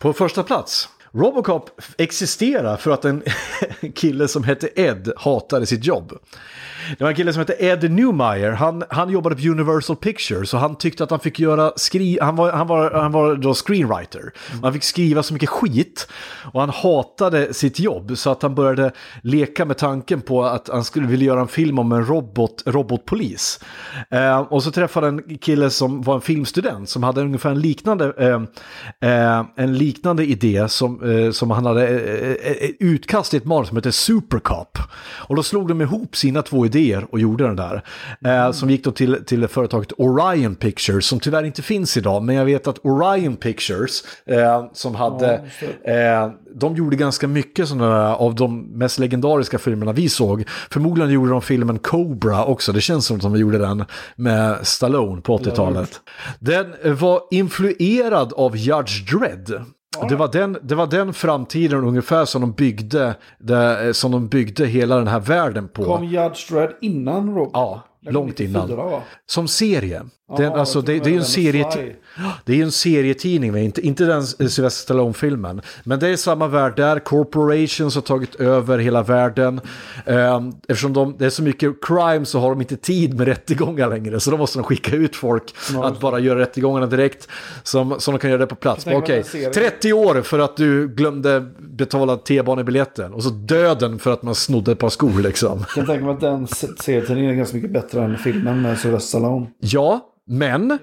På 0.04 0.14
första 0.14 0.44
plats. 0.44 0.90
Robocop 1.12 1.70
existerar 1.98 2.78
för 2.78 2.92
att 2.92 3.06
en 3.06 3.24
kille 3.96 4.28
som 4.28 4.44
hette 4.44 4.70
Ed 4.76 5.12
hatade 5.18 5.66
sitt 5.66 5.86
jobb. 5.86 6.14
Det 6.98 7.04
var 7.04 7.10
en 7.10 7.16
kille 7.16 7.34
som 7.34 7.40
hette 7.40 7.66
Ed 7.66 7.92
Newmeyer. 7.92 8.52
Han, 8.52 8.84
han 8.90 9.10
jobbade 9.10 9.36
på 9.36 9.42
Universal 9.42 9.96
Pictures 9.96 10.54
och 10.54 10.60
han 10.60 10.76
tyckte 10.76 11.04
att 11.04 11.12
han 11.12 11.20
fick 11.20 11.40
göra 11.40 11.72
skri 11.76 12.18
han 12.22 12.36
var, 12.36 12.52
han 12.52 12.68
var, 12.68 12.92
han 12.92 13.12
var 13.12 13.36
då 13.36 13.54
screenwriter. 13.54 14.34
Han 14.62 14.74
fick 14.74 14.84
skriva 14.84 15.24
så 15.24 15.34
mycket 15.34 15.50
skit 15.50 16.08
och 16.54 16.60
han 16.60 16.70
hatade 16.70 17.54
sitt 17.54 17.80
jobb 17.80 18.18
så 18.18 18.32
att 18.32 18.42
han 18.42 18.56
började 18.56 18.92
leka 19.22 19.66
med 19.66 19.78
tanken 19.78 20.22
på 20.22 20.44
att 20.44 20.70
han 20.70 20.84
skulle 20.84 21.08
vilja 21.08 21.28
göra 21.28 21.42
en 21.42 21.48
film 21.48 21.80
om 21.80 21.92
en 21.92 22.06
robot, 22.06 22.64
robotpolis. 22.66 23.60
Eh, 24.10 24.40
och 24.40 24.64
så 24.64 24.72
träffade 24.72 25.08
han 25.08 25.20
en 25.30 25.38
kille 25.38 25.70
som 25.70 26.02
var 26.02 26.16
en 26.16 26.22
filmstudent 26.22 26.90
som 26.90 27.04
hade 27.04 27.22
ungefär 27.22 27.52
en 27.52 27.60
liknande, 27.60 28.14
eh, 28.18 29.10
eh, 29.10 29.46
en 29.56 29.78
liknande 29.78 30.26
idé 30.26 30.70
som, 30.70 31.12
eh, 31.12 31.32
som 31.32 31.52
han 31.52 31.66
hade 31.66 31.88
eh, 31.88 32.52
eh, 32.52 32.52
eh 32.52 32.70
utkast 32.80 33.34
i 33.34 33.38
ett 33.38 33.46
manus 33.46 33.68
som 33.68 33.78
hette 33.78 33.92
Supercop. 33.92 34.78
Och 35.18 35.36
då 35.36 35.44
slog 35.44 35.68
de 35.68 35.82
ihop 35.82 36.16
sina 36.16 36.42
två 36.42 36.66
idéer 36.66 36.73
och 37.10 37.20
gjorde 37.20 37.44
den 37.44 37.56
där. 37.56 37.84
Eh, 38.26 38.52
som 38.52 38.70
gick 38.70 38.84
då 38.84 38.92
till, 38.92 39.24
till 39.26 39.48
företaget 39.48 39.92
Orion 39.98 40.56
Pictures 40.56 41.06
som 41.06 41.20
tyvärr 41.20 41.44
inte 41.44 41.62
finns 41.62 41.98
idag. 41.98 42.24
Men 42.24 42.36
jag 42.36 42.46
vet 42.46 42.68
att 42.68 42.86
Orion 42.86 43.36
Pictures 43.36 44.04
eh, 44.26 44.66
som 44.74 44.96
hade, 44.96 45.34
eh, 45.84 46.32
de 46.56 46.76
gjorde 46.76 46.96
ganska 46.96 47.28
mycket 47.28 47.68
sådana 47.68 48.16
av 48.16 48.36
de 48.36 48.62
mest 48.62 49.00
legendariska 49.00 49.60
filmerna 49.60 49.92
vi 49.92 50.10
såg. 50.10 50.46
Förmodligen 50.70 51.12
gjorde 51.12 51.32
de 51.32 51.42
filmen 51.42 51.80
Cobra 51.80 52.46
också. 52.46 52.72
Det 52.72 52.82
känns 52.82 53.06
som 53.06 53.16
att 53.16 53.24
de 53.24 53.36
gjorde 53.36 53.58
den 53.58 53.86
med 54.16 54.68
Stallone 54.68 55.22
på 55.22 55.38
80-talet. 55.38 56.02
Den 56.40 56.74
var 56.84 57.22
influerad 57.32 58.34
av 58.34 58.58
Judge 58.58 59.12
Dredd. 59.12 59.66
Det 60.10 60.16
var, 60.16 60.28
den, 60.28 60.58
det 60.62 60.76
var 60.76 60.88
den 60.88 61.14
framtiden 61.14 61.84
ungefär 61.84 62.26
som 62.26 62.42
de 62.42 62.52
byggde, 62.52 63.16
det, 63.40 63.94
som 63.94 64.12
de 64.12 64.28
byggde 64.28 64.66
hela 64.66 64.98
den 64.98 65.08
här 65.08 65.20
världen 65.20 65.68
på. 65.68 65.84
Kom 65.84 66.06
Judge 66.06 66.54
Dredd 66.54 66.74
innan 66.82 67.36
Robocop? 67.36 67.52
Ja, 67.54 67.82
långt 68.12 68.40
94, 68.40 68.64
innan. 68.64 69.02
Som 69.26 69.48
serie. 69.48 70.02
Den, 70.38 70.46
Ja, 70.46 70.60
alltså, 70.60 70.82
det, 70.82 71.00
det 71.00 71.10
är 71.10 71.12
ju 71.12 71.18
en 71.18 71.26
serie... 71.26 71.96
Det 72.46 72.52
är 72.54 72.58
ju 72.58 72.64
en 72.64 72.72
serietidning, 72.72 73.52
men 73.52 73.62
inte, 73.64 73.82
inte 73.82 74.06
den 74.06 74.24
Sylvester 74.28 74.70
Stallone-filmen. 74.70 75.62
Men 75.84 76.00
det 76.00 76.08
är 76.10 76.16
samma 76.16 76.48
värld 76.48 76.74
där. 76.76 77.00
Corporations 77.00 77.96
har 77.96 78.02
tagit 78.02 78.36
över 78.36 78.78
hela 78.78 79.04
världen. 79.04 79.62
Ehm, 80.06 80.54
eftersom 80.68 80.94
de, 80.94 81.16
det 81.20 81.26
är 81.26 81.30
så 81.30 81.44
mycket 81.44 81.72
crime 81.82 82.26
så 82.26 82.40
har 82.40 82.50
de 82.50 82.62
inte 82.62 82.78
tid 82.78 83.18
med 83.18 83.28
rättegångar 83.28 83.90
längre. 83.90 84.20
Så 84.20 84.32
då 84.32 84.38
måste 84.38 84.60
de 84.60 84.64
skicka 84.64 84.96
ut 84.96 85.16
folk 85.16 85.44
att 85.84 86.00
bara 86.00 86.20
göra 86.20 86.40
rättegångarna 86.40 86.86
direkt. 86.88 87.28
Som, 87.64 87.96
som 88.00 88.14
de 88.14 88.20
kan 88.20 88.30
göra 88.30 88.40
det 88.40 88.48
på 88.48 88.56
plats. 88.56 88.86
Okej, 88.88 89.00
mig 89.00 89.02
den 89.08 89.24
serien- 89.24 89.52
30 89.54 89.94
år 89.94 90.22
för 90.22 90.40
att 90.40 90.58
du 90.58 90.88
glömde 90.88 91.46
betala 91.60 92.18
T-banebiljetten. 92.18 93.14
Och 93.14 93.24
så 93.24 93.30
döden 93.30 94.00
för 94.00 94.14
att 94.14 94.24
man 94.24 94.36
snodde 94.36 94.72
ett 94.72 94.80
par 94.80 94.90
skor 94.90 95.20
liksom. 95.22 95.60
Jag 95.60 95.68
kan 95.70 95.86
tänka 95.86 96.06
mig 96.06 96.14
att 96.14 96.22
den 96.22 96.48
se- 96.48 96.68
serietidningen 96.80 97.32
är 97.32 97.36
ganska 97.36 97.56
mycket 97.56 97.72
bättre 97.74 98.04
än 98.04 98.18
filmen 98.18 98.62
med 98.62 98.80
Sylvester 98.80 99.08
Stallone. 99.08 99.48
Ja, 99.60 100.10
men. 100.28 100.78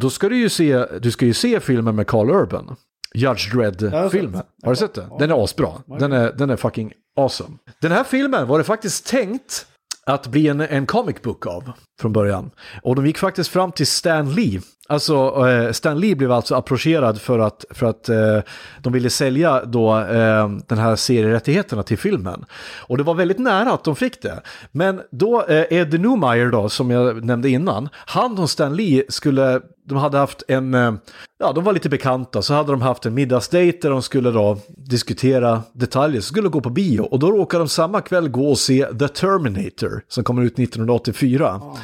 Då 0.00 0.10
ska 0.10 0.28
du 0.28 0.36
ju 0.36 0.48
se, 0.48 0.86
du 1.00 1.10
ska 1.10 1.26
ju 1.26 1.34
se 1.34 1.60
filmen 1.60 1.96
med 1.96 2.06
Carl 2.06 2.30
Urban. 2.30 2.76
Judge 3.14 3.54
Dredd-filmen. 3.54 4.42
Har 4.62 4.70
du 4.70 4.76
sett 4.76 4.94
den? 4.94 5.10
Den 5.18 5.30
är 5.30 5.44
asbra. 5.44 5.68
Den 5.98 6.12
är, 6.12 6.32
den 6.32 6.50
är 6.50 6.56
fucking 6.56 6.92
awesome. 7.16 7.56
Den 7.80 7.92
här 7.92 8.04
filmen 8.04 8.48
var 8.48 8.58
det 8.58 8.64
faktiskt 8.64 9.06
tänkt 9.06 9.66
att 10.06 10.26
bli 10.26 10.48
en, 10.48 10.60
en 10.60 10.86
comic 10.86 11.22
book 11.22 11.46
av 11.46 11.72
från 12.00 12.12
början. 12.12 12.50
Och 12.82 12.96
de 12.96 13.06
gick 13.06 13.18
faktiskt 13.18 13.50
fram 13.50 13.72
till 13.72 13.86
Stan 13.86 14.34
Lee. 14.34 14.60
Alltså 14.88 15.48
eh, 15.48 15.72
Stan 15.72 16.00
Lee 16.00 16.16
blev 16.16 16.32
alltså 16.32 16.54
approcherad 16.54 17.20
för 17.20 17.38
att, 17.38 17.64
för 17.70 17.86
att 17.86 18.08
eh, 18.08 18.40
de 18.78 18.92
ville 18.92 19.10
sälja 19.10 19.64
då 19.64 19.98
eh, 19.98 20.48
den 20.66 20.78
här 20.78 20.96
serierättigheterna 20.96 21.82
till 21.82 21.98
filmen. 21.98 22.44
Och 22.80 22.96
det 22.96 23.02
var 23.02 23.14
väldigt 23.14 23.38
nära 23.38 23.72
att 23.72 23.84
de 23.84 23.96
fick 23.96 24.22
det. 24.22 24.40
Men 24.72 25.00
då 25.10 25.44
eh, 25.44 25.64
Ed 25.70 26.00
Neumeyer 26.00 26.50
då, 26.50 26.68
som 26.68 26.90
jag 26.90 27.24
nämnde 27.24 27.48
innan, 27.48 27.88
han 27.94 28.38
och 28.38 28.50
Stan 28.50 28.76
Lee 28.76 29.04
skulle 29.08 29.60
de 29.86 29.98
hade 29.98 30.18
haft 30.18 30.42
en, 30.48 30.74
eh, 30.74 30.94
ja 31.38 31.52
de 31.52 31.64
var 31.64 31.72
lite 31.72 31.88
bekanta, 31.88 32.42
så 32.42 32.54
hade 32.54 32.72
de 32.72 32.82
haft 32.82 33.06
en 33.06 33.14
middagsdejt 33.14 33.82
där 33.82 33.90
de 33.90 34.02
skulle 34.02 34.30
då 34.30 34.58
diskutera 34.76 35.62
detaljer, 35.72 36.20
så 36.20 36.26
skulle 36.26 36.48
de 36.48 36.52
gå 36.52 36.60
på 36.60 36.70
bio 36.70 37.00
och 37.00 37.18
då 37.18 37.30
råkade 37.30 37.64
de 37.64 37.68
samma 37.68 38.00
kväll 38.00 38.28
gå 38.28 38.50
och 38.50 38.58
se 38.58 38.86
The 38.98 39.08
Terminator 39.08 40.02
som 40.08 40.24
kommer 40.24 40.42
ut 40.42 40.58
1984 40.58 41.56
oh. 41.56 41.78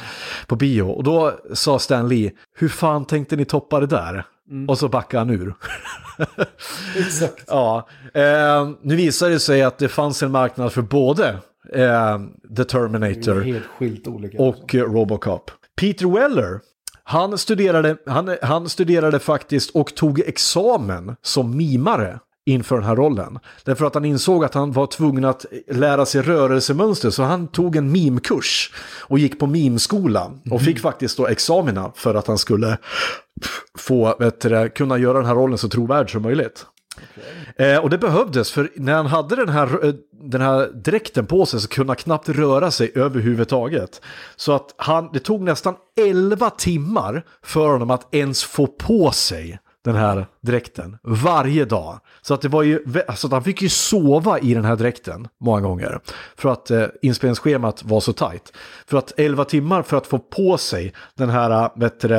på 0.47 0.55
bio. 0.55 0.83
Och 0.83 1.03
då 1.03 1.33
sa 1.53 1.79
Stan 1.79 2.07
Lee, 2.09 2.31
hur 2.55 2.69
fan 2.69 3.05
tänkte 3.05 3.35
ni 3.35 3.45
toppa 3.45 3.79
det 3.79 3.87
där? 3.87 4.25
Mm. 4.51 4.69
Och 4.69 4.77
så 4.77 4.89
backade 4.89 5.19
han 5.19 5.29
ur. 5.29 5.55
Exakt. 6.97 7.43
ja, 7.47 7.87
eh, 8.13 8.69
nu 8.81 8.95
visar 8.95 9.29
det 9.29 9.39
sig 9.39 9.63
att 9.63 9.77
det 9.77 9.89
fanns 9.89 10.23
en 10.23 10.31
marknad 10.31 10.71
för 10.71 10.81
både 10.81 11.29
eh, 11.73 12.19
The 12.57 12.63
Terminator 12.63 13.61
och 14.37 14.75
eh, 14.75 14.83
Robocop. 14.83 15.51
Peter 15.81 16.07
Weller 16.07 16.59
han 17.03 17.37
studerade, 17.37 17.97
han, 18.05 18.37
han 18.41 18.69
studerade 18.69 19.19
faktiskt 19.19 19.69
och 19.69 19.95
tog 19.95 20.19
examen 20.19 21.15
som 21.21 21.57
mimare 21.57 22.19
inför 22.45 22.75
den 22.75 22.85
här 22.85 22.95
rollen. 22.95 23.39
Därför 23.63 23.85
att 23.85 23.93
han 23.93 24.05
insåg 24.05 24.45
att 24.45 24.53
han 24.53 24.71
var 24.71 24.87
tvungen 24.87 25.25
att 25.25 25.45
lära 25.67 26.05
sig 26.05 26.21
rörelsemönster 26.21 27.09
så 27.09 27.23
han 27.23 27.47
tog 27.47 27.75
en 27.75 27.91
mimkurs 27.91 28.73
och 29.01 29.19
gick 29.19 29.39
på 29.39 29.47
mimskola 29.47 30.31
och 30.51 30.59
fick 30.61 30.75
mm. 30.75 30.81
faktiskt 30.81 31.17
då 31.17 31.27
examina 31.27 31.91
för 31.95 32.15
att 32.15 32.27
han 32.27 32.37
skulle 32.37 32.77
få 33.77 34.15
vet, 34.19 34.73
kunna 34.75 34.97
göra 34.97 35.17
den 35.17 35.27
här 35.27 35.35
rollen 35.35 35.57
så 35.57 35.69
trovärd 35.69 36.11
som 36.11 36.21
möjligt. 36.21 36.65
Okay. 36.97 37.67
Eh, 37.67 37.79
och 37.79 37.89
det 37.89 37.97
behövdes, 37.97 38.51
för 38.51 38.71
när 38.75 38.93
han 38.93 39.05
hade 39.05 39.35
den 39.35 39.49
här, 39.49 39.85
eh, 39.85 39.93
den 40.11 40.41
här 40.41 40.67
dräkten 40.73 41.25
på 41.25 41.45
sig 41.45 41.59
så 41.59 41.67
kunde 41.67 41.89
han 41.89 41.97
knappt 41.97 42.29
röra 42.29 42.71
sig 42.71 42.91
överhuvudtaget. 42.95 44.01
Så 44.35 44.51
att 44.51 44.73
han, 44.77 45.09
det 45.13 45.19
tog 45.19 45.41
nästan 45.41 45.75
11 45.99 46.49
timmar 46.49 47.23
för 47.43 47.67
honom 47.67 47.91
att 47.91 48.15
ens 48.15 48.43
få 48.43 48.67
på 48.67 49.11
sig 49.11 49.59
den 49.83 49.95
här 49.95 50.25
dräkten 50.41 50.97
varje 51.03 51.65
dag. 51.65 51.99
Så 52.21 52.33
att 52.33 52.41
det 52.41 52.47
var 52.47 52.63
ju, 52.63 52.79
alltså 53.07 53.27
att 53.27 53.33
han 53.33 53.43
fick 53.43 53.61
ju 53.61 53.69
sova 53.69 54.39
i 54.39 54.53
den 54.53 54.65
här 54.65 54.75
dräkten 54.75 55.27
många 55.39 55.61
gånger. 55.61 55.99
För 56.37 56.49
att 56.49 56.71
eh, 56.71 56.85
inspelningsschemat 57.01 57.83
var 57.83 57.99
så 57.99 58.13
tajt. 58.13 58.53
För 58.87 58.97
att 58.97 59.13
11 59.17 59.45
timmar 59.45 59.81
för 59.81 59.97
att 59.97 60.07
få 60.07 60.19
på 60.19 60.57
sig 60.57 60.93
den 61.15 61.29
här, 61.29 61.51
eh, 61.51 61.69
vet 61.75 61.99
du, 61.99 62.15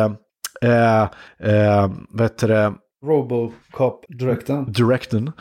eh, 0.63 1.03
eh, 1.39 1.91
vet 2.15 2.39
du, 2.39 2.75
Robocop-direkten. 3.03 4.73
Direkten. 4.73 5.33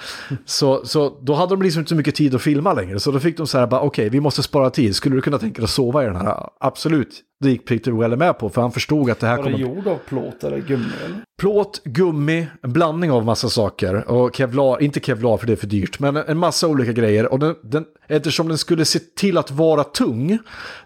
Så, 0.45 0.85
så 0.85 1.17
då 1.21 1.33
hade 1.33 1.49
de 1.49 1.61
liksom 1.61 1.79
inte 1.79 1.89
så 1.89 1.95
mycket 1.95 2.15
tid 2.15 2.35
att 2.35 2.41
filma 2.41 2.73
längre. 2.73 2.99
Så 2.99 3.11
då 3.11 3.19
fick 3.19 3.37
de 3.37 3.47
så 3.47 3.57
här, 3.57 3.67
okej, 3.67 3.87
okay, 3.87 4.09
vi 4.09 4.19
måste 4.19 4.43
spara 4.43 4.69
tid. 4.69 4.95
Skulle 4.95 5.15
du 5.15 5.21
kunna 5.21 5.37
tänka 5.37 5.55
dig 5.55 5.63
att 5.63 5.69
sova 5.69 6.03
i 6.03 6.05
den 6.05 6.15
här? 6.15 6.49
Absolut. 6.59 7.21
Det 7.39 7.49
gick 7.49 7.67
Peter 7.67 7.91
Weller 7.91 8.17
med 8.17 8.39
på, 8.39 8.49
för 8.49 8.61
han 8.61 8.71
förstod 8.71 9.09
att 9.09 9.19
det 9.19 9.27
här 9.27 9.37
kommer... 9.37 9.51
Var 9.51 9.57
det 9.57 9.63
gjord 9.63 9.87
av 9.87 9.97
plåt 10.07 10.43
eller 10.43 10.59
gummi? 10.59 10.85
Eller? 11.05 11.21
Plåt, 11.41 11.81
gummi, 11.83 12.47
en 12.63 12.73
blandning 12.73 13.11
av 13.11 13.25
massa 13.25 13.49
saker. 13.49 14.09
Och 14.11 14.35
kevlar, 14.35 14.81
inte 14.81 14.99
kevlar 14.99 15.37
för 15.37 15.47
det 15.47 15.53
är 15.53 15.57
för 15.57 15.67
dyrt, 15.67 15.99
men 15.99 16.15
en 16.17 16.37
massa 16.37 16.67
olika 16.67 16.91
grejer. 16.91 17.31
Och 17.31 17.39
den, 17.39 17.55
den, 17.63 17.85
eftersom 18.07 18.47
den 18.47 18.57
skulle 18.57 18.85
se 18.85 18.99
till 18.99 19.37
att 19.37 19.51
vara 19.51 19.83
tung, 19.83 20.37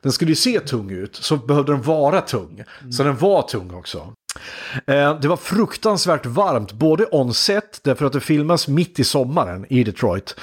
den 0.01 0.11
skulle 0.11 0.32
ju 0.32 0.36
se 0.36 0.59
tung 0.59 0.91
ut, 0.91 1.15
så 1.15 1.38
behövde 1.38 1.71
den 1.71 1.82
vara 1.82 2.21
tung. 2.21 2.63
Mm. 2.82 2.91
Så 2.91 3.03
den 3.03 3.17
var 3.17 3.41
tung 3.41 3.73
också. 3.73 4.13
Eh, 4.88 5.19
det 5.19 5.27
var 5.27 5.38
fruktansvärt 5.38 6.25
varmt, 6.25 6.71
både 6.71 7.05
on-set, 7.05 7.79
därför 7.83 8.05
att 8.05 8.13
det 8.13 8.19
filmas 8.19 8.67
mitt 8.67 8.99
i 8.99 9.03
sommaren 9.03 9.65
i 9.69 9.83
Detroit. 9.83 10.36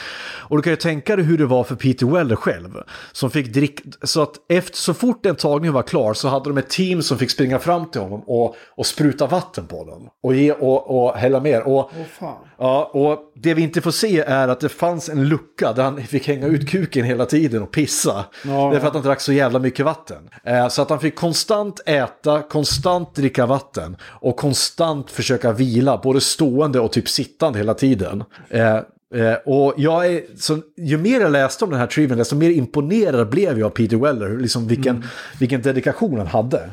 Och 0.53 0.57
du 0.57 0.62
kan 0.62 0.72
ju 0.72 0.76
tänka 0.76 1.16
dig 1.16 1.24
hur 1.24 1.38
det 1.38 1.47
var 1.47 1.64
för 1.64 1.74
Peter 1.74 2.07
Weller 2.07 2.36
själv. 2.36 2.70
Som 3.12 3.30
fick 3.30 3.53
dricka, 3.55 3.82
så 4.03 4.22
att 4.22 4.34
efter, 4.49 4.76
så 4.76 4.95
fort 4.95 5.22
den 5.22 5.36
tagningen 5.36 5.74
var 5.74 5.82
klar 5.82 6.14
så 6.14 6.28
hade 6.28 6.51
de 6.51 6.59
ett 6.59 6.70
team 6.70 7.03
som 7.03 7.18
fick 7.18 7.30
springa 7.30 7.59
fram 7.59 7.90
till 7.90 8.01
honom 8.01 8.22
och, 8.26 8.57
och 8.76 8.86
spruta 8.86 9.26
vatten 9.26 9.66
på 9.66 9.78
honom. 9.78 10.09
Och, 10.22 10.34
ge, 10.34 10.53
och, 10.53 11.05
och 11.05 11.16
hälla 11.16 11.40
mer. 11.40 11.62
Och, 11.62 11.93
oh, 12.20 12.34
ja, 12.59 12.90
och 12.93 13.18
det 13.34 13.55
vi 13.55 13.62
inte 13.62 13.80
får 13.80 13.90
se 13.90 14.20
är 14.20 14.49
att 14.49 14.61
det 14.61 14.68
fanns 14.68 15.09
en 15.09 15.28
lucka 15.28 15.72
där 15.72 15.82
han 15.82 16.03
fick 16.03 16.28
hänga 16.28 16.47
ut 16.47 16.70
kuken 16.70 17.05
hela 17.05 17.26
tiden 17.26 17.62
och 17.62 17.70
pissa. 17.70 18.24
Ja, 18.45 18.70
därför 18.72 18.86
att 18.86 18.95
han 18.95 19.03
drack 19.03 19.20
så 19.20 19.32
jävla 19.32 19.59
mycket 19.59 19.84
vatten. 19.84 20.28
Eh, 20.45 20.68
så 20.68 20.82
att 20.82 20.90
han 20.90 21.01
fick 21.01 21.16
konstant 21.16 21.80
äta, 21.86 22.43
konstant 22.43 23.14
dricka 23.14 23.47
vatten 23.47 23.82
vatten 23.83 23.97
och 24.20 24.37
konstant 24.37 25.11
försöka 25.11 25.53
vila, 25.53 26.01
både 26.03 26.20
stående 26.20 26.80
och 26.80 26.93
typ 26.93 27.09
sittande 27.09 27.59
hela 27.59 27.74
tiden. 27.74 28.24
Eh, 28.49 28.76
eh, 29.14 29.35
och 29.45 29.74
jag 29.76 30.07
är, 30.07 30.22
så, 30.37 30.59
ju 30.76 30.99
mer 30.99 31.20
jag 31.20 31.33
läste 31.33 31.64
om 31.64 31.70
den 31.70 31.80
här 31.80 31.87
trivian, 31.87 32.18
desto 32.18 32.37
mer 32.37 32.51
imponerad 32.51 33.28
blev 33.28 33.59
jag 33.59 33.66
av 33.66 33.70
Peter 33.70 33.97
Weller, 33.97 34.39
liksom 34.39 34.66
vilken, 34.66 34.97
mm. 34.97 35.09
vilken 35.39 35.62
dedikation 35.62 36.18
han 36.18 36.26
hade. 36.26 36.70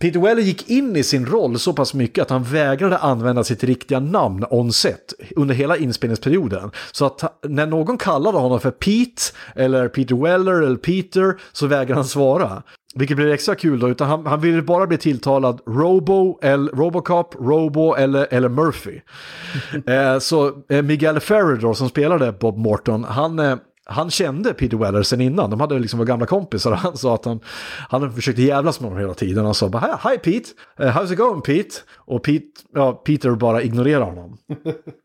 Peter 0.00 0.20
Weller 0.20 0.42
gick 0.42 0.70
in 0.70 0.96
i 0.96 1.02
sin 1.02 1.26
roll 1.26 1.58
så 1.58 1.72
pass 1.72 1.94
mycket 1.94 2.22
att 2.22 2.30
han 2.30 2.44
vägrade 2.44 2.98
använda 2.98 3.44
sitt 3.44 3.64
riktiga 3.64 4.00
namn 4.00 4.44
on 4.50 4.72
set 4.72 5.14
under 5.36 5.54
hela 5.54 5.76
inspelningsperioden. 5.76 6.70
Så 6.92 7.06
att 7.06 7.40
när 7.48 7.66
någon 7.66 7.98
kallade 7.98 8.38
honom 8.38 8.60
för 8.60 8.70
Pete 8.70 9.22
eller 9.56 9.88
Peter 9.88 10.14
Weller 10.14 10.62
eller 10.62 10.76
Peter 10.76 11.36
så 11.52 11.66
vägrade 11.66 11.94
han 11.94 12.04
svara. 12.04 12.62
Vilket 12.94 13.16
blir 13.16 13.32
extra 13.32 13.54
kul 13.54 13.80
då, 13.80 13.88
utan 13.88 14.08
han, 14.08 14.26
han 14.26 14.40
ville 14.40 14.62
bara 14.62 14.86
bli 14.86 14.98
tilltalad 14.98 15.60
Robo, 15.66 16.38
eller 16.42 16.72
Robocop, 16.72 17.34
Robo 17.34 17.94
eller, 17.94 18.26
eller 18.30 18.48
Murphy. 18.48 19.00
eh, 19.86 20.18
så 20.18 20.52
eh, 20.68 20.82
Miguel 20.82 21.20
Ferrer 21.20 21.56
då, 21.56 21.74
som 21.74 21.88
spelade 21.88 22.32
Bob 22.32 22.58
Morton, 22.58 23.04
han, 23.04 23.38
eh, 23.38 23.56
han 23.86 24.10
kände 24.10 24.54
Peter 24.54 24.76
Weller 24.76 25.02
sen 25.02 25.20
innan, 25.20 25.50
de 25.50 25.60
hade 25.60 25.78
liksom 25.78 25.98
varit 25.98 26.08
gamla 26.08 26.26
kompisar 26.26 26.70
och 26.70 26.78
han 26.78 26.96
sa 26.96 27.14
att 27.14 27.24
han, 27.24 27.40
han 27.88 28.12
försökte 28.12 28.42
jävlas 28.42 28.80
med 28.80 28.90
honom 28.90 29.00
hela 29.00 29.14
tiden. 29.14 29.44
Han 29.44 29.54
sa 29.54 29.68
bara 29.68 30.00
“Hi 30.04 30.18
Pete, 30.18 30.48
uh, 30.80 30.86
how's 30.86 31.12
it 31.12 31.18
going 31.18 31.42
Pete?” 31.42 31.74
Och 31.96 32.22
Pete, 32.22 32.46
ja, 32.74 32.92
Peter 32.92 33.30
bara 33.30 33.62
ignorerar 33.62 34.04
honom. 34.04 34.36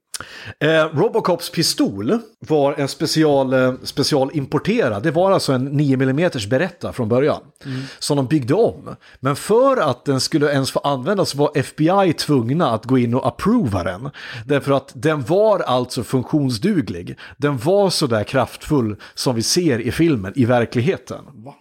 Eh, 0.59 0.85
Robocops 0.93 1.49
pistol 1.49 2.19
var 2.39 2.73
en 2.73 2.87
special, 2.87 3.53
eh, 3.53 3.73
specialimporterad. 3.83 5.03
Det 5.03 5.11
var 5.11 5.31
alltså 5.31 5.53
en 5.53 5.65
9 5.65 5.93
mm 5.93 6.29
berätta 6.49 6.93
från 6.93 7.09
början. 7.09 7.41
Mm. 7.65 7.81
Som 7.99 8.17
de 8.17 8.27
byggde 8.27 8.53
om. 8.53 8.95
Men 9.19 9.35
för 9.35 9.77
att 9.77 10.05
den 10.05 10.19
skulle 10.19 10.51
ens 10.51 10.71
få 10.71 10.79
användas 10.79 11.35
var 11.35 11.51
FBI 11.55 12.13
tvungna 12.13 12.71
att 12.71 12.85
gå 12.85 12.97
in 12.97 13.13
och 13.13 13.27
approva 13.27 13.83
den. 13.83 14.09
Därför 14.45 14.71
att 14.71 14.91
den 14.95 15.21
var 15.21 15.59
alltså 15.59 16.03
funktionsduglig. 16.03 17.17
Den 17.37 17.57
var 17.57 17.89
så 17.89 18.07
där 18.07 18.23
kraftfull 18.23 18.95
som 19.13 19.35
vi 19.35 19.43
ser 19.43 19.79
i 19.79 19.91
filmen 19.91 20.33
i 20.35 20.45
verkligheten. 20.45 21.25
Va? 21.33 21.55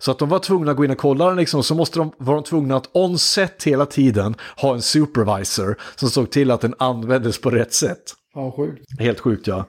Så 0.00 0.10
att 0.10 0.18
de 0.18 0.28
var 0.28 0.38
tvungna 0.38 0.70
att 0.70 0.76
gå 0.76 0.84
in 0.84 0.90
och 0.90 0.98
kolla 0.98 1.26
den 1.26 1.36
liksom, 1.36 1.62
så 1.62 1.74
måste 1.74 1.98
de, 1.98 2.12
var 2.18 2.34
de 2.34 2.44
tvungna 2.44 2.76
att 2.76 2.90
on-set 2.92 3.64
hela 3.64 3.86
tiden 3.86 4.34
ha 4.56 4.74
en 4.74 4.82
supervisor 4.82 5.76
som 5.96 6.10
såg 6.10 6.30
till 6.30 6.50
att 6.50 6.60
den 6.60 6.74
användes 6.78 7.40
på 7.40 7.50
rätt 7.50 7.72
sätt. 7.72 8.02
Ja, 8.34 8.52
sjukt. 8.56 9.00
Helt 9.00 9.20
sjukt 9.20 9.46
ja. 9.46 9.64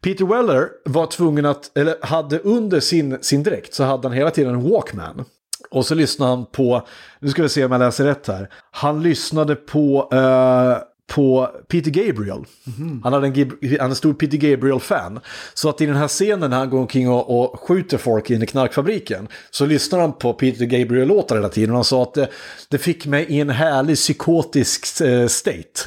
Peter 0.00 0.24
Weller 0.24 0.68
var 0.84 1.06
tvungen 1.06 1.46
att, 1.46 1.78
eller 1.78 1.94
hade 2.02 2.38
under 2.38 2.80
sin, 2.80 3.18
sin 3.22 3.42
dräkt 3.42 3.74
så 3.74 3.84
hade 3.84 4.08
han 4.08 4.16
hela 4.16 4.30
tiden 4.30 4.54
en 4.54 4.70
Walkman. 4.70 5.24
Och 5.70 5.86
så 5.86 5.94
lyssnade 5.94 6.30
han 6.30 6.46
på, 6.46 6.86
nu 7.20 7.28
ska 7.28 7.42
vi 7.42 7.48
se 7.48 7.64
om 7.64 7.72
jag 7.72 7.78
läser 7.78 8.04
rätt 8.04 8.26
här. 8.26 8.48
Han 8.70 9.02
lyssnade 9.02 9.54
på 9.54 10.10
uh, 10.12 10.78
på 11.06 11.50
Peter 11.68 11.90
Gabriel. 11.90 12.44
Mm. 12.78 13.00
Han, 13.04 13.12
hade 13.12 13.26
en, 13.26 13.50
han 13.80 13.90
är 13.90 13.94
stor 13.94 14.14
Peter 14.14 14.36
Gabriel-fan. 14.36 15.20
Så 15.54 15.68
att 15.68 15.80
i 15.80 15.86
den 15.86 15.96
här 15.96 16.08
scenen 16.08 16.50
när 16.50 16.56
han 16.56 16.70
går 16.70 16.78
omkring 16.78 17.08
och, 17.08 17.40
och 17.40 17.60
skjuter 17.60 17.98
folk 17.98 18.30
in 18.30 18.42
i 18.42 18.46
knarkfabriken 18.46 19.28
så 19.50 19.66
lyssnar 19.66 20.00
han 20.00 20.12
på 20.12 20.32
Peter 20.32 20.64
Gabriel-låtar 20.64 21.36
hela 21.36 21.48
tiden. 21.48 21.70
Och 21.70 21.76
han 21.76 21.84
sa 21.84 22.02
att 22.02 22.14
det, 22.14 22.28
det 22.68 22.78
fick 22.78 23.06
mig 23.06 23.24
i 23.24 23.40
en 23.40 23.50
härlig 23.50 23.96
psykotisk 23.96 25.00
eh, 25.00 25.26
state. 25.26 25.80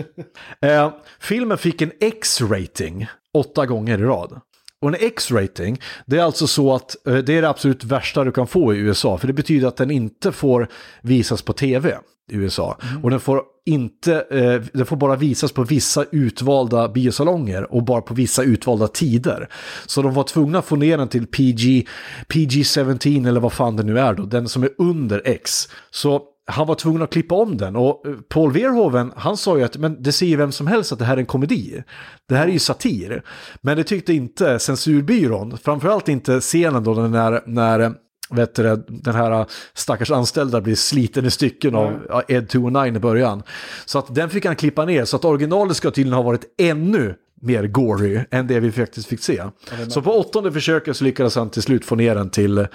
eh, 0.60 0.92
filmen 1.20 1.58
fick 1.58 1.82
en 1.82 1.92
X-rating 2.00 3.06
åtta 3.34 3.66
gånger 3.66 3.98
i 3.98 4.02
rad. 4.02 4.40
Och 4.82 4.88
en 4.88 4.96
X-rating, 5.00 5.80
det 6.06 6.18
är 6.18 6.22
alltså 6.22 6.46
så 6.46 6.74
att 6.74 7.06
eh, 7.06 7.16
det 7.16 7.36
är 7.36 7.42
det 7.42 7.48
absolut 7.48 7.84
värsta 7.84 8.24
du 8.24 8.32
kan 8.32 8.46
få 8.46 8.74
i 8.74 8.78
USA. 8.78 9.18
För 9.18 9.26
det 9.26 9.32
betyder 9.32 9.68
att 9.68 9.76
den 9.76 9.90
inte 9.90 10.32
får 10.32 10.68
visas 11.02 11.42
på 11.42 11.52
tv 11.52 11.98
i 12.32 12.36
USA. 12.36 12.78
Mm. 12.82 13.04
Och 13.04 13.10
den 13.10 13.20
får, 13.20 13.42
inte, 13.66 14.14
eh, 14.30 14.62
den 14.72 14.86
får 14.86 14.96
bara 14.96 15.16
visas 15.16 15.52
på 15.52 15.64
vissa 15.64 16.04
utvalda 16.12 16.88
biosalonger 16.88 17.72
och 17.72 17.84
bara 17.84 18.00
på 18.00 18.14
vissa 18.14 18.42
utvalda 18.42 18.88
tider. 18.88 19.48
Så 19.86 20.02
de 20.02 20.14
var 20.14 20.24
tvungna 20.24 20.58
att 20.58 20.66
få 20.66 20.76
ner 20.76 20.98
den 20.98 21.08
till 21.08 21.26
PG, 21.26 21.86
PG-17 22.28 23.28
eller 23.28 23.40
vad 23.40 23.52
fan 23.52 23.76
det 23.76 23.82
nu 23.82 23.98
är 23.98 24.14
då, 24.14 24.22
den 24.22 24.48
som 24.48 24.62
är 24.62 24.70
under 24.78 25.22
X. 25.24 25.68
Så 25.90 26.22
han 26.46 26.66
var 26.66 26.74
tvungen 26.74 27.02
att 27.02 27.12
klippa 27.12 27.34
om 27.34 27.56
den 27.56 27.76
och 27.76 28.06
eh, 28.06 28.14
Paul 28.28 28.52
Verhoeven 28.52 29.12
han 29.16 29.36
sa 29.36 29.58
ju 29.58 29.64
att 29.64 29.76
men 29.76 30.02
det 30.02 30.12
ser 30.12 30.26
ju 30.26 30.36
vem 30.36 30.52
som 30.52 30.66
helst 30.66 30.92
att 30.92 30.98
det 30.98 31.04
här 31.04 31.16
är 31.16 31.20
en 31.20 31.26
komedi. 31.26 31.82
Det 32.28 32.34
här 32.34 32.48
är 32.48 32.52
ju 32.52 32.58
satir. 32.58 33.22
Men 33.60 33.76
det 33.76 33.84
tyckte 33.84 34.12
inte 34.12 34.58
censurbyrån, 34.58 35.58
framförallt 35.58 36.08
inte 36.08 36.40
scenen 36.40 36.84
då 36.84 36.94
när, 36.94 37.42
när 37.46 37.94
vet 38.30 38.54
du, 38.54 38.84
den 38.88 39.14
här 39.14 39.46
stackars 39.74 40.10
anställda 40.10 40.60
blir 40.60 40.74
sliten 40.74 41.24
i 41.24 41.30
stycken 41.30 41.74
av 41.74 42.22
Ed 42.28 42.48
209 42.48 42.96
i 42.96 42.98
början. 42.98 43.42
Så 43.84 43.98
att 43.98 44.14
den 44.14 44.30
fick 44.30 44.44
han 44.44 44.56
klippa 44.56 44.84
ner, 44.84 45.04
så 45.04 45.16
att 45.16 45.24
originalet 45.24 45.76
ska 45.76 45.90
tydligen 45.90 46.16
ha 46.16 46.22
varit 46.22 46.44
ännu 46.58 47.14
mer 47.42 47.66
gory 47.66 48.20
än 48.30 48.46
det 48.46 48.60
vi 48.60 48.72
faktiskt 48.72 49.08
fick 49.08 49.20
se. 49.20 49.42
Så 49.88 50.02
på 50.02 50.10
åttonde 50.12 50.52
försöket 50.52 50.96
så 50.96 51.04
lyckades 51.04 51.36
han 51.36 51.50
till 51.50 51.62
slut 51.62 51.84
få 51.84 51.94
ner 51.94 52.14
den 52.14 52.30
till, 52.30 52.66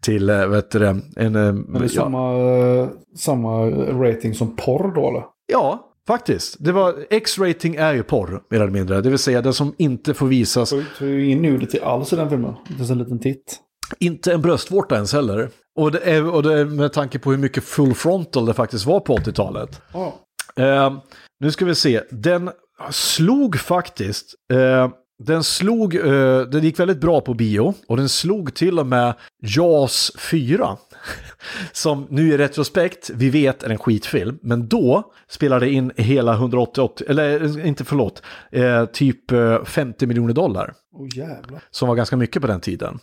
till 0.00 0.30
eh, 0.30 0.46
vet 0.46 0.70
du, 0.70 0.78
det, 0.78 0.86
en... 1.16 1.36
eh, 1.36 1.52
Men 1.52 1.72
det 1.72 1.78
är 1.78 1.82
ja, 1.82 1.88
samma, 1.88 2.36
eh, 2.38 2.88
samma 3.16 3.70
rating 4.04 4.34
som 4.34 4.56
porr 4.56 4.94
då 4.94 5.08
eller? 5.08 5.22
ja, 5.52 5.88
faktiskt. 6.06 6.56
Det 6.58 6.72
var, 6.72 6.94
X-rating 7.10 7.74
är 7.76 7.94
ju 7.94 8.02
porr, 8.02 8.42
mer 8.50 8.60
eller 8.60 8.72
mindre. 8.72 9.00
Det 9.00 9.10
vill 9.10 9.18
säga 9.18 9.42
den 9.42 9.54
som 9.54 9.74
inte 9.78 10.14
får 10.14 10.26
visas, 10.26 10.70
det 10.98 11.04
är 11.04 11.08
ju 11.08 11.24
ingen 11.26 11.42
nudity 11.42 11.78
alls 11.80 12.12
i 12.12 12.16
den 12.16 12.30
filmen. 12.30 12.54
Inte 12.60 12.72
ens 12.74 12.90
en 12.90 12.98
liten 12.98 13.18
titt. 13.18 13.56
inte 13.98 14.32
en 14.32 14.42
bröstvårta 14.42 14.94
ens 14.94 15.12
heller. 15.12 15.48
Och 15.78 15.92
det, 15.92 15.98
är, 15.98 16.34
och 16.34 16.42
det 16.42 16.58
är 16.60 16.64
med 16.64 16.92
tanke 16.92 17.18
på 17.18 17.30
hur 17.30 17.38
mycket 17.38 17.64
full 17.64 17.94
frontal 17.94 18.46
det 18.46 18.54
faktiskt 18.54 18.86
var 18.86 19.00
på 19.00 19.16
80-talet. 19.16 19.80
Ja. 19.92 20.14
Eh, 20.56 20.92
nu 21.40 21.50
ska 21.50 21.64
vi 21.64 21.74
se. 21.74 22.00
Den 22.10 22.50
slog 22.90 23.58
faktiskt... 23.58 24.34
Eh, 24.52 24.88
den 25.24 25.44
slog... 25.44 25.94
Eh, 25.94 26.40
den 26.40 26.62
gick 26.62 26.80
väldigt 26.80 27.00
bra 27.00 27.20
på 27.20 27.34
bio. 27.34 27.74
Och 27.88 27.96
den 27.96 28.08
slog 28.08 28.54
till 28.54 28.78
och 28.78 28.86
med 28.86 29.14
JAS 29.42 30.12
4. 30.18 30.76
Som 31.72 32.06
nu 32.10 32.32
i 32.32 32.38
retrospekt, 32.38 33.10
vi 33.14 33.30
vet 33.30 33.62
är 33.62 33.70
en 33.70 33.78
skitfilm. 33.78 34.38
Men 34.42 34.68
då 34.68 35.12
spelade 35.28 35.70
in 35.70 35.92
hela 35.96 36.34
188... 36.34 37.04
Eller 37.08 37.58
eh, 37.58 37.68
inte 37.68 37.84
förlåt. 37.84 38.22
Eh, 38.52 38.84
typ 38.84 39.32
eh, 39.32 39.64
50 39.64 40.06
miljoner 40.06 40.34
dollar. 40.34 40.74
Jävlar. 41.14 41.62
Som 41.70 41.88
var 41.88 41.94
ganska 41.94 42.16
mycket 42.16 42.42
på 42.42 42.48
den 42.48 42.60
tiden. 42.60 42.98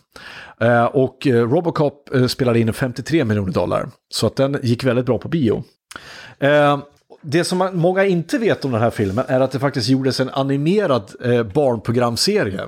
Eh, 0.60 0.84
och 0.84 1.26
eh, 1.26 1.48
Robocop 1.48 2.14
eh, 2.14 2.26
spelade 2.26 2.60
in 2.60 2.72
53 2.72 3.24
miljoner 3.24 3.52
dollar. 3.52 3.88
Så 4.08 4.26
att 4.26 4.36
den 4.36 4.58
gick 4.62 4.84
väldigt 4.84 5.06
bra 5.06 5.18
på 5.18 5.28
bio. 5.28 5.64
Eh, 6.38 6.78
det 7.22 7.44
som 7.44 7.58
man, 7.58 7.76
många 7.76 8.04
inte 8.04 8.38
vet 8.38 8.64
om 8.64 8.72
den 8.72 8.80
här 8.80 8.90
filmen 8.90 9.24
är 9.28 9.40
att 9.40 9.50
det 9.50 9.58
faktiskt 9.58 9.88
gjordes 9.88 10.20
en 10.20 10.28
animerad 10.28 11.12
eh, 11.24 11.42
barnprogramserie. 11.42 12.60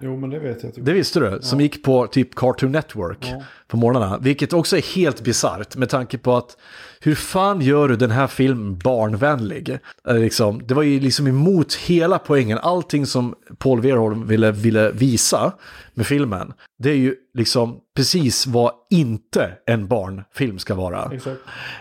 Jo 0.00 0.16
men 0.16 0.30
det 0.30 0.38
vet 0.38 0.62
jag. 0.62 0.74
Typ. 0.74 0.84
Det 0.84 0.92
visste 0.92 1.20
du? 1.20 1.38
Som 1.42 1.60
gick 1.60 1.82
på 1.82 2.06
typ 2.06 2.34
Cartoon 2.34 2.72
Network 2.72 3.32
på 3.68 3.76
morgnarna. 3.76 4.18
Vilket 4.18 4.52
också 4.52 4.76
är 4.76 4.96
helt 4.96 5.20
bisarrt 5.20 5.76
med 5.76 5.88
tanke 5.88 6.18
på 6.18 6.36
att 6.36 6.56
hur 7.00 7.14
fan 7.14 7.60
gör 7.60 7.88
du 7.88 7.96
den 7.96 8.10
här 8.10 8.26
filmen 8.26 8.78
barnvänlig? 8.78 9.78
Eh, 10.08 10.16
liksom, 10.16 10.62
det 10.66 10.74
var 10.74 10.82
ju 10.82 11.00
liksom 11.00 11.26
emot 11.26 11.74
hela 11.74 12.18
poängen. 12.18 12.58
Allting 12.58 13.06
som 13.06 13.34
Paul 13.58 13.80
Verhoeven 13.80 14.26
ville, 14.26 14.52
ville 14.52 14.90
visa 14.90 15.52
med 15.94 16.06
filmen. 16.06 16.52
Det 16.78 16.90
är 16.90 16.96
ju 16.96 17.14
liksom 17.34 17.80
precis 17.96 18.46
vad 18.46 18.72
inte 18.90 19.50
en 19.66 19.88
barnfilm 19.88 20.58
ska 20.58 20.74
vara. 20.74 21.10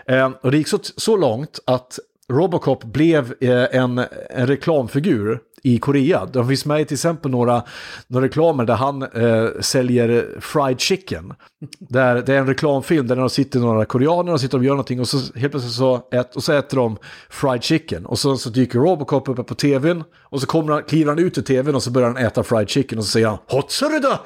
Eh, 0.06 0.30
och 0.42 0.52
det 0.52 0.58
gick 0.58 0.68
så, 0.68 0.80
så 0.82 1.18
långt 1.18 1.60
att 1.66 2.00
Robocop 2.34 2.84
blev 2.84 3.34
eh, 3.42 3.76
en, 3.76 4.02
en 4.30 4.48
reklamfigur 4.48 5.40
i 5.66 5.80
Korea. 5.80 6.26
De 6.26 6.48
finns 6.48 6.66
med 6.66 6.82
i 6.82 6.86
till 6.86 6.96
exempel 6.96 7.32
några, 7.32 7.64
några 8.08 8.26
reklamer 8.26 8.66
där 8.66 8.74
han 8.74 9.04
eh, 9.04 9.62
säljer 9.62 10.40
fried 10.40 10.80
chicken. 10.80 11.34
Där, 11.80 12.16
det 12.22 12.34
är 12.34 12.38
en 12.38 12.48
reklamfilm 12.48 13.08
där 13.08 13.16
de 13.16 13.30
sitter 13.30 13.60
några 13.60 13.86
koreaner 13.86 14.34
och 14.34 14.42
sitter 14.42 14.58
och 14.58 14.64
gör 14.64 14.72
någonting 14.72 15.00
och 15.00 15.08
så 15.08 15.18
helt 15.18 15.52
plötsligt 15.52 15.74
så, 15.74 16.08
ät, 16.12 16.36
och 16.36 16.44
så 16.44 16.54
äter 16.54 16.78
de 16.78 16.98
fried 17.30 17.64
chicken. 17.64 18.06
Och 18.06 18.20
så, 18.20 18.38
så 18.38 18.50
dyker 18.50 18.80
Robocop 18.80 19.30
uppe 19.30 19.44
på 19.44 19.56
tvn 19.56 20.04
och 20.22 20.42
så 20.42 20.48
kommer 20.48 20.74
han, 20.74 20.84
kliver 20.84 21.12
han 21.12 21.20
ut 21.20 21.38
ur 21.38 21.42
tvn 21.42 21.76
och 21.76 21.84
så 21.84 21.92
börjar 21.92 22.08
han 22.08 22.18
äta 22.18 22.44
fried 22.44 22.70
chicken 22.70 22.98
och 22.98 23.04
så 23.04 23.12
säger 23.12 23.28
han 23.28 23.38
Hotsaruda! 23.48 24.20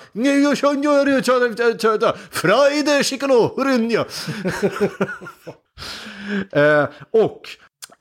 Fried 2.31 3.05
chicken 3.05 3.31
och 3.31 3.65
rynja! 3.65 4.05
Eh, 6.51 6.85
och 7.11 7.41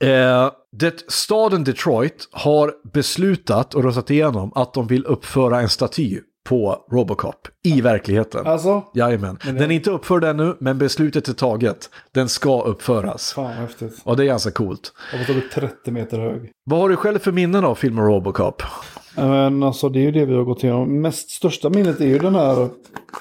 eh, 0.03 0.51
det, 0.71 1.11
staden 1.11 1.63
Detroit 1.63 2.29
har 2.31 2.73
beslutat 2.93 3.75
och 3.75 3.83
röstat 3.83 4.09
igenom 4.11 4.51
att 4.55 4.73
de 4.73 4.87
vill 4.87 5.05
uppföra 5.05 5.61
en 5.61 5.69
staty 5.69 6.19
på 6.49 6.85
Robocop 6.91 7.47
i 7.63 7.81
verkligheten. 7.81 8.47
Alltså? 8.47 8.83
Jajamän. 8.93 9.39
Den 9.43 9.61
är 9.61 9.71
inte 9.71 9.91
uppförd 9.91 10.23
ännu, 10.23 10.55
men 10.59 10.77
beslutet 10.77 11.27
är 11.27 11.33
taget. 11.33 11.89
Den 12.11 12.29
ska 12.29 12.61
uppföras. 12.61 13.33
Fan 13.33 13.43
vad 13.43 13.53
häftigt. 13.53 14.01
Och 14.03 14.17
det 14.17 14.23
är 14.23 14.25
ganska 14.25 14.51
coolt. 14.51 14.93
Jag 15.13 15.27
typ 15.27 15.51
30 15.51 15.91
meter 15.91 16.19
hög. 16.19 16.51
Vad 16.63 16.79
har 16.79 16.89
du 16.89 16.95
själv 16.95 17.19
för 17.19 17.31
minnen 17.31 17.65
av 17.65 17.75
filmen 17.75 18.05
Robocop? 18.05 18.63
Men 19.15 19.63
alltså 19.63 19.89
det 19.89 19.99
är 19.99 20.03
ju 20.03 20.11
det 20.11 20.25
vi 20.25 20.33
har 20.35 20.43
gått 20.43 20.63
igenom. 20.63 21.01
Mest 21.01 21.29
största 21.29 21.69
minnet 21.69 22.01
är 22.01 22.05
ju 22.05 22.19
den 22.19 22.35
här 22.35 22.69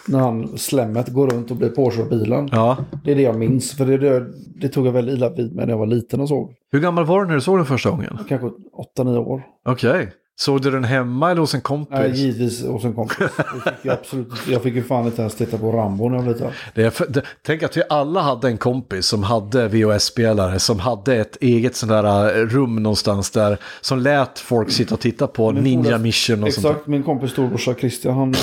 när 0.09 0.19
han 0.19 0.59
slemmet 0.59 1.09
går 1.09 1.27
runt 1.29 1.51
och 1.51 1.57
blir 1.57 1.69
påkörd 1.69 2.05
av 2.05 2.11
bilen. 2.11 2.49
Ja. 2.53 2.77
Det 3.05 3.11
är 3.11 3.17
det 3.17 3.23
jag 3.23 3.39
minns. 3.39 3.73
För 3.73 3.87
det, 3.87 3.99
det, 3.99 4.27
det 4.61 4.69
tog 4.69 4.87
jag 4.87 4.93
väldigt 4.93 5.15
illa 5.15 5.31
vid 5.31 5.57
mig 5.57 5.67
när 5.67 5.73
jag 5.73 5.79
var 5.79 5.87
liten 5.87 6.21
och 6.21 6.29
såg. 6.29 6.55
Hur 6.73 6.81
gammal 6.81 7.05
var 7.05 7.21
du 7.21 7.27
när 7.27 7.35
du 7.35 7.41
såg 7.41 7.59
den 7.59 7.67
första 7.67 7.91
gången? 7.91 8.19
Kanske 8.29 8.51
8-9 8.97 9.17
år. 9.17 9.43
Okej. 9.65 10.13
Såg 10.41 10.63
du 10.63 10.71
den 10.71 10.85
hemma 10.85 11.31
eller 11.31 11.41
hos 11.41 11.55
en 11.55 11.61
kompis? 11.61 11.99
Nej, 11.99 12.11
givetvis 12.15 12.65
hos 12.67 12.85
en 12.85 12.95
kompis. 12.95 13.17
Jag 13.21 13.65
fick 13.65 13.85
ju 13.85 13.91
absolut, 13.91 14.29
jag 14.49 14.63
fick 14.63 14.75
ju 14.75 14.83
fan 14.83 15.07
inte 15.07 15.21
ens 15.23 15.35
titta 15.35 15.59
på 15.59 15.73
Rambo 15.73 16.09
när 16.09 16.17
jag 16.17 16.23
var 16.25 16.33
liten. 16.75 17.23
Tänk 17.47 17.63
att 17.63 17.77
vi 17.77 17.83
alla 17.89 18.21
hade 18.21 18.49
en 18.49 18.59
kompis 18.59 19.07
som 19.07 19.23
hade 19.23 19.69
VHS-spelare, 19.69 20.59
som 20.59 20.79
hade 20.81 21.17
ett 21.17 21.37
eget 21.41 21.77
sånt 21.77 21.91
där 21.93 22.39
äh, 22.41 22.47
rum 22.47 22.83
någonstans 22.83 23.31
där, 23.31 23.59
som 23.81 23.99
lät 23.99 24.39
folk 24.39 24.71
sitta 24.71 24.95
och 24.95 25.01
titta 25.01 25.27
på 25.27 25.53
Ninja 25.53 25.83
polare- 25.91 25.99
Mission 26.03 26.45
och 26.45 26.53
sånt 26.53 26.63
där. 26.67 26.71
Exakt, 26.71 26.87
min 26.87 27.03
kompis 27.03 27.31
storbrorsa 27.31 27.75
Christian 27.75 28.15
han 28.15 28.31
eh, 28.35 28.39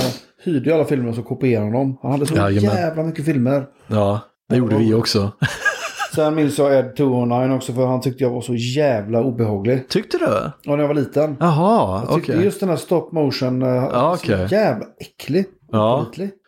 hyrde 0.46 0.70
ju 0.70 0.76
alla 0.76 0.86
filmer 0.86 1.14
så 1.14 1.24
kopierade 1.24 1.66
han 1.66 1.74
dem. 1.74 1.98
Han 2.02 2.12
hade 2.12 2.26
så 2.26 2.36
Jajamän. 2.36 2.78
jävla 2.78 3.04
mycket 3.04 3.26
filmer. 3.26 3.66
Ja, 3.88 4.20
det 4.50 4.56
gjorde 4.56 4.76
vi 4.78 4.94
också. 4.94 5.32
Sen 6.16 6.36
minns 6.36 6.58
jag 6.58 6.80
Ed 6.80 6.96
209 6.96 7.56
också 7.56 7.74
för 7.74 7.86
han 7.86 8.02
tyckte 8.02 8.24
jag 8.24 8.32
var 8.32 8.42
så 8.42 8.56
jävla 8.56 9.24
obehaglig. 9.24 9.88
Tyckte 9.90 10.18
du? 10.18 10.26
Och 10.72 10.78
när 10.78 10.80
jag 10.84 10.88
var 10.88 10.96
liten. 10.96 11.38
Jaha, 11.40 12.04
okej. 12.10 12.44
just 12.44 12.60
den 12.60 12.70
här 12.70 12.76
stop 12.76 13.10
motion, 13.12 13.62
eh, 13.62 13.68
Ja, 13.70 14.18
så 14.18 14.34
okej. 14.34 14.48
jävla 14.52 14.86
äcklig. 15.00 15.46
Ja. 15.72 16.06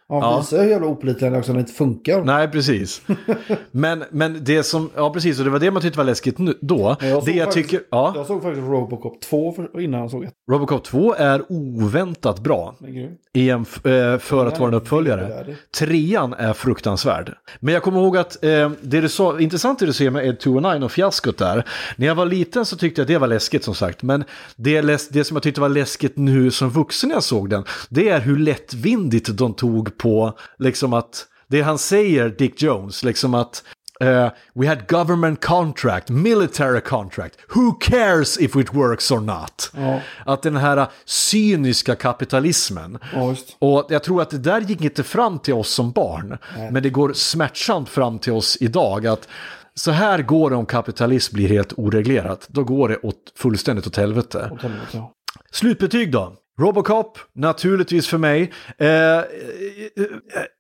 Ja, 0.10 0.20
Ja. 0.22 0.38
visar 0.40 0.64
hur 0.64 0.70
jävla 0.70 0.88
är 0.88 1.38
också 1.40 1.52
när 1.52 1.58
det 1.60 1.62
inte 1.62 1.74
funkar. 1.74 2.24
Nej, 2.24 2.48
precis. 2.48 3.02
Men, 3.72 4.04
men 4.12 4.38
det 4.44 4.64
som, 4.64 4.90
ja 4.96 5.14
precis, 5.14 5.40
och 5.40 5.46
det 5.46 5.52
var 5.52 5.60
det 5.60 5.72
man 5.72 5.82
tyckte 5.82 5.98
var 5.98 6.06
läskigt 6.06 6.38
nu, 6.38 6.58
då. 6.62 6.96
Jag 7.02 7.26
det 7.26 7.32
jag 7.32 7.46
faktiskt- 7.46 7.70
tycker, 7.70 7.86
ja, 7.92 8.14
Jag 8.16 8.26
såg 8.26 8.44
faktiskt 8.44 8.68
Robocop 8.68 9.22
2 9.22 9.52
för, 9.52 9.82
innan 9.82 10.02
jag 10.02 10.12
såg 10.12 10.24
ett. 10.24 10.34
Robocop 10.52 10.84
2 10.84 11.14
är 11.18 11.44
oväntat 11.50 12.40
bra. 12.40 12.76
Är 12.88 13.10
i 13.34 13.50
en 13.50 13.60
eh, 13.62 14.18
för 14.20 14.46
att 14.46 14.60
vara 14.60 14.68
en 14.68 14.74
uppföljare. 14.74 15.46
Trean 15.80 16.34
är 16.34 16.54
fruktansvärd. 16.54 17.34
Men 17.60 17.74
jag 17.74 17.84
kommer 17.84 18.00
ihåg 18.00 18.18
att 18.18 18.44
eh, 18.44 18.72
det 18.82 19.02
du 19.02 19.10
sa, 19.10 19.40
intressant 19.40 19.80
det 19.80 19.86
du 19.86 19.94
säger 19.94 20.12
med 20.12 20.26
Ed 20.28 20.40
209 20.40 20.86
och 20.86 20.92
fiaskot 20.92 21.38
där. 21.38 21.66
När 21.96 22.08
jag 22.08 22.16
var 22.16 22.26
liten 22.26 22.66
så 22.66 22.76
tyckte 22.78 23.02
jag 23.02 23.08
det 23.08 23.18
var 23.18 23.28
läskigt 23.28 23.64
som 23.64 23.76
sagt. 23.76 24.04
Men 24.04 24.24
det, 24.56 24.82
läs- 24.82 25.10
det 25.12 25.24
som 25.24 25.36
jag 25.36 25.44
tyckte 25.44 25.62
var 25.62 25.70
läskigt 25.70 26.18
nu 26.18 26.52
som 26.52 26.70
vuxen 26.70 27.08
när 27.08 27.16
jag 27.16 27.24
såg 27.24 27.50
den, 27.50 27.64
det 27.90 28.10
är 28.10 28.20
hur 28.20 28.38
lättvindigt 28.38 29.38
de 29.38 29.54
tog 29.54 29.97
på 29.98 30.38
liksom 30.60 30.94
att, 30.94 31.26
det 31.48 31.62
han 31.62 31.78
säger, 31.78 32.30
Dick 32.30 32.62
Jones, 32.62 33.04
liksom 33.04 33.34
att 33.34 33.64
eh, 34.00 34.30
we 34.54 34.68
had 34.68 34.88
government 34.88 35.46
contract, 35.46 36.10
military 36.10 36.82
contract. 36.82 37.36
Who 37.56 37.72
cares 37.72 38.38
if 38.38 38.56
it 38.56 38.74
works 38.74 39.12
or 39.12 39.20
not? 39.20 39.72
Ja. 39.76 40.00
Att 40.26 40.42
den 40.42 40.56
här 40.56 40.88
cyniska 41.06 41.96
kapitalismen. 41.96 43.00
Ja. 43.14 43.36
Och 43.60 43.86
jag 43.90 44.04
tror 44.04 44.22
att 44.22 44.30
det 44.30 44.38
där 44.38 44.62
gick 44.62 44.82
inte 44.82 45.04
fram 45.04 45.40
till 45.40 45.54
oss 45.54 45.70
som 45.70 45.92
barn. 45.92 46.38
Men 46.72 46.84
det 46.84 46.90
går 46.90 47.14
smärtsamt 47.14 47.90
fram 47.90 48.20
till 48.20 48.34
oss 48.34 48.58
idag. 48.60 49.08
att 49.08 49.28
så 49.76 49.92
här 49.92 50.22
går 50.22 50.50
det 50.50 50.56
om 50.56 50.66
kapitalism 50.66 51.36
blir 51.36 51.50
helt 51.50 51.74
oreglerat. 51.78 52.48
Då 52.50 52.64
går 52.64 52.90
det 52.90 52.98
åt, 52.98 53.18
fullständigt 53.36 53.88
åt 53.88 53.98
helvete. 53.98 54.50
Åt 54.54 54.62
helvete, 54.62 54.88
ja. 54.92 55.14
Slutbetyg 55.52 56.12
då? 56.12 56.34
Robocop, 56.60 57.18
naturligtvis 57.34 58.08
för 58.08 58.18
mig. 58.18 58.52
Eh, 58.78 58.88
eh, 58.88 59.24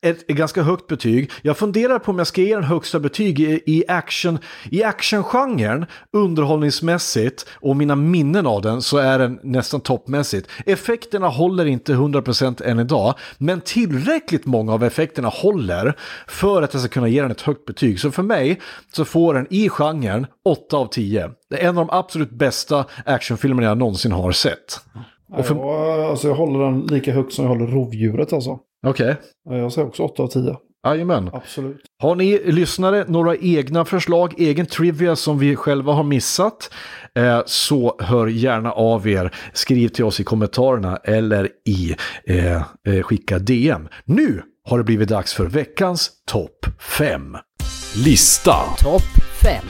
ett, 0.02 0.32
ett 0.32 0.38
ganska 0.38 0.64
högt 0.64 0.88
betyg. 0.88 1.32
Jag 1.42 1.58
funderar 1.58 2.00
på 2.00 2.12
om 2.12 2.18
jag 2.18 2.28
ska 2.28 2.42
ge 2.42 2.56
den 2.56 2.64
högsta 2.64 3.00
betyg 3.00 3.40
i, 3.40 3.62
i 3.66 3.84
action. 3.88 4.40
I 4.72 4.84
actiongenren, 4.84 5.86
underhållningsmässigt 6.14 7.46
och 7.54 7.76
mina 7.76 7.96
minnen 7.96 8.48
av 8.48 8.62
den 8.62 8.82
så 8.82 8.98
är 8.98 9.20
den 9.20 9.40
nästan 9.44 9.82
toppmässigt. 9.82 10.50
Effekterna 10.66 11.28
håller 11.28 11.66
inte 11.66 11.94
100% 11.94 12.64
än 12.64 12.80
idag, 12.80 13.14
men 13.38 13.62
tillräckligt 13.62 14.46
många 14.46 14.74
av 14.74 14.84
effekterna 14.84 15.28
håller 15.28 15.94
för 16.28 16.62
att 16.62 16.74
jag 16.74 16.82
ska 16.82 16.90
kunna 16.90 17.08
ge 17.08 17.22
den 17.22 17.32
ett 17.32 17.42
högt 17.42 17.66
betyg. 17.66 18.00
Så 18.00 18.12
för 18.12 18.24
mig 18.24 18.62
så 18.94 19.06
får 19.06 19.34
den 19.34 19.48
i 19.50 19.70
genren 19.70 20.28
8 20.46 20.78
av 20.78 20.88
10. 20.88 21.32
Det 21.50 21.64
är 21.64 21.70
en 21.70 21.78
av 21.78 21.88
de 21.88 21.98
absolut 21.98 22.32
bästa 22.32 22.86
actionfilmerna 23.06 23.68
jag 23.68 23.78
någonsin 23.78 24.12
har 24.12 24.32
sett. 24.32 24.80
Och 25.34 25.46
för... 25.46 25.56
ja, 25.56 26.10
alltså 26.10 26.28
jag 26.28 26.36
håller 26.36 26.60
den 26.60 26.82
lika 26.82 27.12
högt 27.12 27.34
som 27.34 27.46
jag 27.46 27.50
håller 27.50 27.68
rovdjuret 27.68 28.34
alltså. 28.34 28.60
Okej. 28.88 29.16
Ja, 29.50 29.58
Jag 29.58 29.72
säger 29.72 29.88
också 29.88 30.04
8 30.04 30.24
av 30.24 30.28
10. 30.28 30.56
Jajamän. 30.88 31.30
Absolut. 31.34 31.82
Har 32.04 32.16
ni 32.16 32.42
lyssnare 32.46 33.06
några 33.08 33.36
egna 33.36 33.86
förslag, 33.86 34.34
egen 34.38 34.66
trivia 34.66 35.16
som 35.16 35.40
vi 35.40 35.56
själva 35.56 35.94
har 35.94 36.04
missat? 36.04 36.74
Eh, 37.16 37.42
så 37.46 37.96
hör 38.00 38.28
gärna 38.28 38.72
av 38.72 39.08
er. 39.08 39.36
Skriv 39.54 39.88
till 39.88 40.06
oss 40.06 40.20
i 40.20 40.24
kommentarerna 40.24 40.98
eller 40.98 41.50
i 41.66 41.96
eh, 42.26 42.56
eh, 42.56 43.02
skicka 43.04 43.40
DM. 43.40 43.88
Nu 44.06 44.42
har 44.64 44.78
det 44.78 44.84
blivit 44.84 45.10
dags 45.10 45.34
för 45.34 45.46
veckans 45.46 46.12
topp 46.26 46.66
5. 46.80 47.38
Lista. 48.06 48.56
Topp 48.84 49.02
5. 49.44 49.66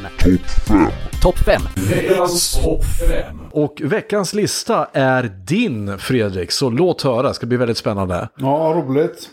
Topp 1.21 1.38
5. 1.38 1.61
Veckans 1.89 2.61
topp 2.63 2.84
5. 3.09 3.38
Och 3.51 3.82
veckans 3.84 4.34
lista 4.34 4.86
är 4.93 5.23
din 5.47 5.97
Fredrik, 5.97 6.51
så 6.51 6.69
låt 6.69 7.01
höra, 7.01 7.34
ska 7.34 7.45
bli 7.45 7.57
väldigt 7.57 7.78
spännande. 7.78 8.30
Ja, 8.36 8.84
roligt. 8.88 9.30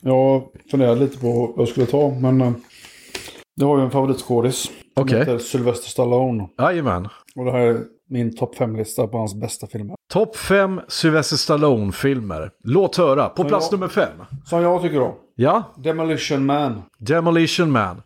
Jag 0.00 0.42
funderade 0.70 1.00
lite 1.00 1.18
på 1.18 1.32
vad 1.56 1.60
jag 1.60 1.68
skulle 1.68 1.86
ta, 1.86 2.10
men 2.10 2.40
eh, 2.40 2.52
jag 3.54 3.66
har 3.66 3.78
ju 3.78 3.84
en 3.84 3.90
favoritskådis. 3.90 4.62
Som 4.62 4.72
Okej. 5.04 5.18
heter 5.18 5.38
Sylvester 5.38 5.88
Stallone. 5.88 6.48
Jajamän. 6.58 7.08
Och 7.36 7.44
det 7.44 7.52
här 7.52 7.60
är 7.60 7.80
min 8.10 8.36
topp 8.36 8.56
5-lista 8.58 9.06
på 9.06 9.18
hans 9.18 9.34
bästa 9.34 9.66
filmer. 9.66 9.94
Topp 10.12 10.36
5 10.36 10.80
Sylvester 10.88 11.36
Stallone-filmer. 11.36 12.50
Låt 12.64 12.96
höra, 12.96 13.28
på 13.28 13.44
plats 13.44 13.68
Ja. 13.70 13.76
nummer 13.76 13.88
5. 13.88 14.08
Som 14.44 14.62
jag 14.62 14.82
tycker 14.82 15.00
då. 15.00 15.16
Ja, 15.42 15.72
Demolition 15.76 16.46
Man. 16.46 16.82
Demolition 16.98 17.70
Man. 17.70 18.02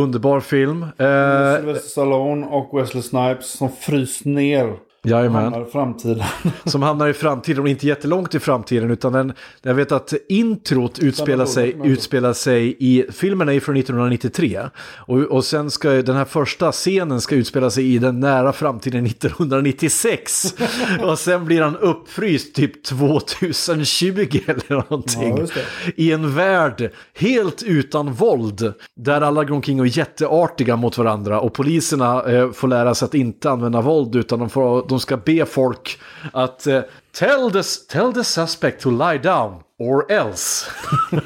Underbar 0.00 0.40
film. 0.40 0.82
Eh, 0.82 1.56
Sylvester 1.56 1.88
Stallone 1.88 2.46
och 2.46 2.80
Wesley 2.80 3.02
Snipes 3.02 3.50
som 3.50 3.72
fryst 3.72 4.24
ner. 4.24 4.76
Jajamän. 5.08 5.42
Hamnar 5.42 5.68
i 5.68 5.70
framtiden. 5.70 6.24
Som 6.64 6.82
hamnar 6.82 7.08
i 7.08 7.12
framtiden, 7.12 7.62
och 7.62 7.68
inte 7.68 7.86
jättelångt 7.86 8.34
i 8.34 8.38
framtiden, 8.38 8.90
utan 8.90 9.12
den, 9.12 9.32
jag 9.62 9.74
vet 9.74 9.92
att 9.92 10.12
introt 10.28 10.98
utspelar 10.98 11.46
sig, 11.46 11.76
utspelar 11.84 12.32
sig 12.32 12.76
i, 12.78 13.04
filmen 13.12 13.48
är 13.48 13.52
ju 13.52 13.60
från 13.60 13.76
1993, 13.76 14.60
och, 14.96 15.18
och 15.18 15.44
sen 15.44 15.70
ska 15.70 15.90
den 15.90 16.16
här 16.16 16.24
första 16.24 16.72
scenen 16.72 17.20
ska 17.20 17.34
utspela 17.34 17.70
sig 17.70 17.94
i 17.94 17.98
den 17.98 18.20
nära 18.20 18.52
framtiden 18.52 19.06
1996. 19.06 20.54
och 21.02 21.18
sen 21.18 21.44
blir 21.44 21.62
han 21.62 21.76
uppfryst 21.76 22.54
typ 22.54 22.84
2020 22.84 24.40
eller 24.46 24.74
någonting. 24.74 25.38
Ja. 25.38 25.60
I 25.96 26.12
en 26.12 26.34
värld 26.34 26.90
helt 27.14 27.62
utan 27.62 28.12
våld, 28.12 28.72
där 28.94 29.20
alla 29.20 29.44
går 29.44 29.54
omkring 29.54 29.80
och 29.80 29.86
är 29.86 29.98
jätteartiga 29.98 30.76
mot 30.76 30.98
varandra, 30.98 31.40
och 31.40 31.52
poliserna 31.52 32.22
eh, 32.22 32.50
får 32.50 32.68
lära 32.68 32.94
sig 32.94 33.06
att 33.06 33.14
inte 33.14 33.50
använda 33.50 33.80
våld, 33.80 34.16
utan 34.16 34.38
de, 34.38 34.50
får, 34.50 34.88
de 34.88 34.97
ska 35.00 35.16
be 35.16 35.46
folk 35.46 35.98
att 36.32 36.66
eh, 36.66 36.80
tell, 37.18 37.50
the, 37.52 37.62
tell 37.88 38.14
the 38.14 38.24
suspect 38.24 38.80
to 38.80 38.90
lie 38.90 39.18
down, 39.18 39.62
or 39.78 40.12
else. 40.12 40.70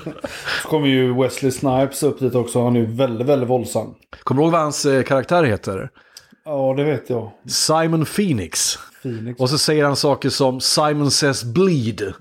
Så 0.62 0.68
kommer 0.68 0.86
ju 0.86 1.14
Wesley 1.22 1.52
Snipes 1.52 2.02
upp 2.02 2.20
dit 2.20 2.34
också. 2.34 2.64
Han 2.64 2.76
är 2.76 2.80
ju 2.80 2.86
väldigt, 2.86 3.26
väldigt 3.26 3.48
våldsam. 3.48 3.94
Kommer 4.22 4.40
du 4.40 4.44
ihåg 4.44 4.52
vad 4.52 4.60
hans 4.60 4.86
eh, 4.86 5.02
karaktär 5.02 5.44
heter? 5.44 5.90
Ja, 6.44 6.74
det 6.76 6.84
vet 6.84 7.10
jag. 7.10 7.30
Simon 7.46 8.04
Phoenix. 8.04 8.78
Phoenix. 9.02 9.40
Och 9.40 9.50
så 9.50 9.58
säger 9.58 9.84
han 9.84 9.96
saker 9.96 10.28
som 10.30 10.60
Simon 10.60 11.10
says 11.10 11.44
bleed. 11.44 12.02
eh, 12.02 12.12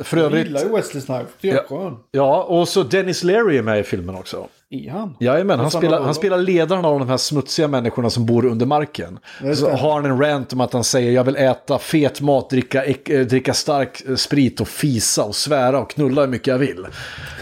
för 0.00 0.16
Jag 0.16 0.26
övrigt, 0.26 0.46
gillar 0.46 0.60
ju 0.60 0.68
Wesley 0.68 1.02
Snipes. 1.02 1.32
Det 1.40 1.50
är 1.50 1.64
Ja. 1.70 2.00
ja, 2.10 2.42
och 2.42 2.68
så 2.68 2.82
Dennis 2.82 3.24
Leary 3.24 3.58
är 3.58 3.62
med 3.62 3.80
i 3.80 3.82
filmen 3.82 4.14
också. 4.14 4.48
Är 4.72 4.90
han? 4.90 5.16
Jajamän, 5.20 5.60
han 5.60 5.70
spelar, 5.70 6.02
han 6.02 6.14
spelar 6.14 6.38
ledaren 6.38 6.84
av 6.84 6.98
de 6.98 7.08
här 7.08 7.16
smutsiga 7.16 7.68
människorna 7.68 8.10
som 8.10 8.26
bor 8.26 8.44
under 8.44 8.66
marken. 8.66 9.18
Så 9.56 9.70
har 9.70 9.94
han 9.94 10.04
en 10.04 10.20
rant 10.20 10.52
om 10.52 10.60
att 10.60 10.72
han 10.72 10.84
säger 10.84 11.12
jag 11.12 11.24
vill 11.24 11.36
äta 11.36 11.78
fet 11.78 12.20
mat, 12.20 12.50
dricka, 12.50 12.84
eh, 12.84 13.26
dricka 13.26 13.54
stark 13.54 14.02
eh, 14.08 14.14
sprit 14.14 14.60
och 14.60 14.68
fisa 14.68 15.24
och 15.24 15.36
svära 15.36 15.80
och 15.80 15.90
knulla 15.90 16.20
hur 16.20 16.28
mycket 16.28 16.46
jag 16.46 16.58
vill. 16.58 16.86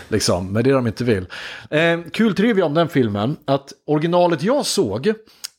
Liksom, 0.09 0.53
men 0.53 0.65
det 0.65 0.71
är 0.71 0.75
de 0.75 0.87
inte 0.87 1.05
vill. 1.05 1.27
Eh, 1.71 1.99
kul 2.13 2.35
trivia 2.35 2.65
om 2.65 2.75
den 2.75 2.89
filmen, 2.89 3.37
att 3.45 3.73
originalet 3.87 4.43
jag 4.43 4.67
såg 4.67 5.13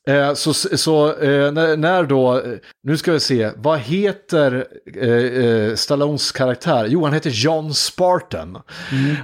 Eh, 0.08 0.34
Så, 0.34 0.54
så 0.54 1.08
eh, 1.14 1.52
när, 1.52 1.78
när 1.78 2.04
då, 2.04 2.42
nu 2.84 2.98
ska 2.98 3.12
vi 3.12 3.20
se, 3.20 3.52
vad 3.58 3.80
heter 3.80 4.68
eh, 4.96 5.10
eh, 5.10 5.76
Stallones 5.76 6.32
karaktär? 6.32 6.86
Jo, 6.90 7.04
han 7.04 7.14
heter 7.14 7.30
John 7.30 7.74
Spartan. 7.74 8.58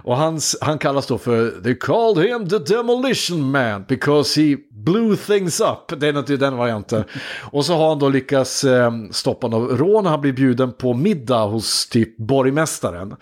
Och 0.03 0.17
hans, 0.17 0.57
han 0.61 0.77
kallas 0.77 1.07
då 1.07 1.17
för, 1.17 1.51
they 1.63 1.75
called 1.75 2.25
him 2.25 2.49
the 2.49 2.73
demolition 2.73 3.51
man 3.51 3.85
because 3.87 4.41
he 4.41 4.57
blew 4.71 5.15
things 5.15 5.59
up. 5.61 5.99
Det 5.99 6.07
är 6.07 6.13
naturligtvis 6.13 6.39
den 6.39 6.57
varianten. 6.57 7.03
Och 7.51 7.65
så 7.65 7.73
har 7.73 7.89
han 7.89 7.99
då 7.99 8.09
lyckats 8.09 8.63
eh, 8.63 8.91
stoppa 9.11 9.47
något 9.47 9.79
rån, 9.79 10.05
han 10.05 10.21
blir 10.21 10.33
bjuden 10.33 10.73
på 10.73 10.93
middag 10.93 11.43
hos 11.43 11.89
typ 11.89 12.17
borgmästaren. 12.17 13.15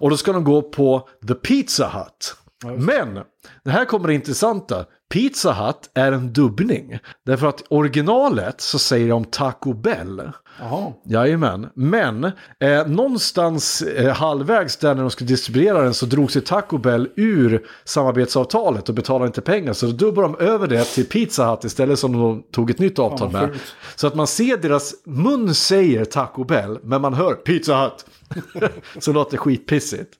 Och 0.00 0.10
då 0.10 0.16
ska 0.16 0.32
de 0.32 0.44
gå 0.44 0.62
på 0.62 1.08
The 1.28 1.34
Pizza 1.34 1.88
Hut. 1.88 2.34
Men, 2.78 3.20
det 3.64 3.70
här 3.70 3.84
kommer 3.84 4.08
det 4.08 4.14
intressanta. 4.14 4.84
Pizza 5.10 5.52
Hut 5.52 5.90
är 5.94 6.12
en 6.12 6.32
dubbning. 6.32 6.98
Därför 7.26 7.46
att 7.46 7.62
originalet 7.68 8.60
så 8.60 8.78
säger 8.78 9.08
de 9.08 9.24
Taco 9.24 9.72
Bell. 9.72 10.32
Jaha. 10.60 10.92
Jajamän, 11.04 11.68
men 11.74 12.24
eh, 12.60 12.86
någonstans 12.86 13.82
eh, 13.82 14.14
halvvägs 14.14 14.76
där 14.76 14.94
när 14.94 15.02
de 15.02 15.10
skulle 15.10 15.28
distribuera 15.28 15.82
den 15.82 15.94
så 15.94 16.06
drog 16.06 16.32
sig 16.32 16.42
Taco 16.42 16.78
Bell 16.78 17.08
ur 17.16 17.66
samarbetsavtalet 17.84 18.88
och 18.88 18.94
betalade 18.94 19.26
inte 19.26 19.40
pengar. 19.40 19.72
Så 19.72 19.86
då 19.86 19.92
dubbade 19.92 20.28
de 20.28 20.44
över 20.44 20.66
det 20.66 20.84
till 20.84 21.06
Pizza 21.06 21.50
Hut 21.50 21.64
istället 21.64 21.98
som 21.98 22.12
de 22.12 22.42
tog 22.52 22.70
ett 22.70 22.78
nytt 22.78 22.98
avtal 22.98 23.32
vad 23.32 23.42
med. 23.42 23.58
Så 23.96 24.06
att 24.06 24.14
man 24.14 24.26
ser 24.26 24.56
deras 24.56 24.94
mun 25.04 25.54
säger 25.54 26.04
Taco 26.04 26.44
Bell, 26.44 26.78
men 26.82 27.00
man 27.00 27.14
hör 27.14 27.34
Pizza 27.34 27.82
Hut. 27.82 28.06
så 28.98 29.12
låter 29.12 29.30
det 29.30 29.38
skitpissigt. 29.38 30.12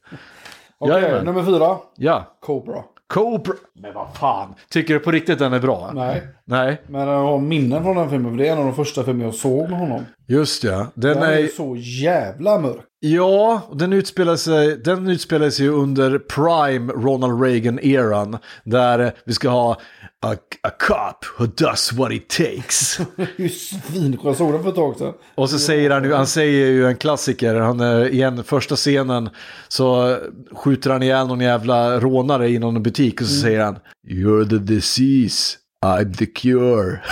Okej, 0.79 1.03
Jajamän. 1.03 1.25
nummer 1.25 1.45
fyra. 1.45 1.77
Ja, 1.97 2.37
Cobra. 2.41 2.83
Cobra. 3.09 3.55
Men 3.81 3.95
vad 3.95 4.15
fan, 4.17 4.55
tycker 4.71 4.95
du 4.95 5.01
på 5.01 5.11
riktigt 5.11 5.39
den 5.39 5.53
är 5.53 5.61
bra? 5.61 5.91
Nej. 5.95 6.23
Nej, 6.45 6.83
Men 6.87 7.01
jag 7.09 7.23
har 7.23 7.39
minnen 7.39 7.83
från 7.85 7.97
den 7.97 8.11
filmen. 8.11 8.31
för 8.31 8.39
Det 8.39 8.49
är 8.49 8.53
en 8.53 8.59
av 8.59 8.65
de 8.65 8.75
första 8.75 9.05
filmer 9.05 9.25
jag 9.25 9.35
såg 9.35 9.71
med 9.71 9.79
honom. 9.79 10.05
just 10.27 10.65
ja. 10.65 10.87
Den 10.95 11.15
Den 11.15 11.23
är 11.23 11.33
är... 11.45 11.47
så 11.47 11.77
jävla 11.77 12.59
mörk. 12.59 12.81
Ja, 13.01 13.61
den 13.73 13.93
utspelar 13.93 14.37
sig, 14.37 14.77
den 14.77 15.09
utspelar 15.09 15.51
sig 15.51 15.65
ju 15.67 15.73
under 15.73 16.19
prime 16.19 16.93
Ronald 16.93 17.43
Reagan-eran. 17.43 18.39
Där 18.65 19.13
vi 19.25 19.33
ska 19.33 19.49
ha 19.49 19.73
a, 20.27 20.35
a 20.63 20.71
cop 20.71 21.25
who 21.39 21.47
does 21.47 21.93
what 21.93 22.13
it 22.13 22.29
takes. 22.29 22.99
Det 23.17 23.23
är 23.23 23.43
ju 23.43 23.49
svinskön. 23.49 24.35
Såg 24.35 24.53
den 24.53 24.63
för 24.63 24.69
ett 24.69 24.75
tag 24.75 24.97
sedan. 24.97 25.15
Och 25.35 25.51
så 25.51 25.59
säger 25.59 25.91
han 25.91 26.05
ju, 26.05 26.13
han 26.13 26.27
säger 26.27 26.67
ju 26.67 26.87
en 26.87 26.97
klassiker, 26.97 27.55
han 27.55 27.81
är 27.81 28.09
i 28.09 28.23
en 28.23 28.45
första 28.45 28.77
scenen 28.77 29.31
så 29.69 30.19
skjuter 30.53 30.91
han 30.91 31.03
ihjäl 31.03 31.27
någon 31.27 31.41
jävla 31.41 32.01
rånare 32.01 32.49
i 32.49 32.59
någon 32.59 32.83
butik 32.83 33.21
och 33.21 33.27
så 33.27 33.41
säger 33.41 33.61
han 33.61 33.79
You're 34.09 34.49
the 34.49 34.59
disease, 34.59 35.57
I'm 35.85 36.17
the 36.17 36.27
cure. 36.27 37.01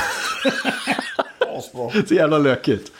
Så 2.08 2.14
jävla 2.14 2.38
lökigt. 2.38 2.92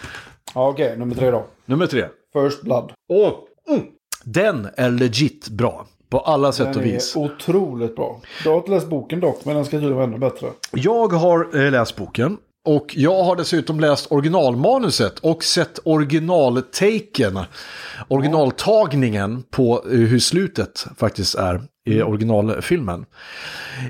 Ja, 0.54 0.68
okej. 0.68 0.96
nummer 0.98 1.14
tre 1.14 1.30
då. 1.30 1.46
Nummer 1.64 1.86
tre. 1.86 2.04
First 2.32 2.62
Blood. 2.62 2.92
Åh, 3.08 3.32
mm. 3.68 3.82
Den 4.24 4.68
är 4.76 4.90
legit 4.90 5.48
bra. 5.48 5.86
På 6.08 6.18
alla 6.18 6.52
sätt 6.52 6.66
Den 6.72 6.76
och 6.82 6.88
är 6.88 6.92
vis. 6.92 7.16
otroligt 7.16 7.96
bra. 7.96 8.20
Jag 8.44 8.50
har 8.50 8.58
inte 8.58 8.70
läst 8.70 8.86
boken 8.88 9.20
dock, 9.20 9.44
men 9.44 9.56
den 9.56 9.64
ska 9.64 9.70
tydligen 9.70 9.94
vara 9.96 10.06
ännu 10.06 10.18
bättre. 10.18 10.46
Jag 10.72 11.12
har 11.12 11.64
eh, 11.64 11.70
läst 11.70 11.96
boken. 11.96 12.38
Och 12.64 12.94
jag 12.96 13.22
har 13.24 13.36
dessutom 13.36 13.80
läst 13.80 14.12
originalmanuset 14.12 15.18
och 15.18 15.44
sett 15.44 15.78
originaltaken, 15.84 17.38
originaltagningen 18.08 19.42
på 19.50 19.82
eh, 19.86 19.90
hur 19.98 20.18
slutet 20.18 20.86
faktiskt 20.96 21.34
är 21.34 21.62
i 21.88 22.02
originalfilmen. 22.02 23.06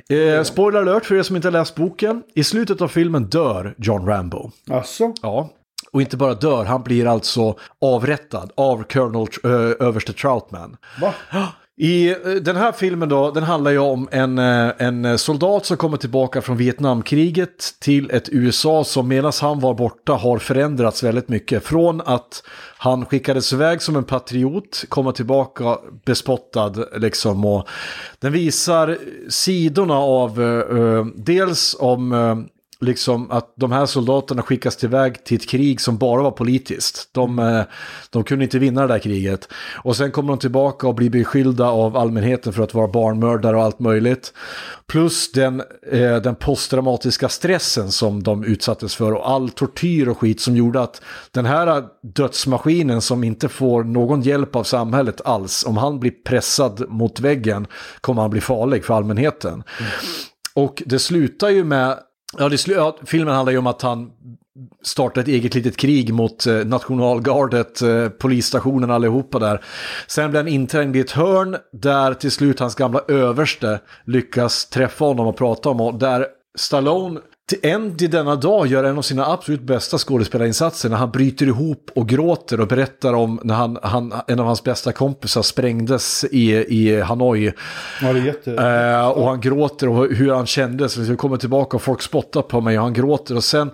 Eh, 0.09 0.43
spoiler 0.43 0.81
alert 0.81 1.05
för 1.05 1.15
er 1.15 1.23
som 1.23 1.37
inte 1.37 1.49
har 1.49 1.53
läst 1.53 1.75
boken. 1.75 2.23
I 2.35 2.45
slutet 2.45 2.81
av 2.83 2.89
filmen 2.89 3.25
dör 3.25 3.75
John 3.79 4.07
Rambo. 4.07 4.51
Alltså, 4.71 5.13
Ja. 5.23 5.51
Och 5.93 6.01
inte 6.03 6.17
bara 6.17 6.35
dör, 6.35 6.65
han 6.65 6.83
blir 6.83 7.07
alltså 7.07 7.55
avrättad 7.81 8.51
av 8.55 8.83
Colonel 8.83 9.29
uh, 9.45 9.53
överste 9.81 10.13
Troutman. 10.13 10.77
va? 11.01 11.15
I 11.79 12.09
eh, 12.09 12.17
den 12.43 12.57
här 12.57 12.73
filmen 12.73 13.09
då, 13.09 13.31
den 13.31 13.43
handlar 13.43 13.71
ju 13.71 13.79
om 13.79 14.09
en, 14.11 14.39
eh, 14.39 14.71
en 14.79 15.19
soldat 15.19 15.67
som 15.67 15.77
kommer 15.77 15.97
tillbaka 15.97 16.43
från 16.43 16.57
Vietnamkriget 16.57 17.75
till 17.81 18.11
ett 18.11 18.29
USA 18.33 18.85
som 18.85 19.09
medan 19.09 19.33
han 19.41 19.61
var 19.61 19.75
borta 19.75 20.13
har 20.13 20.39
förändrats 20.39 21.03
väldigt 21.03 21.29
mycket. 21.29 21.65
Från 21.65 22.01
att 22.01 22.43
han 22.79 23.07
skickades 23.07 23.53
iväg 23.53 23.83
som 23.83 23.97
en 23.97 24.05
patriot, 24.05 24.85
kommer 24.89 25.13
tillbaka 25.13 25.79
bespottad 26.05 26.73
liksom. 26.97 27.45
Och 27.45 27.69
den 28.19 28.33
visar 28.33 28.99
sidorna 29.29 29.95
av, 29.95 30.43
eh, 30.43 30.79
eh 30.79 31.05
dels 31.17 31.77
om 31.79 32.13
liksom 32.81 33.31
att 33.31 33.53
de 33.57 33.73
här 33.73 33.87
soldaterna 33.87 34.43
skickas 34.43 34.77
tillväg 34.77 35.25
till 35.25 35.37
ett 35.37 35.49
krig 35.49 35.81
som 35.81 35.99
bara 35.99 36.23
var 36.23 36.31
politiskt. 36.31 37.09
De, 37.13 37.39
eh, 37.39 37.63
de 38.11 38.25
kunde 38.25 38.45
inte 38.45 38.59
vinna 38.59 38.81
det 38.81 38.87
där 38.87 38.99
kriget. 38.99 39.49
Och 39.85 39.97
sen 39.97 40.11
kommer 40.11 40.29
de 40.29 40.39
tillbaka 40.39 40.89
och 40.89 40.95
blir 40.95 41.11
beskyllda 41.11 41.67
av 41.67 41.97
allmänheten 41.97 42.53
för 42.53 42.63
att 42.63 42.75
vara 42.75 42.89
barnmördare 42.89 43.57
och 43.57 43.63
allt 43.63 43.79
möjligt. 43.79 44.33
Plus 44.87 45.33
den, 45.33 45.63
eh, 45.93 46.17
den 46.17 46.35
posttraumatiska 46.35 47.29
stressen 47.29 47.93
som 47.93 48.23
de 48.23 48.45
utsattes 48.45 48.95
för 48.95 49.13
och 49.13 49.31
all 49.31 49.51
tortyr 49.51 50.09
och 50.09 50.19
skit 50.19 50.41
som 50.41 50.57
gjorde 50.57 50.83
att 50.83 51.03
den 51.31 51.47
här 51.47 51.85
dödsmaskinen 52.03 53.01
som 53.01 53.25
inte 53.25 53.49
får 53.49 53.85
någon 53.85 54.23
hjälp 54.23 54.57
av 54.57 54.65
samhället 54.65 55.21
alls, 55.25 55.65
om 55.67 55.77
han 55.77 56.01
blir 56.01 56.13
pressad 56.25 56.85
mot 56.89 57.21
väggen 57.21 57.67
kommer 58.01 58.23
han 58.23 58.31
bli 58.31 58.41
farlig 58.41 58.85
för 58.85 58.95
allmänheten. 58.95 59.63
Och 60.55 60.83
det 60.87 60.99
slutar 60.99 61.49
ju 61.49 61.65
med 61.65 61.99
Ja, 62.39 62.49
det, 62.49 62.67
ja, 62.69 62.97
filmen 63.07 63.35
handlar 63.35 63.53
ju 63.53 63.59
om 63.59 63.67
att 63.67 63.83
han 63.83 64.11
startar 64.83 65.21
ett 65.21 65.29
eget 65.29 65.55
litet 65.55 65.77
krig 65.77 66.15
mot 66.15 66.47
eh, 66.47 66.55
nationalgardet, 66.55 67.83
eh, 67.83 68.09
polisstationen 68.09 68.91
allihopa 68.91 69.39
där. 69.39 69.65
Sen 70.07 70.31
blir 70.31 70.41
han 70.41 70.49
inträngd 70.49 70.97
i 70.97 71.01
ett 71.01 71.11
hörn 71.11 71.57
där 71.73 72.15
till 72.15 72.31
slut 72.31 72.61
hans 72.61 72.75
gamla 72.75 73.01
överste 73.09 73.81
lyckas 74.05 74.69
träffa 74.69 75.05
honom 75.05 75.27
och 75.27 75.37
prata 75.37 75.69
om 75.69 75.81
och 75.81 75.95
där 75.95 76.27
Stallone 76.59 77.21
än 77.63 77.97
till 77.97 78.11
denna 78.11 78.37
dag 78.37 78.67
gör 78.67 78.85
en 78.85 78.99
av 78.99 79.03
sina 79.03 79.27
absolut 79.27 79.61
bästa 79.61 79.99
skådespelarinsatser 79.99 80.89
när 80.89 80.97
han 80.97 81.11
bryter 81.11 81.47
ihop 81.47 81.91
och 81.95 82.09
gråter 82.09 82.61
och 82.61 82.67
berättar 82.67 83.13
om 83.13 83.41
när 83.43 83.55
han, 83.55 83.79
han, 83.83 84.15
en 84.27 84.41
av 84.41 84.47
hans 84.47 84.65
bästa 84.65 84.93
kompisar 84.93 85.43
sprängdes 85.43 86.25
i, 86.25 86.53
i 86.55 87.01
Hanoi. 87.01 87.53
Ja, 88.03 88.19
jätte... 88.19 88.53
Eh, 88.53 89.09
och 89.09 89.29
han 89.29 89.41
gråter 89.41 89.89
och 89.89 90.15
hur 90.15 90.33
han 90.33 90.47
kändes. 90.47 90.97
Jag 90.97 91.19
kommer 91.19 91.37
tillbaka 91.37 91.77
och 91.77 91.83
folk 91.83 92.03
spottar 92.03 92.43
på 92.43 92.61
mig 92.61 92.79
och 92.79 92.85
han 92.85 92.95
gråter. 92.95 93.37
Och 93.37 93.45
sen, 93.45 93.71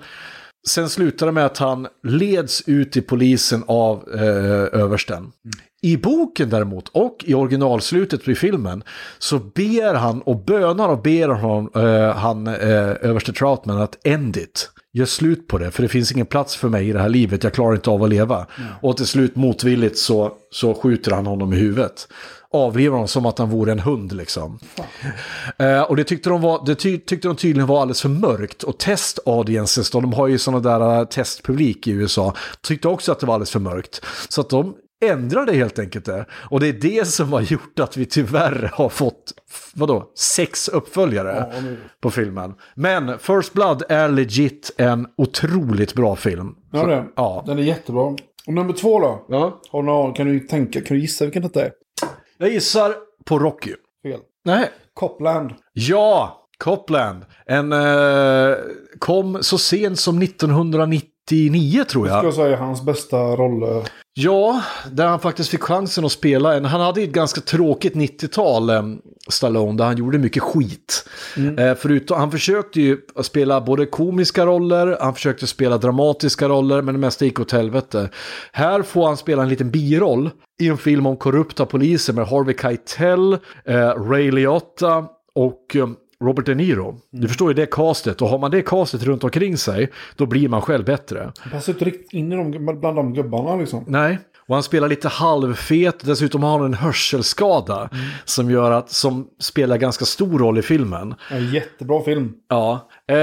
sen 0.69 0.89
slutar 0.89 1.27
det 1.27 1.33
med 1.33 1.47
att 1.47 1.59
han 1.59 1.87
leds 2.03 2.63
ut 2.67 2.97
i 2.97 3.01
polisen 3.01 3.65
av 3.67 4.09
eh, 4.15 4.81
översten. 4.81 5.33
I 5.85 5.97
boken 5.97 6.51
däremot 6.51 6.89
och 6.89 7.17
i 7.27 7.35
originalslutet 7.35 8.29
i 8.29 8.35
filmen 8.35 8.83
så 9.19 9.39
ber 9.39 9.95
han 9.95 10.23
och 10.23 10.45
bönar 10.45 10.89
och 10.89 11.03
ber 11.03 11.29
honom, 11.29 11.71
eh, 11.75 12.17
han, 12.17 12.47
eh, 12.47 12.55
överste 13.01 13.33
Troutman 13.33 13.81
att 13.81 14.07
end 14.07 14.37
it. 14.37 14.71
Gör 14.95 15.07
slut 15.07 15.49
på 15.49 15.59
det, 15.59 15.71
för 15.71 15.83
det 15.83 15.89
finns 15.89 16.13
ingen 16.13 16.27
plats 16.27 16.57
för 16.57 16.69
mig 16.69 16.89
i 16.89 16.93
det 16.93 16.99
här 16.99 17.09
livet, 17.09 17.45
jag 17.45 17.53
klarar 17.53 17.75
inte 17.75 17.91
av 17.91 18.03
att 18.03 18.09
leva. 18.09 18.47
Och 18.81 18.97
till 18.97 19.07
slut 19.07 19.37
motvilligt 19.37 19.99
så, 19.99 20.33
så 20.51 20.75
skjuter 20.75 21.11
han 21.11 21.27
honom 21.27 21.53
i 21.53 21.57
huvudet. 21.57 22.09
Avlivar 22.53 22.93
honom 22.93 23.09
som 23.09 23.27
att 23.27 23.39
han 23.39 23.51
vore 23.51 23.73
en 23.73 23.79
hund 23.79 24.13
liksom. 24.13 24.59
Eh, 25.59 25.83
och 25.83 25.97
det 25.97 26.05
tyckte, 26.05 26.29
de 26.31 26.41
var, 26.41 26.67
det 26.67 26.75
ty, 26.75 26.99
tyckte 26.99 27.29
de 27.29 27.37
tydligen 27.37 27.67
var 27.67 27.81
alldeles 27.81 28.03
för 28.03 28.09
mörkt. 28.09 28.63
Och 28.63 28.79
test 28.79 29.19
audiences, 29.27 29.91
då, 29.91 30.01
de 30.01 30.13
har 30.13 30.29
ju 30.29 30.39
sådana 30.39 30.79
där 30.79 30.99
eh, 30.99 31.05
testpublik 31.05 31.87
i 31.87 31.91
USA, 31.91 32.35
tyckte 32.63 32.89
också 32.89 33.13
att 33.13 33.21
det 33.21 33.27
var 33.27 33.35
alldeles 33.35 33.51
för 33.51 33.61
mörkt. 33.61 34.05
Så 34.29 34.41
att 34.41 34.51
de 34.51 34.75
ändrade 35.03 35.53
helt 35.53 35.79
enkelt 35.79 36.05
det. 36.05 36.27
Och 36.33 36.61
det 36.61 36.69
är 36.69 36.73
det 36.73 37.07
som 37.09 37.33
har 37.33 37.41
gjort 37.41 37.79
att 37.79 37.97
vi 37.97 38.07
tyvärr 38.07 38.71
har 38.73 38.89
fått, 38.89 39.33
vadå, 39.75 40.11
sex 40.19 40.69
uppföljare 40.69 41.53
på 42.01 42.11
filmen. 42.11 42.55
Men 42.75 43.19
First 43.19 43.53
Blood 43.53 43.83
är 43.89 44.09
legit 44.09 44.71
en 44.77 45.07
otroligt 45.17 45.95
bra 45.95 46.17
film. 46.17 46.55
Ja, 46.73 46.87
det. 46.87 47.05
Ja. 47.17 47.45
Den 47.47 47.59
är 47.59 47.63
jättebra. 47.63 48.17
Och 48.47 48.55
nummer 48.55 48.73
två 48.73 49.01
då? 49.01 49.27
ja. 49.29 49.61
Har 49.71 49.83
någon, 49.83 50.15
kan 50.15 50.27
du 50.27 50.41
tänka, 50.41 50.81
kan 50.81 50.97
du 50.97 51.01
gissa 51.01 51.25
vilken 51.25 51.43
detta 51.43 51.65
är? 51.65 51.73
Jag 52.39 52.49
gissar 52.49 52.95
på 53.25 53.39
Rocky. 53.39 53.75
Fel. 54.03 54.21
Nej. 54.45 54.71
Copland. 54.95 55.51
Ja, 55.73 56.39
Copland. 56.59 57.25
En 57.47 57.73
eh, 57.73 58.57
kom 58.99 59.39
så 59.43 59.59
sent 59.59 59.99
som 59.99 60.19
1999 61.31 61.85
tror 61.85 62.09
jag. 62.09 62.25
jag 62.25 62.35
säga 62.35 62.57
hans 62.57 62.83
bästa 62.83 63.17
roll. 63.17 63.85
Ja, 64.15 64.63
där 64.93 65.07
han 65.07 65.21
faktiskt 65.21 65.51
fick 65.51 65.63
chansen 65.63 66.05
att 66.05 66.13
spela 66.13 66.55
en. 66.55 66.65
Han 66.65 66.81
hade 66.81 67.01
ju 67.01 67.07
ett 67.07 67.13
ganska 67.13 67.41
tråkigt 67.41 67.95
90-tal, 67.95 68.71
eh, 68.71 68.83
Stallone, 69.29 69.79
där 69.79 69.85
han 69.85 69.97
gjorde 69.97 70.19
mycket 70.19 70.43
skit. 70.43 71.09
Eh, 71.59 71.75
förutom, 71.75 72.19
han 72.19 72.31
försökte 72.31 72.81
ju 72.81 72.99
spela 73.23 73.61
både 73.61 73.87
komiska 73.87 74.47
roller, 74.47 74.97
han 75.01 75.15
försökte 75.15 75.47
spela 75.47 75.79
dramatiska 75.79 76.49
roller, 76.49 76.83
men 76.83 76.95
det 76.95 77.01
mesta 77.01 77.25
gick 77.25 77.41
åt 77.41 77.53
helvete. 77.53 78.09
Här 78.53 78.83
får 78.83 79.07
han 79.07 79.17
spela 79.17 79.43
en 79.43 79.49
liten 79.49 79.71
biroll 79.71 80.31
i 80.63 80.69
en 80.69 80.79
film 80.79 81.07
om 81.07 81.17
korrupta 81.17 81.67
poliser 81.67 82.13
med 82.13 82.27
Harvey 82.27 82.57
Keitel, 82.59 83.33
eh, 83.65 83.89
Ray 84.11 84.31
Liotta 84.31 85.05
och 85.35 85.77
Robert 86.23 86.47
De 86.47 86.55
Niro. 86.55 87.01
Du 87.11 87.29
förstår 87.29 87.51
ju 87.51 87.55
det 87.55 87.67
castet 87.71 88.23
och 88.23 88.29
har 88.29 88.39
man 88.39 88.51
det 88.51 88.63
castet 88.63 89.03
runt 89.03 89.25
omkring 89.25 89.57
sig 89.57 89.91
då 90.17 90.27
blir 90.27 90.49
man 90.49 90.63
själv 90.63 90.85
bättre. 90.85 91.33
Han 91.39 91.53
passar 91.53 91.73
inte 91.73 91.85
riktigt 91.85 92.13
in 92.13 92.33
i 92.33 92.37
de, 92.37 92.81
bland 92.81 92.97
de 92.97 93.15
gubbarna 93.15 93.57
liksom. 93.57 93.85
Nej, 93.89 94.19
och 94.47 94.55
han 94.55 94.63
spelar 94.63 94.89
lite 94.89 95.09
halvfet. 95.09 96.07
Dessutom 96.07 96.43
har 96.43 96.59
han 96.59 96.67
en 96.67 96.75
hörselskada 96.75 97.91
som 98.25 98.51
gör 98.51 98.71
att, 98.71 98.91
som 98.91 99.29
spelar 99.39 99.77
ganska 99.77 100.05
stor 100.05 100.39
roll 100.39 100.59
i 100.59 100.63
filmen. 100.63 101.15
En 101.31 101.53
jättebra 101.53 102.03
film. 102.03 102.33
Ja. 102.49 102.89
Eh, 103.09 103.17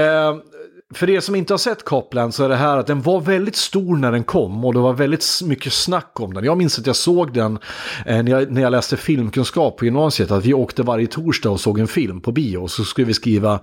för 0.94 1.10
er 1.10 1.20
som 1.20 1.34
inte 1.34 1.52
har 1.52 1.58
sett 1.58 1.84
Copland 1.84 2.34
så 2.34 2.44
är 2.44 2.48
det 2.48 2.56
här 2.56 2.76
att 2.76 2.86
den 2.86 3.02
var 3.02 3.20
väldigt 3.20 3.56
stor 3.56 3.96
när 3.96 4.12
den 4.12 4.24
kom 4.24 4.64
och 4.64 4.74
det 4.74 4.80
var 4.80 4.92
väldigt 4.92 5.24
mycket 5.44 5.72
snack 5.72 6.20
om 6.20 6.34
den. 6.34 6.44
Jag 6.44 6.58
minns 6.58 6.78
att 6.78 6.86
jag 6.86 6.96
såg 6.96 7.32
den 7.32 7.58
eh, 8.06 8.22
när, 8.22 8.30
jag, 8.30 8.52
när 8.52 8.62
jag 8.62 8.70
läste 8.70 8.96
filmkunskap 8.96 9.76
på 9.76 9.84
gymnasiet. 9.84 10.30
Att 10.30 10.44
vi 10.44 10.54
åkte 10.54 10.82
varje 10.82 11.06
torsdag 11.06 11.50
och 11.50 11.60
såg 11.60 11.78
en 11.78 11.88
film 11.88 12.20
på 12.20 12.32
bio 12.32 12.58
och 12.58 12.70
så 12.70 12.84
skulle 12.84 13.06
vi 13.06 13.14
skriva 13.14 13.60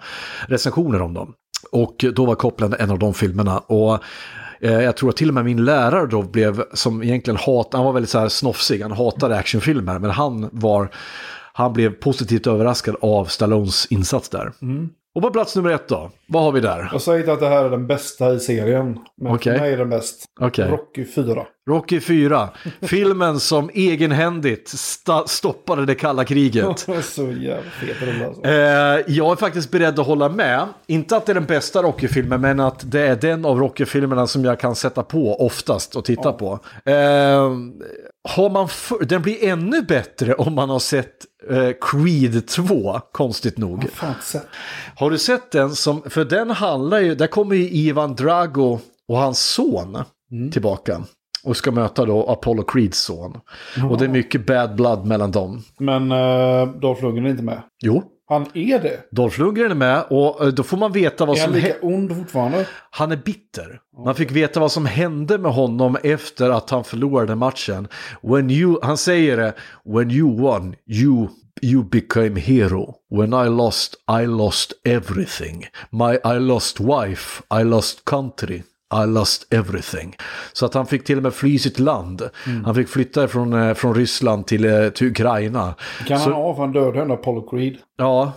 recensioner 0.48 1.02
om 1.02 1.14
dem. 1.14 1.34
Och 1.72 2.06
då 2.14 2.26
var 2.26 2.36
Copland 2.36 2.76
en 2.80 2.92
av 2.92 3.00
de 3.00 3.14
filmerna. 3.14 3.60
Och 3.60 4.00
eh, 4.62 4.82
jag 4.82 4.98
tror 4.98 5.10
att 5.10 5.18
till 5.18 5.28
och 5.28 5.34
med 5.34 5.46
min 5.46 5.66
lärare 5.66 6.08
då 6.08 6.22
blev, 6.22 6.64
som 6.74 7.04
egentligen 7.04 7.38
hat, 7.38 7.70
han 7.74 7.86
var 7.86 7.94
väldigt 7.94 8.10
så 8.10 8.20
här 8.20 8.30
snofsig, 8.30 8.82
han 8.82 8.92
hatade 8.92 9.38
actionfilmer, 9.38 10.00
men 10.00 10.12
han 10.12 10.50
var, 10.52 10.90
han 11.54 11.74
blev 11.74 11.90
positivt 11.90 12.48
överraskad 12.48 12.96
av 13.02 13.26
Stallones 13.26 13.86
insats 13.86 14.30
där. 14.30 14.52
Mm. 14.62 14.90
Och 15.18 15.24
på 15.24 15.30
plats 15.32 15.56
nummer 15.56 15.70
ett 15.70 15.88
då, 15.88 16.12
vad 16.28 16.44
har 16.44 16.52
vi 16.52 16.60
där? 16.60 16.90
Jag 16.92 17.02
säger 17.02 17.20
inte 17.20 17.34
att 17.34 17.40
det 17.40 17.48
här 17.48 17.66
är 17.66 17.70
den 17.70 17.88
bästa 17.88 18.34
i 18.34 18.40
serien. 18.40 19.00
Men 19.22 19.34
Okej. 19.34 19.54
för 19.54 19.62
mig 19.62 19.74
är 19.74 19.78
den 19.78 19.90
bäst. 19.90 20.26
Okej. 20.40 20.70
Rocky 20.70 21.06
4. 21.06 21.46
Rocky 21.70 22.00
4, 22.00 22.50
filmen 22.82 23.40
som 23.40 23.70
egenhändigt 23.74 24.68
sta- 24.68 25.28
stoppade 25.28 25.86
det 25.86 25.96
kalla 25.96 26.26
kriget. 26.26 26.80
så 27.04 27.22
jävla 27.22 27.62
fet 27.72 28.02
rulle 28.02 28.26
alltså. 28.28 28.44
Eh, 28.44 29.16
jag 29.18 29.32
är 29.32 29.36
faktiskt 29.36 29.72
beredd 29.72 30.00
att 30.00 30.08
hålla 30.08 30.30
med. 30.30 30.68
Inte 30.88 31.18
att 31.18 31.26
det 31.26 31.32
är 31.32 31.34
den 31.34 31.46
bästa 31.46 31.82
Rocky-filmen, 31.82 32.42
men 32.42 32.60
att 32.60 32.92
det 32.92 33.02
är 33.02 33.16
den 33.16 33.46
av 33.46 33.60
Rocky-filmerna 33.60 34.28
som 34.28 34.46
jag 34.46 34.60
kan 34.60 34.76
sätta 34.76 35.04
på 35.04 35.46
oftast 35.46 35.96
och 35.96 36.06
titta 36.06 36.34
på. 36.34 36.60
Eh, 36.86 37.52
har 38.28 38.50
man 38.50 38.68
för, 38.68 39.06
den 39.06 39.22
blir 39.22 39.44
ännu 39.44 39.82
bättre 39.82 40.34
om 40.34 40.54
man 40.56 40.70
har 40.70 40.80
sett 40.80 41.16
eh, 41.50 41.70
Creed 41.82 42.48
2, 42.48 43.00
konstigt 43.12 43.58
nog. 43.58 43.86
Har 44.96 45.10
du 45.12 45.18
sett 45.18 45.52
den 45.52 45.76
som, 45.76 46.02
för 46.10 46.26
den 46.26 46.50
handlar 46.50 47.00
ju, 47.00 47.16
där 47.16 47.28
kommer 47.28 47.56
ju 47.56 47.70
Ivan 47.70 48.16
Drago 48.16 48.80
och 49.08 49.18
hans 49.18 49.40
son 49.40 49.98
tillbaka. 50.52 51.02
Och 51.44 51.58
ska 51.58 51.72
möta 51.72 52.06
då 52.06 52.30
Apollo 52.30 52.64
Creeds 52.64 53.00
son. 53.00 53.38
Och 53.90 53.98
det 53.98 54.06
är 54.06 54.10
mycket 54.10 54.46
bad 54.46 54.76
blood 54.76 55.06
mellan 55.06 55.32
dem. 55.32 55.64
Men 55.80 56.12
uh, 56.12 56.68
Dolph 56.80 57.04
Lundgren 57.04 57.26
är 57.26 57.30
inte 57.30 57.44
med. 57.44 57.62
Jo, 57.84 58.04
Han 58.30 58.46
är 58.54 58.80
det. 58.80 59.00
Dolph 59.12 59.40
Lundgren 59.40 59.72
är 59.72 59.76
med 59.76 60.04
och 60.10 60.42
eh, 60.46 60.48
då 60.48 60.64
får 60.64 60.78
man 60.78 60.92
veta 60.92 61.26
vad 61.26 61.38
Är 61.38 61.42
han 61.42 61.50
som 61.50 61.56
lika 61.56 61.74
hände. 61.74 61.96
ond 61.96 62.18
fortfarande? 62.18 62.66
Han 62.92 63.12
är 63.12 63.16
bitter. 63.16 63.80
Man 64.06 64.16
fick 64.16 64.32
veta 64.32 64.60
vad 64.60 64.72
som 64.72 64.86
hände 64.86 65.38
med 65.38 65.52
honom 65.54 65.98
efter 66.04 66.50
att 66.50 66.70
han 66.70 66.84
förlorade 66.84 67.36
matchen. 67.36 67.88
When 68.22 68.50
you, 68.52 68.80
han 68.84 68.98
säger 68.98 69.38
det, 69.38 69.54
when 69.86 70.12
you 70.12 70.42
won, 70.42 70.76
you, 70.88 71.28
you 71.62 71.84
became 71.84 72.40
hero. 72.40 72.96
When 73.12 73.34
I 73.34 73.50
lost, 73.50 73.96
I 74.22 74.26
lost 74.26 74.74
everything. 74.84 75.66
My, 75.90 76.14
I 76.36 76.40
lost 76.40 76.80
wife, 76.80 77.44
I 77.62 77.64
lost 77.64 78.06
country. 78.06 78.62
I 79.04 79.06
lost 79.08 79.54
everything. 79.54 80.16
Så 80.54 80.66
att 80.66 80.74
han 80.74 80.86
fick 80.86 81.04
till 81.04 81.18
och 81.18 81.24
med 81.24 81.34
fly 81.34 81.60
sitt 81.60 81.80
land. 81.80 82.22
Han 82.66 82.76
fick 82.76 82.88
flytta 82.90 83.28
från, 83.28 83.54
eh, 83.54 83.74
från 83.74 83.96
Ryssland 83.96 84.48
till, 84.48 84.66
eh, 84.66 84.90
till 84.90 85.08
Ukraina. 85.08 85.76
Kan 86.08 86.20
Så- 86.20 86.24
han 86.24 86.34
ha 86.34 86.56
för 86.56 86.62
han 86.62 86.72
dödade 86.72 87.02
ändå 87.02 87.14
Apollo 87.14 87.50
Creed? 87.50 87.78
Ja. 87.98 88.32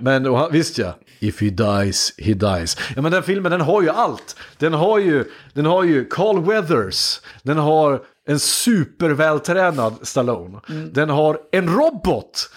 Men 0.00 0.26
och 0.26 0.38
han- 0.38 0.52
visst 0.52 0.78
ja, 0.78 0.94
if 1.18 1.40
he 1.40 1.50
dies, 1.50 2.12
he 2.18 2.34
dies. 2.34 2.76
Ja 2.96 3.02
men 3.02 3.12
den 3.12 3.22
filmen 3.22 3.52
den 3.52 3.60
har 3.60 3.82
ju 3.82 3.88
allt. 3.90 4.36
Den 4.58 4.74
har 4.74 4.98
ju, 4.98 5.24
den 5.52 5.66
har 5.66 5.84
ju 5.84 6.04
Carl 6.04 6.44
Weathers, 6.44 7.20
den 7.42 7.58
har 7.58 8.02
en 8.26 8.38
supervältränad 8.38 9.94
Stallone. 10.02 10.60
Den 10.92 11.10
har 11.10 11.38
en 11.52 11.68
robot! 11.68 12.50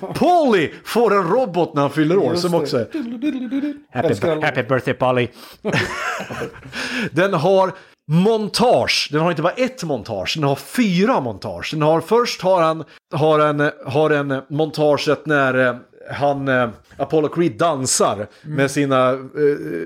Paulie 0.14 0.72
får 0.84 1.14
en 1.14 1.28
robot 1.28 1.74
när 1.74 1.82
han 1.82 1.90
fyller 1.90 2.16
år 2.16 2.30
Just 2.30 2.42
som 2.42 2.54
också 2.54 2.78
är... 2.78 2.88
Den 4.20 4.42
Happy 4.42 4.62
birthday 4.62 4.94
Polly. 4.94 5.28
den 7.12 7.34
har 7.34 7.72
montage. 8.10 9.08
Den 9.12 9.20
har 9.20 9.30
inte 9.30 9.42
bara 9.42 9.52
ett 9.52 9.84
montage, 9.84 10.34
den 10.36 10.44
har 10.44 10.56
fyra 10.56 11.20
montage. 11.20 11.70
Den 11.72 11.82
har 11.82 12.00
först 12.00 12.42
har 12.42 12.62
han 12.62 12.84
har 13.14 13.38
en, 13.40 13.70
har 13.86 14.10
en 14.10 14.42
montaget 14.50 15.26
när 15.26 15.66
eh, 15.68 15.74
han, 16.10 16.48
eh, 16.48 16.68
Apollo 16.96 17.28
Creed 17.28 17.58
dansar 17.58 18.26
med 18.42 18.70
sina 18.70 19.10
eh, 19.10 19.18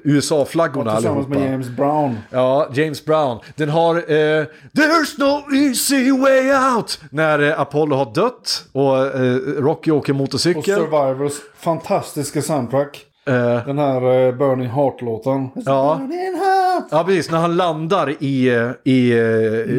USA-flaggorna 0.04 0.94
Tillsammans 0.94 1.26
allihopa. 1.26 1.40
med 1.44 1.52
James 1.52 1.68
Brown. 1.68 2.18
Ja, 2.30 2.68
James 2.74 3.04
Brown. 3.04 3.38
Den 3.56 3.68
har 3.68 3.96
eh, 3.96 4.44
There's 4.72 5.14
no 5.18 5.54
easy 5.56 6.12
way 6.12 6.52
out 6.74 7.00
när 7.10 7.38
eh, 7.50 7.60
Apollo 7.60 7.96
har 7.96 8.14
dött 8.14 8.64
och 8.72 8.96
eh, 9.06 9.36
Rocky 9.36 9.90
åker 9.90 10.12
Och 10.12 10.16
motorcykel. 10.16 10.62
Survivors 10.64 11.32
fantastiska 11.56 12.42
soundtrack. 12.42 13.04
Eh, 13.28 13.66
Den 13.66 13.78
här 13.78 14.04
uh, 14.28 14.34
Burning 14.34 14.68
Heart-låten. 14.68 15.48
Ja. 15.54 15.96
Burning 16.00 16.34
Heart. 16.40 16.84
Ja, 16.90 17.04
precis. 17.04 17.30
När 17.30 17.38
han 17.38 17.56
landar 17.56 18.14
i, 18.22 18.48
eh, 18.48 18.70
i 18.84 19.10
eh, 19.12 19.22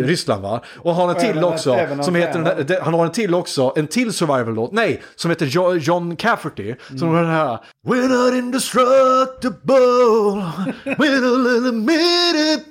Ryssland 0.06 0.41
va? 0.43 0.62
Och 0.78 0.95
han 0.95 1.08
har 1.10 1.16
en 1.16 1.22
till 1.22 1.30
även- 1.30 1.43
också. 1.43 1.74
även 1.74 2.04
som 2.04 2.16
heter, 2.16 2.34
den 2.34 2.45
här- 2.45 2.64
det- 2.68 2.80
han 2.84 2.93
har 2.93 3.06
en 3.06 3.12
till 3.12 3.36
också. 3.36 3.74
En 3.76 3.88
till 3.88 4.14
survival-låt. 4.14 4.72
Nej, 4.72 5.02
som 5.16 5.30
heter 5.32 5.45
Jo- 5.50 5.76
John 5.76 6.16
Cafferty. 6.16 6.76
Som 7.00 7.08
har 7.10 7.22
den 7.22 7.32
här. 7.32 7.60
We're 7.88 8.08
not 8.08 8.34
indestructible. 8.34 9.76
We're 10.84 11.36
a 11.36 11.38
little 11.38 11.80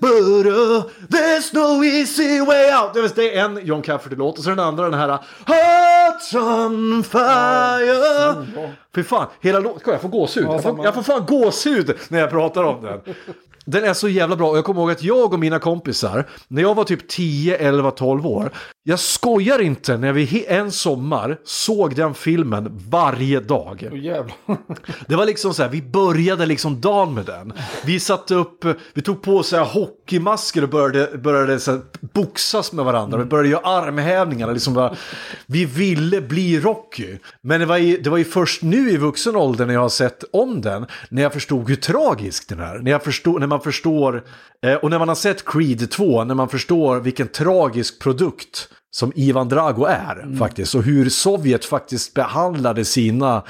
but 0.01 0.47
uh, 0.47 0.83
There's 1.09 1.55
no 1.55 1.85
easy 1.85 2.41
way 2.41 2.73
out. 2.75 2.95
Det 2.95 3.01
är- 3.01 3.13
Det 3.17 3.37
är 3.37 3.45
en 3.45 3.67
John 3.67 3.83
Cafferty-låt. 3.83 4.39
Och 4.39 4.45
så 4.45 4.51
den 4.51 4.61
andra 4.61 4.85
den 4.91 5.01
här. 5.01 5.19
Hearts 5.47 6.35
on 6.35 7.05
fire. 7.05 8.35
Fy 8.99 9.05
fan, 9.05 9.27
hela 9.41 9.59
låten. 9.59 9.93
Jag 9.93 10.01
får 10.01 10.09
gåshud. 10.09 10.45
Jag 10.45 10.63
får, 10.63 10.85
jag 10.85 10.95
får 10.95 11.03
fan 11.03 11.27
gåshud 11.27 11.97
när 12.09 12.19
jag 12.19 12.31
pratar 12.31 12.65
om 12.65 12.83
den. 12.83 13.01
Den 13.65 13.85
är 13.85 13.93
så 13.95 14.09
jävla 14.09 14.37
bra. 14.37 14.51
Och 14.51 14.57
Jag 14.57 14.65
kommer 14.65 14.81
ihåg 14.81 14.91
att 14.91 15.03
jag 15.03 15.33
och 15.33 15.39
mina 15.39 15.59
kompisar, 15.59 16.29
när 16.49 16.63
jag 16.63 16.75
var 16.75 16.85
typ 16.85 17.09
10, 17.09 17.57
11, 17.57 17.91
12 17.91 18.27
år, 18.27 18.51
jag 18.89 18.99
skojar 19.01 19.59
inte 19.59 19.97
när 19.97 20.13
vi 20.13 20.45
en 20.49 20.73
sommar 20.73 21.39
såg 21.45 21.95
den 21.95 22.15
filmen 22.15 22.81
varje 22.91 23.41
dag. 23.41 23.89
Jävlar. 23.93 24.37
Det 25.07 25.17
var 25.17 25.27
liksom 25.27 25.55
så 25.55 25.63
här, 25.63 25.71
vi 25.71 25.83
började 25.83 26.47
liksom 26.47 26.81
dagen 26.81 27.15
med 27.15 27.25
den. 27.25 27.53
Vi 27.85 28.01
satte 28.01 28.35
upp, 28.35 28.65
vi 28.95 29.03
tog 29.03 29.23
på 29.23 29.43
så 29.43 29.57
här 29.57 29.65
hockeymasker 29.65 30.63
och 30.63 30.69
började, 30.69 31.19
började 31.19 31.61
så 31.61 31.71
här 31.71 31.81
boxas 32.01 32.73
med 32.73 32.85
varandra. 32.85 33.19
Vi 33.19 33.25
började 33.25 33.49
göra 33.49 33.67
armhävningar. 33.67 34.53
Liksom 34.53 34.75
bara, 34.75 34.97
vi 35.47 35.65
ville 35.65 36.21
bli 36.21 36.61
Rocky. 36.61 37.19
Men 37.43 37.61
det 37.61 37.67
var, 37.67 37.77
ju, 37.77 37.99
det 37.99 38.11
var 38.11 38.19
ju 38.19 38.25
först 38.25 38.63
nu 38.63 38.91
i 38.91 38.97
vuxen 38.97 39.37
ålder 39.37 39.67
när 39.67 39.75
jag 39.75 39.81
har 39.81 39.89
sett 39.89 40.25
om 40.33 40.61
den, 40.61 40.87
när 41.09 41.23
jag 41.23 41.33
förstod 41.33 41.69
hur 41.69 41.77
tragisk 41.77 42.49
den 42.49 42.61
är. 42.61 42.79
När, 42.79 42.91
jag 42.91 43.05
förstod, 43.05 43.41
när 43.41 43.47
man 43.47 43.61
förstår, 43.61 44.25
eh, 44.63 44.75
och 44.75 44.91
när 44.91 44.99
man 44.99 45.09
har 45.09 45.15
sett 45.15 45.45
Creed 45.45 45.91
2, 45.91 46.25
när 46.25 46.35
man 46.35 46.49
förstår 46.49 47.01
vilken 47.01 47.29
tragisk 47.29 48.03
produkt 48.03 48.68
som 48.91 49.13
Ivan 49.15 49.49
Drago 49.49 49.85
är 49.85 50.37
faktiskt. 50.39 50.75
Och 50.75 50.83
hur 50.83 51.09
Sovjet 51.09 51.65
faktiskt 51.65 52.15
behandlade 52.15 52.85
sina, 52.85 53.43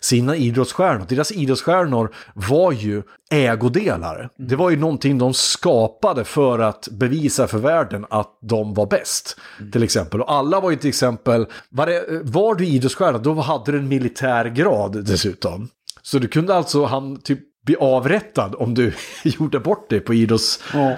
sina 0.00 0.36
idrottsstjärnor. 0.36 1.06
Deras 1.08 1.32
idrottsstjärnor 1.32 2.14
var 2.34 2.72
ju 2.72 3.02
ägodelar. 3.30 4.28
Det 4.36 4.56
var 4.56 4.70
ju 4.70 4.76
någonting 4.76 5.18
de 5.18 5.34
skapade 5.34 6.24
för 6.24 6.58
att 6.58 6.88
bevisa 6.90 7.46
för 7.46 7.58
världen 7.58 8.06
att 8.10 8.38
de 8.42 8.74
var 8.74 8.86
bäst. 8.86 9.36
Till 9.72 9.82
exempel. 9.82 10.20
Och 10.20 10.32
alla 10.32 10.60
var 10.60 10.70
ju 10.70 10.76
till 10.76 10.88
exempel, 10.88 11.46
var, 11.68 11.86
det, 11.86 12.20
var 12.22 12.54
du 12.54 12.66
idrottsstjärna 12.66 13.18
då 13.18 13.34
hade 13.34 13.72
du 13.72 13.78
en 13.78 13.88
militär 13.88 14.44
grad 14.44 15.04
dessutom. 15.04 15.68
Så 16.02 16.18
du 16.18 16.28
kunde 16.28 16.54
alltså 16.54 16.84
han 16.84 17.20
typ 17.20 17.40
bli 17.64 17.76
avrättad 17.76 18.54
om 18.54 18.74
du 18.74 18.92
gjorde 19.24 19.60
bort 19.60 19.90
dig 19.90 20.00
på 20.00 20.14
idrottsplanen. 20.14 20.90
Ja. 20.90 20.96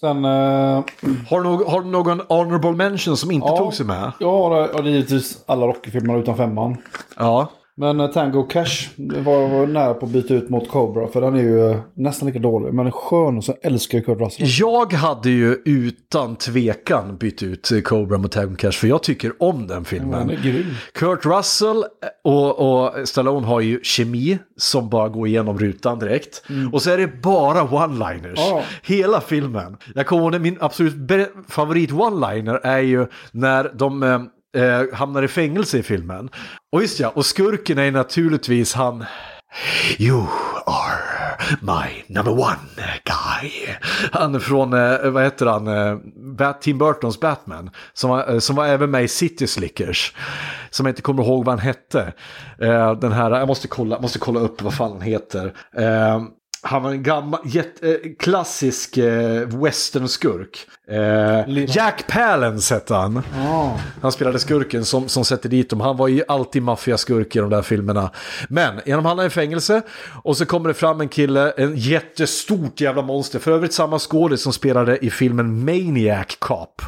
Sen... 0.00 0.24
eh, 0.24 0.30
Har 1.30 1.36
du, 1.36 1.42
någon, 1.42 1.70
har 1.72 1.80
du 1.82 1.86
någon 1.88 2.20
honorable 2.28 2.72
mention 2.72 3.16
som 3.16 3.30
inte 3.30 3.48
ja, 3.48 3.56
tog 3.56 3.74
sig 3.74 3.86
med? 3.86 4.12
Jag 4.20 4.30
har 4.32 4.56
ja, 4.74 4.80
det 4.82 4.88
är 4.88 4.92
givetvis 4.92 5.38
alla 5.46 5.66
Rocky-filmer 5.66 6.18
utan 6.18 6.36
femman. 6.36 6.76
Ja. 7.16 7.48
Men 7.78 8.00
eh, 8.00 8.06
Tango 8.06 8.42
Cash 8.42 8.88
var, 8.96 9.48
var 9.48 9.66
nära 9.66 9.94
på 9.94 10.06
att 10.06 10.12
byta 10.12 10.34
ut 10.34 10.50
mot 10.50 10.68
Cobra. 10.68 11.08
För 11.08 11.20
den 11.20 11.34
är 11.34 11.42
ju 11.42 11.70
eh, 11.70 11.76
nästan 11.94 12.26
lika 12.26 12.38
dålig. 12.38 12.74
Men 12.74 12.84
den 12.84 12.92
skön 12.92 13.36
och 13.36 13.44
så 13.44 13.54
älskar 13.62 13.98
jag 13.98 14.04
Kurt 14.06 14.20
Russell. 14.20 14.46
Jag 14.58 14.92
hade 14.92 15.30
ju 15.30 15.56
utan 15.64 16.36
tvekan 16.36 17.16
bytt 17.16 17.42
ut 17.42 17.70
Cobra 17.84 18.18
mot 18.18 18.32
Tango 18.32 18.56
Cash 18.56 18.70
för 18.72 18.88
jag 18.88 19.02
tycker 19.02 19.42
om 19.42 19.58
den 19.58 19.66
Den 19.66 19.84
filmen. 19.84 20.30
är 20.30 20.36
grym. 20.36 20.66
Kurt 20.94 21.26
Russell 21.26 21.84
och, 22.24 22.58
och 22.58 23.08
Stallone 23.08 23.46
har 23.46 23.60
ju 23.60 23.80
kemi 23.82 24.38
som 24.56 24.88
bara 24.88 25.08
går 25.08 25.26
igenom 25.26 25.58
rutan 25.58 25.98
direkt. 25.98 26.42
Och 26.72 26.82
så 26.82 26.90
är 26.90 26.98
det 26.98 27.22
bara 27.22 27.62
one-liners. 27.62 28.32
Ja. 28.36 28.62
Hela 28.82 29.20
filmen. 29.20 29.76
Jag 29.94 30.06
kommer 30.06 30.22
ihåg, 30.22 30.40
min 30.40 30.56
absolut 30.60 30.94
favorit 31.48 31.90
one-liner 31.90 32.60
är 32.62 32.78
ju 32.78 33.06
när 33.32 33.70
de 33.74 34.28
eh, 34.56 34.98
hamnar 34.98 35.22
i 35.22 35.28
fängelse 35.28 35.78
i 35.78 35.82
filmen. 35.82 36.30
Och 36.72 36.82
just 36.82 37.00
ja, 37.00 37.08
och 37.08 37.26
skurken 37.26 37.78
är 37.78 37.90
naturligtvis 37.90 38.74
han... 38.74 39.04
You 39.98 40.26
are 40.66 41.38
my 41.60 42.14
number 42.14 42.32
one 42.32 42.58
guy. 43.04 43.50
Han 44.12 44.40
från, 44.40 44.72
eh, 44.72 45.10
vad 45.10 45.22
heter 45.24 45.46
han, 45.46 45.66
eh, 45.66 46.52
Tim 46.60 46.78
Burtons 46.78 47.20
Batman. 47.20 47.70
Som 47.92 48.10
var, 48.10 48.32
eh, 48.32 48.38
som 48.38 48.56
var 48.56 48.66
även 48.66 48.90
med 48.90 49.04
i 49.04 49.08
City 49.08 49.46
Slickers. 49.46 50.14
Som 50.70 50.86
jag 50.86 50.90
inte 50.92 51.02
kommer 51.02 51.22
ihåg 51.22 51.44
vad 51.44 51.58
han 51.58 51.66
hette. 51.66 52.12
Eh, 52.60 52.92
den 52.92 53.12
här, 53.12 53.30
jag 53.30 53.48
måste 53.48 53.68
kolla, 53.68 54.00
måste 54.00 54.18
kolla 54.18 54.40
upp 54.40 54.62
vad 54.62 54.74
fan 54.74 54.92
han 54.92 55.00
heter. 55.00 55.52
Eh, 55.76 56.22
han 56.62 56.82
var 56.82 56.90
en 56.90 57.02
gammal, 57.02 57.40
jätt, 57.44 57.84
eh, 57.84 57.94
klassisk 58.18 58.96
eh, 58.96 59.48
westernskurk. 59.48 60.66
Eh, 60.88 61.64
Jack 61.76 62.06
Palance 62.06 62.74
hette 62.74 62.94
han. 62.94 63.22
Han 64.02 64.12
spelade 64.12 64.38
skurken 64.38 64.84
som, 64.84 65.08
som 65.08 65.24
sätter 65.24 65.48
dit 65.48 65.70
dem. 65.70 65.80
Han 65.80 65.96
var 65.96 66.08
ju 66.08 66.22
alltid 66.28 66.62
maffiaskurk 66.62 67.36
i 67.36 67.38
de 67.38 67.50
där 67.50 67.62
filmerna. 67.62 68.10
Men 68.48 68.80
genom 68.86 69.04
han 69.04 69.18
är 69.18 69.26
i 69.26 69.30
fängelse 69.30 69.82
och 70.22 70.36
så 70.36 70.46
kommer 70.46 70.68
det 70.68 70.74
fram 70.74 71.00
en 71.00 71.08
kille, 71.08 71.50
en 71.50 71.76
jättestort 71.76 72.80
jävla 72.80 73.02
monster. 73.02 73.38
För 73.38 73.52
övrigt 73.52 73.72
samma 73.72 73.98
skådis 73.98 74.42
som 74.42 74.52
spelade 74.52 75.04
i 75.04 75.10
filmen 75.10 75.64
Maniac 75.64 76.36
Cop. 76.38 76.82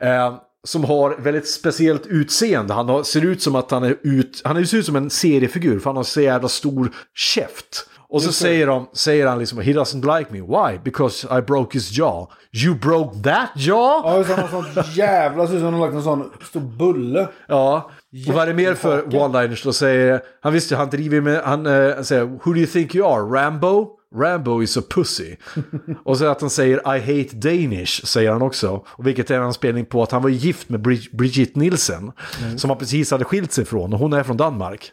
Eh, 0.00 0.34
som 0.64 0.84
har 0.84 1.16
väldigt 1.18 1.50
speciellt 1.50 2.06
utseende. 2.06 2.74
Han 2.74 2.88
har, 2.88 3.02
ser 3.02 3.24
ut 3.24 3.42
som 3.42 3.54
att 3.54 3.70
han 3.70 3.84
är 3.84 3.96
ut, 4.02 4.42
han 4.44 4.66
ser 4.66 4.76
ut 4.78 4.86
som 4.86 4.96
en 4.96 5.10
seriefigur 5.10 5.78
för 5.78 5.90
han 5.90 5.96
har 5.96 6.04
så 6.04 6.20
jävla 6.20 6.48
stor 6.48 6.92
käft. 7.14 7.88
Och 8.14 8.22
så 8.22 8.32
säger, 8.32 8.66
de, 8.66 8.86
säger 8.92 9.26
han 9.26 9.38
liksom, 9.38 9.58
he 9.58 9.72
doesn't 9.72 10.18
like 10.18 10.32
me. 10.32 10.40
Why? 10.40 10.78
Because 10.84 11.38
I 11.38 11.42
broke 11.42 11.78
his 11.78 11.98
jaw. 11.98 12.26
You 12.64 12.74
broke 12.74 13.22
that 13.22 13.50
jaw? 13.54 14.02
Ja, 14.04 14.18
det, 14.18 14.34
han 14.34 14.48
har 14.48 14.48
sånt 14.62 14.96
jävla... 14.96 15.46
Ser 15.46 15.54
ut 15.54 15.60
som 15.60 15.64
han 15.64 15.74
har 15.74 15.80
lagt 15.80 15.94
en 15.94 16.02
sån 16.02 16.30
stor 16.42 16.60
bulle. 16.60 17.28
Ja. 17.48 17.90
Och 18.28 18.34
vad 18.34 18.42
är 18.42 18.46
det 18.46 18.54
mer 18.54 18.74
för 18.74 19.02
one-liners 19.02 19.64
då? 19.64 19.72
Säger, 19.72 20.20
han 20.40 20.52
visste 20.52 20.76
han 20.76 20.90
driver 20.90 21.20
med, 21.20 21.42
han 21.44 21.66
eh, 21.66 22.02
säger 22.02 22.24
Who 22.24 22.52
do 22.52 22.56
you 22.56 22.66
think 22.66 22.94
you 22.94 23.08
are? 23.08 23.40
Rambo? 23.44 23.88
Rambo 24.16 24.62
is 24.62 24.76
a 24.76 24.82
pussy. 24.90 25.36
och 26.04 26.18
så 26.18 26.26
att 26.26 26.40
han 26.40 26.50
säger 26.50 26.96
I 26.96 27.00
hate 27.00 27.36
Danish, 27.36 28.06
säger 28.06 28.30
han 28.32 28.42
också. 28.42 28.84
Och 28.86 29.06
vilket 29.06 29.30
är 29.30 29.34
en 29.34 29.42
anspelning 29.42 29.84
på 29.86 30.02
att 30.02 30.10
han 30.12 30.22
var 30.22 30.30
gift 30.30 30.68
med 30.68 30.80
Brid- 30.80 31.16
Brigitte 31.16 31.58
Nielsen. 31.58 32.12
Som 32.56 32.70
han 32.70 32.78
precis 32.78 33.10
hade 33.10 33.24
skilt 33.24 33.52
sig 33.52 33.64
från 33.64 33.92
och 33.92 33.98
hon 33.98 34.12
är 34.12 34.22
från 34.22 34.36
Danmark. 34.36 34.92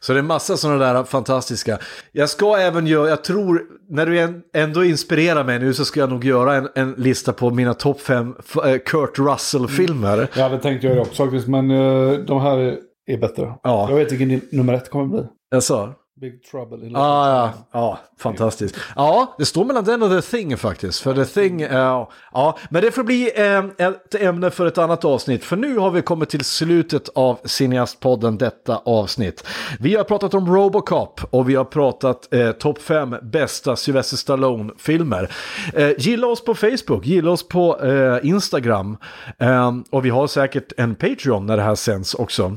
Så 0.00 0.12
det 0.12 0.18
är 0.18 0.22
massa 0.22 0.56
sådana 0.56 0.92
där 0.92 1.04
fantastiska. 1.04 1.78
Jag 2.12 2.28
ska 2.28 2.56
även 2.56 2.86
göra, 2.86 3.08
jag 3.08 3.24
tror, 3.24 3.62
när 3.88 4.06
du 4.06 4.42
ändå 4.54 4.84
inspirerar 4.84 5.44
mig 5.44 5.58
nu 5.58 5.74
så 5.74 5.84
ska 5.84 6.00
jag 6.00 6.10
nog 6.10 6.24
göra 6.24 6.54
en, 6.54 6.68
en 6.74 6.92
lista 6.92 7.32
på 7.32 7.50
mina 7.50 7.74
topp 7.74 8.00
fem 8.00 8.34
eh, 8.64 8.78
Kurt 8.86 9.18
Russell-filmer. 9.18 10.28
Jag 10.36 10.42
hade 10.42 10.58
tänkt 10.58 10.84
göra 10.84 10.94
det 10.94 11.00
också 11.00 11.24
faktiskt. 11.24 11.48
Men 11.48 11.70
eh, 11.70 12.12
de 12.12 12.40
här 12.40 12.58
är, 12.58 12.78
är 13.06 13.18
bättre. 13.18 13.54
Ja. 13.62 13.86
Jag 13.90 13.96
vet 13.96 14.12
vilken 14.12 14.40
nummer 14.50 14.74
ett 14.74 14.90
kommer 14.90 15.06
bli. 15.06 15.22
Jag 15.50 15.62
sa. 15.62 15.94
Big 16.22 16.42
Trouble 16.44 16.76
in 16.76 16.82
Little 16.84 16.98
Ah, 16.98 17.28
ja, 17.28 17.52
ja, 17.72 17.98
fantastiskt. 18.18 18.76
Ja, 18.96 19.34
det 19.38 19.44
står 19.44 19.64
mellan 19.64 19.84
den 19.84 20.02
och 20.02 20.10
The 20.10 20.36
Thing 20.36 20.56
faktiskt. 20.56 21.00
För 21.00 21.14
The 21.14 21.24
Thing, 21.24 21.60
ja, 21.60 22.10
ja 22.32 22.58
men 22.70 22.82
det 22.82 22.90
får 22.90 23.04
bli 23.04 23.30
eh, 23.34 23.86
ett 23.88 24.14
ämne 24.14 24.50
för 24.50 24.66
ett 24.66 24.78
annat 24.78 25.04
avsnitt. 25.04 25.44
För 25.44 25.56
nu 25.56 25.78
har 25.78 25.90
vi 25.90 26.02
kommit 26.02 26.28
till 26.28 26.44
slutet 26.44 27.08
av 27.08 27.38
Cineastpodden, 27.44 28.38
detta 28.38 28.76
avsnitt. 28.76 29.46
Vi 29.80 29.94
har 29.94 30.04
pratat 30.04 30.34
om 30.34 30.54
Robocop 30.54 31.20
och 31.30 31.48
vi 31.48 31.54
har 31.54 31.64
pratat 31.64 32.34
eh, 32.34 32.52
topp 32.52 32.82
5 32.82 33.16
bästa 33.22 33.76
Sylvester 33.76 34.16
Stallone-filmer. 34.16 35.30
Eh, 35.74 35.90
gilla 35.98 36.26
oss 36.26 36.44
på 36.44 36.54
Facebook, 36.54 37.06
gilla 37.06 37.30
oss 37.30 37.48
på 37.48 37.80
eh, 37.80 38.28
Instagram. 38.28 38.96
Eh, 39.38 39.72
och 39.90 40.04
vi 40.04 40.10
har 40.10 40.26
säkert 40.26 40.72
en 40.76 40.94
Patreon 40.94 41.46
när 41.46 41.56
det 41.56 41.62
här 41.62 41.74
sänds 41.74 42.14
också. 42.14 42.56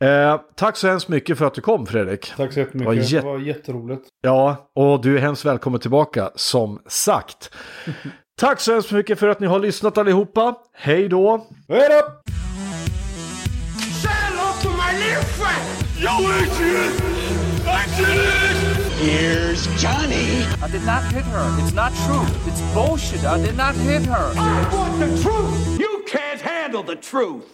Eh, 0.00 0.40
tack 0.54 0.76
så 0.76 0.88
hemskt 0.88 1.08
mycket 1.08 1.38
för 1.38 1.44
att 1.44 1.54
du 1.54 1.60
kom 1.60 1.86
Fredrik. 1.86 2.32
Tack 2.36 2.52
så 2.52 2.60
jättemycket. 2.60 3.05
Jät- 3.12 3.20
Det 3.22 3.26
var 3.28 3.38
jätteroligt. 3.38 4.02
Ja, 4.22 4.70
och 4.74 5.02
du 5.02 5.16
är 5.16 5.20
hemskt 5.20 5.44
välkommen 5.44 5.80
tillbaka 5.80 6.30
som 6.34 6.80
sagt. 6.86 7.50
Tack 8.40 8.60
så 8.60 8.72
hemskt 8.72 8.92
mycket 8.92 9.18
för 9.18 9.28
att 9.28 9.40
ni 9.40 9.46
har 9.46 9.58
lyssnat 9.60 9.98
allihopa. 9.98 10.54
Hej 10.74 11.08
då! 11.08 11.46
Hej 11.68 11.88
då! 11.90 12.02
Yo, 15.98 16.08
Adrian! 16.10 16.92
Adrian! 17.66 18.56
Here's 19.00 19.66
Johnny. 19.78 20.44
I 20.62 20.68
did 20.70 20.84
not 20.84 21.02
hit 21.04 21.24
her. 21.24 21.48
It's 21.60 21.72
not 21.74 21.92
true. 22.06 22.24
It's 22.50 22.60
bullshit. 22.74 23.24
I 23.24 23.38
did 23.42 23.56
not 23.56 23.74
hit 23.76 24.04
her. 24.06 24.32
I 24.36 24.68
want 24.74 24.98
the 25.00 25.06
truth! 25.22 25.78
You 25.80 26.04
can't 26.06 26.40
handle 26.40 26.82
the 26.82 26.96
truth! 26.96 27.46